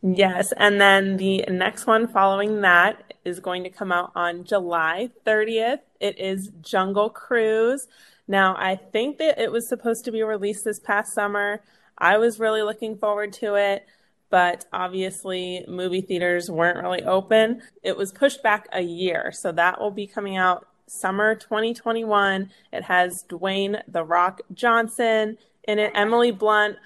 Yes, 0.04 0.52
and 0.58 0.82
then 0.82 1.17
the 1.17 1.45
next 1.47 1.86
one 1.86 2.08
following 2.08 2.62
that 2.62 3.11
is 3.23 3.39
going 3.39 3.63
to 3.63 3.69
come 3.69 3.91
out 3.91 4.12
on 4.15 4.43
July 4.43 5.10
30th. 5.25 5.79
It 5.99 6.19
is 6.19 6.51
Jungle 6.62 7.10
Cruise. 7.10 7.88
Now, 8.27 8.55
I 8.57 8.75
think 8.75 9.17
that 9.17 9.39
it 9.39 9.51
was 9.51 9.67
supposed 9.67 10.05
to 10.05 10.12
be 10.12 10.23
released 10.23 10.63
this 10.63 10.79
past 10.79 11.13
summer. 11.13 11.62
I 11.97 12.17
was 12.17 12.39
really 12.39 12.62
looking 12.62 12.97
forward 12.97 13.34
to 13.34 13.55
it, 13.55 13.86
but 14.29 14.65
obviously, 14.71 15.65
movie 15.67 16.01
theaters 16.01 16.49
weren't 16.49 16.81
really 16.81 17.03
open. 17.03 17.62
It 17.84 17.97
was 17.97 18.12
pushed 18.12 18.41
back 18.41 18.67
a 18.71 18.81
year, 18.81 19.31
so 19.31 19.51
that 19.51 19.79
will 19.79 19.91
be 19.91 20.07
coming 20.07 20.38
out 20.38 20.67
summer 20.88 21.36
2021. 21.36 22.49
It 22.73 22.84
has 22.84 23.23
Dwayne 23.29 23.81
The 23.88 24.03
Rock 24.03 24.41
Johnson 24.53 25.38
in 25.63 25.79
it, 25.79 25.91
Emily 25.93 26.31
Blunt 26.31 26.77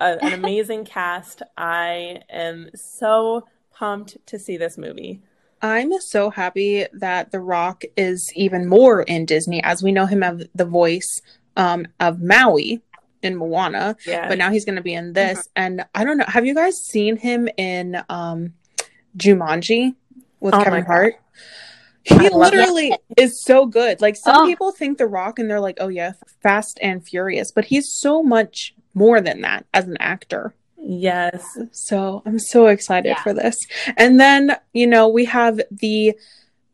a, 0.00 0.24
an 0.24 0.32
amazing 0.44 0.84
cast. 0.84 1.42
I 1.56 2.20
am 2.30 2.70
so 2.74 3.46
pumped 3.72 4.18
to 4.26 4.38
see 4.38 4.56
this 4.56 4.78
movie. 4.78 5.22
I'm 5.64 5.98
so 6.00 6.28
happy 6.28 6.84
that 6.92 7.32
The 7.32 7.40
Rock 7.40 7.84
is 7.96 8.30
even 8.36 8.68
more 8.68 9.00
in 9.02 9.24
Disney, 9.24 9.62
as 9.62 9.82
we 9.82 9.92
know 9.92 10.04
him 10.04 10.22
as 10.22 10.44
the 10.54 10.66
voice 10.66 11.22
um, 11.56 11.86
of 11.98 12.20
Maui 12.20 12.82
in 13.22 13.34
Moana, 13.36 13.96
Yeah. 14.06 14.28
but 14.28 14.36
now 14.36 14.50
he's 14.50 14.66
going 14.66 14.76
to 14.76 14.82
be 14.82 14.92
in 14.92 15.14
this. 15.14 15.48
And 15.56 15.86
I 15.94 16.04
don't 16.04 16.18
know, 16.18 16.26
have 16.28 16.44
you 16.44 16.54
guys 16.54 16.76
seen 16.76 17.16
him 17.16 17.48
in 17.56 17.96
um, 18.10 18.52
Jumanji 19.16 19.94
with 20.40 20.52
Oh 20.54 20.62
Kevin 20.62 20.84
Hart? 20.84 21.14
I 22.10 22.18
He 22.24 22.28
literally 22.28 22.92
is 23.16 23.42
so 23.42 23.64
good. 23.64 24.02
Like 24.02 24.16
some 24.16 24.42
Oh. 24.44 24.46
people 24.46 24.70
think 24.70 24.98
The 24.98 25.06
Rock 25.06 25.38
and 25.38 25.48
they're 25.50 25.60
like, 25.60 25.78
oh 25.80 25.88
yeah, 25.88 26.12
Fast 26.42 26.78
and 26.82 27.02
Furious, 27.02 27.50
but 27.50 27.64
he's 27.64 27.90
so 27.90 28.22
much 28.22 28.74
more 28.92 29.22
than 29.22 29.40
that 29.40 29.64
as 29.72 29.86
an 29.88 29.96
actor. 29.98 30.54
Yes. 30.84 31.42
So 31.72 32.22
I'm 32.26 32.38
so 32.38 32.66
excited 32.66 33.08
Yeah. 33.10 33.22
for 33.22 33.32
this. 33.32 33.56
And 33.96 34.20
then, 34.20 34.56
you 34.72 34.86
know, 34.86 35.08
we 35.08 35.24
have 35.26 35.60
the 35.70 36.14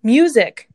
music 0.03 0.69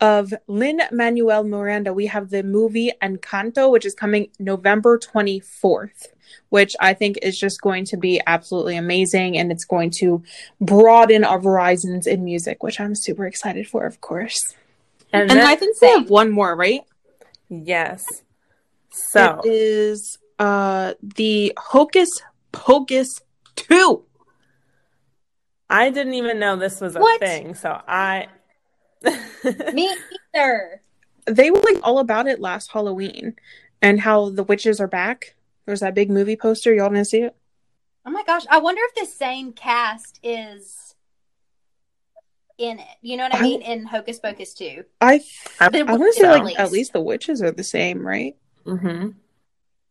of 0.00 0.34
Lin 0.48 0.82
Manuel 0.92 1.44
Miranda. 1.44 1.92
We 1.94 2.06
have 2.06 2.30
the 2.30 2.42
movie 2.42 2.92
Encanto, 3.02 3.70
which 3.70 3.86
is 3.86 3.94
coming 3.94 4.28
November 4.38 4.98
24th, 4.98 6.08
which 6.50 6.74
I 6.80 6.92
think 6.94 7.18
is 7.22 7.38
just 7.38 7.60
going 7.62 7.84
to 7.86 7.96
be 7.96 8.20
absolutely 8.26 8.76
amazing. 8.76 9.38
And 9.38 9.50
it's 9.50 9.64
going 9.64 9.90
to 10.00 10.22
broaden 10.60 11.24
our 11.24 11.40
horizons 11.40 12.06
in 12.06 12.24
music, 12.24 12.62
which 12.62 12.80
I'm 12.80 12.94
super 12.94 13.26
excited 13.26 13.68
for, 13.68 13.86
of 13.86 14.00
course. 14.00 14.54
And, 15.12 15.30
And 15.30 15.40
I 15.40 15.54
think 15.54 15.78
they 15.78 15.88
have 15.90 16.10
one 16.10 16.30
more, 16.30 16.54
right? 16.56 16.82
yes. 17.48 18.04
So 18.90 19.40
It 19.44 19.48
is 19.52 20.18
uh 20.38 20.94
the 21.02 21.52
Hocus 21.56 22.08
Pocus 22.54 23.20
2. 23.56 24.04
I 25.70 25.90
didn't 25.90 26.14
even 26.14 26.38
know 26.38 26.56
this 26.56 26.80
was 26.80 26.96
a 26.96 27.00
What? 27.00 27.20
thing. 27.20 27.54
So 27.54 27.80
I. 27.86 28.28
Me 29.72 29.94
either. 30.34 30.80
they 31.26 31.50
were 31.50 31.60
like 31.60 31.80
all 31.82 31.98
about 31.98 32.26
it 32.26 32.40
last 32.40 32.70
Halloween 32.72 33.34
and 33.82 34.00
how 34.00 34.30
the 34.30 34.44
witches 34.44 34.80
are 34.80 34.86
back. 34.88 35.34
There's 35.66 35.80
that 35.80 35.94
big 35.94 36.10
movie 36.10 36.36
poster. 36.36 36.72
Y'all 36.74 36.88
didn't 36.88 37.06
see 37.06 37.22
it? 37.22 37.36
Oh 38.06 38.10
my 38.10 38.22
gosh. 38.24 38.44
I 38.50 38.58
wonder 38.58 38.80
if 38.84 38.94
the 38.94 39.06
same 39.12 39.52
cast 39.52 40.20
is 40.22 40.94
in 42.58 42.78
it. 42.78 42.86
You 43.02 43.16
know 43.16 43.24
what 43.24 43.34
I, 43.34 43.38
I- 43.38 43.42
mean? 43.42 43.62
In 43.62 43.84
Hocus 43.86 44.20
Pocus 44.20 44.54
2. 44.54 44.84
I 45.00 45.20
I- 45.60 45.66
I 45.86 45.94
want 45.96 46.14
to 46.14 46.20
say 46.20 46.28
like 46.28 46.38
at 46.40 46.44
least. 46.44 46.58
at 46.60 46.72
least 46.72 46.92
the 46.92 47.00
witches 47.00 47.42
are 47.42 47.50
the 47.50 47.64
same, 47.64 48.06
right? 48.06 48.36
Mm-hmm. 48.64 49.10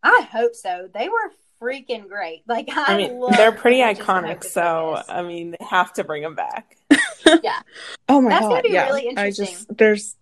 I 0.01 0.27
hope 0.31 0.55
so. 0.55 0.89
They 0.93 1.07
were 1.09 1.31
freaking 1.63 2.07
great. 2.07 2.43
Like 2.47 2.69
I, 2.69 2.93
I 2.93 2.97
mean, 2.97 3.19
love 3.19 3.35
they're 3.37 3.51
pretty 3.51 3.77
the 3.77 3.87
witches 3.87 3.99
in 3.99 4.05
iconic, 4.05 4.43
so 4.43 4.93
Pocus. 4.95 5.09
I 5.09 5.21
mean, 5.23 5.51
they 5.51 5.65
have 5.65 5.93
to 5.93 6.03
bring 6.03 6.21
them 6.21 6.35
back. 6.35 6.77
Yeah. 7.41 7.61
oh 8.09 8.19
my 8.19 8.31
god. 8.31 8.35
That's 8.35 8.41
god, 8.41 8.49
gonna 8.49 8.61
be 8.63 8.69
yeah. 8.71 8.85
really 8.87 9.07
I 9.07 9.27
interesting. 9.27 9.45
just 9.45 9.77
there's 9.77 10.15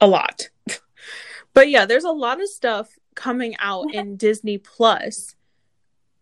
a 0.00 0.08
lot. 0.08 0.48
but 1.54 1.70
yeah, 1.70 1.86
there's 1.86 2.04
a 2.04 2.10
lot 2.10 2.42
of 2.42 2.48
stuff 2.48 2.98
coming 3.14 3.56
out 3.58 3.94
in 3.94 4.16
Disney 4.16 4.58
Plus. 4.58 5.36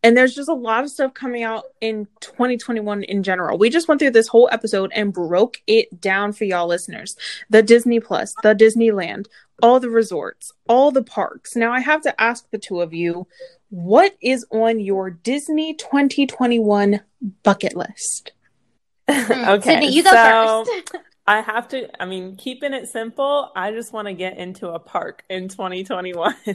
And 0.02 0.16
there's 0.16 0.36
just 0.36 0.48
a 0.48 0.54
lot 0.54 0.84
of 0.84 0.90
stuff 0.90 1.14
coming 1.14 1.42
out 1.42 1.64
in 1.80 2.06
2021 2.20 3.02
in 3.04 3.24
general. 3.24 3.58
We 3.58 3.70
just 3.70 3.88
went 3.88 3.98
through 3.98 4.10
this 4.10 4.28
whole 4.28 4.48
episode 4.52 4.92
and 4.94 5.12
broke 5.12 5.62
it 5.66 6.00
down 6.00 6.32
for 6.32 6.44
y'all 6.44 6.68
listeners. 6.68 7.16
The 7.50 7.62
Disney 7.62 7.98
Plus, 7.98 8.34
the 8.42 8.54
Disneyland, 8.54 9.26
all 9.62 9.80
the 9.80 9.90
resorts, 9.90 10.52
all 10.68 10.90
the 10.90 11.02
parks. 11.02 11.56
Now 11.56 11.72
I 11.72 11.80
have 11.80 12.02
to 12.02 12.20
ask 12.20 12.48
the 12.50 12.58
two 12.58 12.80
of 12.80 12.92
you, 12.92 13.26
what 13.70 14.16
is 14.20 14.46
on 14.50 14.80
your 14.80 15.10
Disney 15.10 15.74
2021 15.74 17.00
bucket 17.42 17.76
list? 17.76 18.32
Hmm. 19.08 19.48
okay, 19.48 19.80
Sydney, 19.80 19.92
you 19.92 20.02
go 20.02 20.10
so 20.10 20.64
first. 20.64 20.96
I 21.28 21.40
have 21.40 21.66
to. 21.68 21.88
I 22.00 22.06
mean, 22.06 22.36
keeping 22.36 22.72
it 22.72 22.88
simple. 22.88 23.50
I 23.56 23.72
just 23.72 23.92
want 23.92 24.06
to 24.06 24.14
get 24.14 24.38
into 24.38 24.68
a 24.68 24.78
park 24.78 25.24
in 25.28 25.48
2021. 25.48 26.34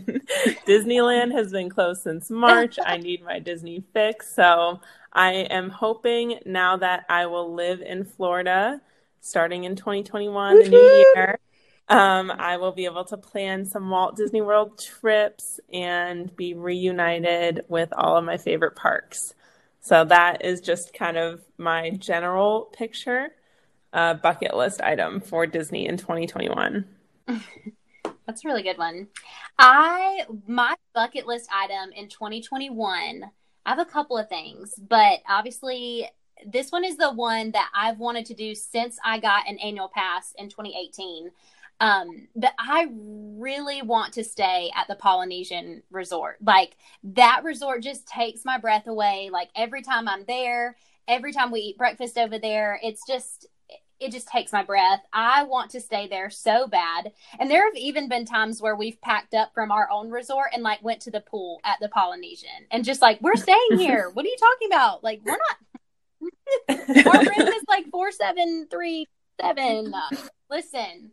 Disneyland 0.66 1.34
has 1.34 1.52
been 1.52 1.70
closed 1.70 2.04
since 2.04 2.30
March. 2.30 2.78
I 2.84 2.96
need 2.98 3.24
my 3.24 3.40
Disney 3.40 3.84
fix, 3.94 4.34
so 4.34 4.80
I 5.12 5.32
am 5.34 5.70
hoping 5.70 6.40
now 6.46 6.78
that 6.78 7.06
I 7.10 7.26
will 7.26 7.54
live 7.54 7.82
in 7.82 8.06
Florida 8.06 8.82
starting 9.22 9.64
in 9.64 9.76
2021, 9.76 10.64
the 10.64 10.70
new 10.70 10.78
year. 11.16 11.40
Um, 11.92 12.32
I 12.32 12.56
will 12.56 12.72
be 12.72 12.86
able 12.86 13.04
to 13.04 13.18
plan 13.18 13.66
some 13.66 13.90
Walt 13.90 14.16
Disney 14.16 14.40
World 14.40 14.80
trips 14.80 15.60
and 15.74 16.34
be 16.38 16.54
reunited 16.54 17.66
with 17.68 17.90
all 17.92 18.16
of 18.16 18.24
my 18.24 18.38
favorite 18.38 18.78
parks. 18.78 19.34
So 19.82 20.06
that 20.06 20.46
is 20.46 20.62
just 20.62 20.94
kind 20.94 21.18
of 21.18 21.42
my 21.58 21.90
general 21.90 22.70
picture, 22.72 23.32
uh, 23.92 24.14
bucket 24.14 24.56
list 24.56 24.80
item 24.80 25.20
for 25.20 25.46
Disney 25.46 25.86
in 25.86 25.98
2021. 25.98 26.86
That's 28.26 28.46
a 28.46 28.48
really 28.48 28.64
good 28.64 28.78
one. 28.78 29.10
I 29.60 30.26
my 30.48 30.76
bucket 30.96 31.28
list 31.28 31.50
item 31.54 31.92
in 31.94 32.08
2021. 32.08 33.26
I 33.66 33.70
have 33.70 33.80
a 33.80 33.86
couple 33.86 34.18
of 34.18 34.30
things, 34.30 34.76
but 34.78 35.20
obviously 35.28 36.08
this 36.46 36.72
one 36.72 36.86
is 36.86 36.96
the 36.96 37.12
one 37.12 37.52
that 37.52 37.70
I've 37.76 38.00
wanted 38.00 38.28
to 38.28 38.34
do 38.34 38.56
since 38.56 38.98
I 39.04 39.20
got 39.20 39.50
an 39.50 39.60
annual 39.60 39.92
pass 39.94 40.34
in 40.38 40.48
2018. 40.48 41.32
Um, 41.82 42.28
but 42.36 42.54
I 42.60 42.90
really 42.94 43.82
want 43.82 44.14
to 44.14 44.24
stay 44.24 44.72
at 44.76 44.88
the 44.88 44.96
Polynesian 44.96 45.82
resort. 45.90 46.38
Like 46.42 46.78
that 47.04 47.42
resort 47.44 47.82
just 47.82 48.08
takes 48.08 48.46
my 48.46 48.60
breath 48.60 48.86
away. 48.86 49.32
Like 49.34 49.50
every 49.56 49.82
time 49.82 50.08
I'm 50.08 50.24
there, 50.28 50.78
every 51.08 51.34
time 51.34 51.52
we 51.52 51.62
eat 51.62 51.80
breakfast 51.80 52.20
over 52.20 52.38
there, 52.38 52.80
it's 52.84 53.02
just 53.08 53.48
it 54.00 54.12
just 54.12 54.28
takes 54.28 54.52
my 54.52 54.64
breath. 54.64 55.02
I 55.14 55.44
want 55.44 55.70
to 55.72 55.80
stay 55.80 56.08
there 56.08 56.30
so 56.32 56.68
bad. 56.68 57.12
And 57.40 57.50
there 57.50 57.66
have 57.66 57.76
even 57.76 58.10
been 58.10 58.26
times 58.26 58.62
where 58.62 58.76
we've 58.76 59.00
packed 59.02 59.34
up 59.36 59.54
from 59.54 59.72
our 59.72 59.88
own 59.92 60.10
resort 60.10 60.50
and 60.54 60.64
like 60.64 60.84
went 60.84 61.02
to 61.02 61.12
the 61.12 61.22
pool 61.22 61.60
at 61.64 61.78
the 61.80 61.90
Polynesian 61.90 62.66
and 62.72 62.84
just 62.84 63.02
like, 63.02 63.22
we're 63.22 63.36
staying 63.36 63.60
here. 63.78 64.10
what 64.12 64.26
are 64.26 64.30
you 64.30 64.38
talking 64.40 64.70
about? 64.70 65.04
Like, 65.04 65.22
we're 65.24 65.38
not. 65.38 65.58
Our 67.08 67.20
room 67.20 67.48
is 67.48 67.64
like 67.68 67.86
4737. 67.92 69.94
Listen. 70.50 71.12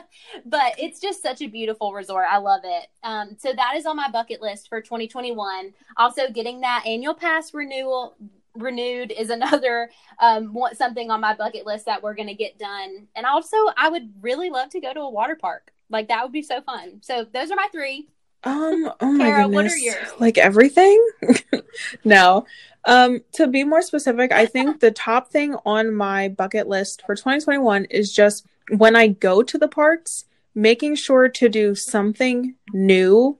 but 0.46 0.74
it's 0.78 1.00
just 1.00 1.22
such 1.22 1.42
a 1.42 1.46
beautiful 1.46 1.92
resort. 1.92 2.26
I 2.30 2.38
love 2.38 2.62
it. 2.64 2.88
Um, 3.02 3.36
so 3.38 3.52
that 3.52 3.74
is 3.76 3.86
on 3.86 3.96
my 3.96 4.10
bucket 4.10 4.40
list 4.40 4.68
for 4.68 4.80
2021. 4.80 5.72
Also, 5.96 6.30
getting 6.30 6.60
that 6.60 6.84
annual 6.86 7.14
pass 7.14 7.54
renewal 7.54 8.16
renewed 8.54 9.12
is 9.12 9.30
another 9.30 9.90
um 10.20 10.52
want 10.52 10.76
something 10.76 11.10
on 11.10 11.20
my 11.20 11.34
bucket 11.34 11.64
list 11.64 11.86
that 11.86 12.02
we're 12.02 12.14
going 12.14 12.28
to 12.28 12.34
get 12.34 12.58
done. 12.58 13.06
And 13.16 13.26
also, 13.26 13.56
I 13.76 13.88
would 13.88 14.12
really 14.20 14.50
love 14.50 14.70
to 14.70 14.80
go 14.80 14.92
to 14.92 15.00
a 15.00 15.10
water 15.10 15.36
park. 15.36 15.72
Like 15.90 16.08
that 16.08 16.22
would 16.22 16.32
be 16.32 16.42
so 16.42 16.60
fun. 16.62 17.00
So 17.02 17.26
those 17.32 17.50
are 17.50 17.56
my 17.56 17.68
three. 17.72 18.08
Um, 18.44 18.90
oh 19.00 19.12
my 19.12 19.26
Kara, 19.26 19.42
goodness. 19.44 19.54
what 19.54 19.66
are 19.66 19.76
yours? 19.76 20.08
Like 20.18 20.36
everything? 20.36 21.00
no. 22.04 22.44
Um, 22.84 23.20
to 23.34 23.46
be 23.46 23.62
more 23.62 23.82
specific, 23.82 24.32
I 24.32 24.46
think 24.46 24.80
the 24.80 24.90
top 24.90 25.28
thing 25.30 25.54
on 25.64 25.94
my 25.94 26.28
bucket 26.28 26.66
list 26.66 27.02
for 27.06 27.14
2021 27.14 27.84
is 27.84 28.12
just 28.12 28.44
when 28.70 28.96
I 28.96 29.08
go 29.08 29.42
to 29.42 29.58
the 29.58 29.68
parks, 29.68 30.24
making 30.54 30.96
sure 30.96 31.28
to 31.28 31.48
do 31.48 31.74
something 31.74 32.54
new 32.72 33.38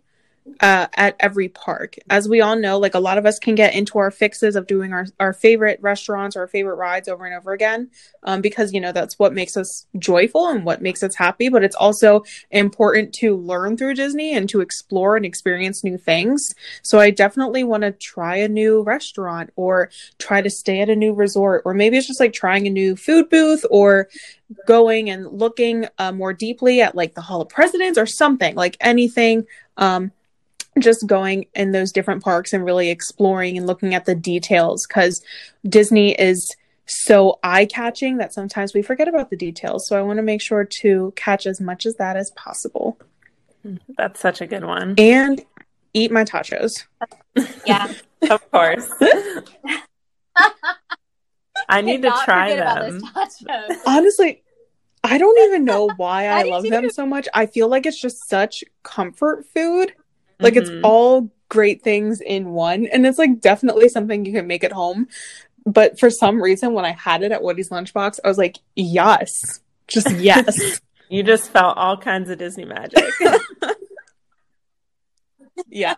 uh, 0.61 0.87
at 0.95 1.17
every 1.21 1.49
park. 1.49 1.97
As 2.11 2.29
we 2.29 2.41
all 2.41 2.57
know, 2.57 2.79
like 2.79 2.95
a 2.95 3.01
lot 3.01 3.19
of 3.19 3.27
us 3.27 3.39
can 3.39 3.55
get 3.55 3.75
into 3.75 3.99
our 3.99 4.11
fixes 4.11 4.57
of 4.57 4.67
doing 4.67 4.93
our, 4.93 5.07
our 5.21 5.33
favorite 5.33 5.79
restaurants 5.81 6.37
or 6.37 6.41
our 6.41 6.49
favorite 6.49 6.77
rides 6.77 7.09
over 7.09 7.25
and 7.25 7.35
over 7.35 7.53
again 7.53 7.91
um, 8.25 8.41
because, 8.41 8.73
you 8.73 8.81
know, 8.81 8.93
that's 8.93 9.19
what 9.19 9.33
makes 9.33 9.57
us 9.57 9.87
joyful 9.99 10.49
and 10.49 10.65
what 10.65 10.83
makes 10.83 11.03
us 11.03 11.15
happy. 11.15 11.49
But 11.49 11.65
it's 11.65 11.77
also 11.77 12.25
important 12.51 13.13
to 13.15 13.37
learn 13.37 13.77
through 13.77 13.95
Disney 13.95 14.35
and 14.35 14.49
to 14.49 14.61
explore 14.61 15.17
and 15.17 15.25
experience 15.25 15.85
new 15.85 15.97
things. 15.97 16.55
So 16.83 16.99
I 16.99 17.11
definitely 17.11 17.65
want 17.65 17.83
to 17.83 17.93
try 17.93 18.37
a 18.37 18.49
new 18.49 18.83
restaurant 18.83 19.51
or 19.57 19.91
try 20.19 20.43
to 20.43 20.51
stay 20.51 20.81
at 20.81 20.91
a 20.91 20.97
new 20.97 21.13
resort, 21.13 21.63
or 21.65 21.75
maybe 21.75 21.97
it's 21.97 22.07
just 22.07 22.21
like 22.21 22.33
trying 22.33 22.67
a 22.67 22.71
new 22.71 22.97
food 22.97 23.31
booth 23.31 23.65
or 23.71 24.09
going 24.67 25.09
and 25.09 25.27
looking 25.27 25.87
uh, 25.99 26.13
more 26.13 26.33
deeply 26.33 26.81
at 26.83 26.95
like 26.95 27.15
the 27.15 27.21
Hall 27.21 27.41
of 27.41 27.49
Presidents 27.49 27.99
or 27.99 28.07
something 28.07 28.55
like 28.55 28.77
anything. 28.81 29.47
Um, 29.77 30.13
just 30.79 31.07
going 31.07 31.47
in 31.55 31.73
those 31.73 31.93
different 31.93 32.23
parks 32.23 32.53
and 32.53 32.65
really 32.65 32.91
exploring 32.91 33.57
and 33.57 33.67
looking 33.67 33.95
at 33.95 34.07
the 34.07 34.15
details 34.15 34.87
because 34.87 35.23
Disney 35.69 36.13
is 36.13 36.55
so 36.87 37.39
eye 37.43 37.67
catching 37.67 38.17
that 38.17 38.33
sometimes 38.33 38.75
we 38.75 38.83
forget 38.83 39.09
about 39.09 39.31
the 39.31 39.37
details. 39.37 39.87
So 39.87 39.99
I 39.99 40.03
want 40.03 40.19
to 40.19 40.23
make 40.23 40.41
sure 40.41 40.65
to 40.65 41.13
catch 41.17 41.47
as 41.47 41.61
much 41.61 41.87
as 41.87 41.97
that 41.97 42.17
as 42.17 42.31
possible 42.33 42.99
mm-hmm. 43.67 43.93
That's 43.97 44.21
such 44.21 44.41
a 44.41 44.47
good 44.47 44.65
one. 44.65 44.95
and 44.99 45.45
eat 45.95 46.11
my 46.11 46.25
totchos. 46.25 46.85
Yeah. 47.67 47.93
Of 48.31 48.49
course. 48.53 48.89
I 51.69 51.81
need 51.81 52.03
to 52.03 52.13
try 52.25 52.55
them. 52.55 53.03
Honestly, 53.85 54.43
I 55.03 55.19
don't 55.19 55.39
even 55.49 55.65
know 55.65 55.91
why 55.97 56.29
I 56.29 56.41
I 56.41 56.43
love 56.45 56.63
them 56.63 56.91
so 56.91 57.07
much. 57.07 57.29
I 57.35 57.47
feel 57.47 57.69
like 57.69 57.87
it's 57.87 58.01
just 58.01 58.29
such 58.29 58.63
comfort 58.83 59.45
food. 59.55 59.93
Like 60.43 60.57
it's 60.57 60.71
Mhm. 60.71 60.81
all 60.85 61.31
great 61.49 61.83
things 61.83 62.21
in 62.21 62.53
one. 62.53 62.87
And 62.87 63.07
it's 63.07 63.19
like 63.19 63.41
definitely 63.41 63.89
something 63.89 64.25
you 64.25 64.33
can 64.33 64.47
make 64.47 64.65
at 64.65 64.73
home. 64.73 65.09
But 65.65 66.01
for 66.01 66.11
some 66.11 66.43
reason, 66.43 66.73
when 66.73 66.85
I 66.85 66.93
had 66.93 67.23
it 67.23 67.33
at 67.33 67.43
Woody's 67.43 67.69
Lunchbox, 67.71 68.21
I 68.25 68.29
was 68.29 68.39
like, 68.39 68.59
yes. 68.75 69.61
Just 69.87 70.11
yes. 70.17 70.81
You 71.09 71.23
just 71.23 71.51
felt 71.51 71.77
all 71.77 71.97
kinds 71.97 72.31
of 72.31 72.39
Disney 72.39 72.65
magic. 72.65 73.05
yes. 75.69 75.97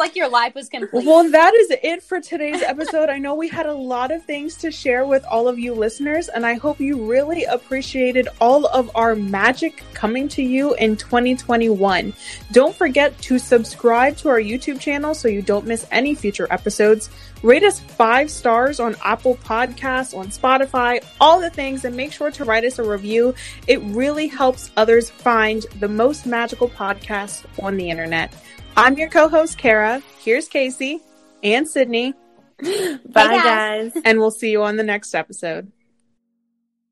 Like 0.00 0.16
your 0.16 0.30
life 0.30 0.54
was 0.54 0.70
complete. 0.70 1.04
Well, 1.04 1.30
that 1.30 1.52
is 1.52 1.72
it 1.82 2.02
for 2.02 2.22
today's 2.22 2.62
episode. 2.62 3.10
I 3.10 3.18
know 3.18 3.34
we 3.34 3.48
had 3.48 3.66
a 3.66 3.74
lot 3.74 4.10
of 4.10 4.24
things 4.24 4.56
to 4.56 4.70
share 4.70 5.04
with 5.04 5.22
all 5.26 5.46
of 5.46 5.58
you 5.58 5.74
listeners, 5.74 6.28
and 6.28 6.46
I 6.46 6.54
hope 6.54 6.80
you 6.80 7.04
really 7.04 7.44
appreciated 7.44 8.26
all 8.40 8.64
of 8.64 8.90
our 8.94 9.14
magic 9.14 9.84
coming 9.92 10.26
to 10.28 10.42
you 10.42 10.72
in 10.76 10.96
2021. 10.96 12.14
Don't 12.50 12.74
forget 12.74 13.18
to 13.18 13.38
subscribe 13.38 14.16
to 14.16 14.30
our 14.30 14.40
YouTube 14.40 14.80
channel 14.80 15.14
so 15.14 15.28
you 15.28 15.42
don't 15.42 15.66
miss 15.66 15.86
any 15.92 16.14
future 16.14 16.46
episodes. 16.50 17.10
Rate 17.42 17.62
us 17.62 17.78
five 17.80 18.30
stars 18.30 18.80
on 18.80 18.96
Apple 19.04 19.36
Podcasts, 19.36 20.16
on 20.16 20.28
Spotify, 20.28 21.04
all 21.20 21.40
the 21.40 21.50
things, 21.50 21.84
and 21.84 21.94
make 21.94 22.12
sure 22.12 22.30
to 22.30 22.44
write 22.44 22.64
us 22.64 22.78
a 22.78 22.82
review. 22.82 23.34
It 23.66 23.80
really 23.82 24.28
helps 24.28 24.70
others 24.78 25.10
find 25.10 25.64
the 25.78 25.88
most 25.88 26.24
magical 26.24 26.70
podcast 26.70 27.44
on 27.62 27.76
the 27.76 27.90
internet. 27.90 28.34
I'm 28.76 28.96
your 28.96 29.08
co 29.08 29.28
host, 29.28 29.58
Kara. 29.58 30.02
Here's 30.18 30.48
Casey 30.48 31.00
and 31.42 31.68
Sydney, 31.68 32.14
Bye, 32.62 32.98
guys. 33.12 33.92
guys. 33.92 34.02
and 34.04 34.18
we'll 34.18 34.30
see 34.30 34.50
you 34.50 34.62
on 34.62 34.76
the 34.76 34.82
next 34.82 35.14
episode. 35.14 35.70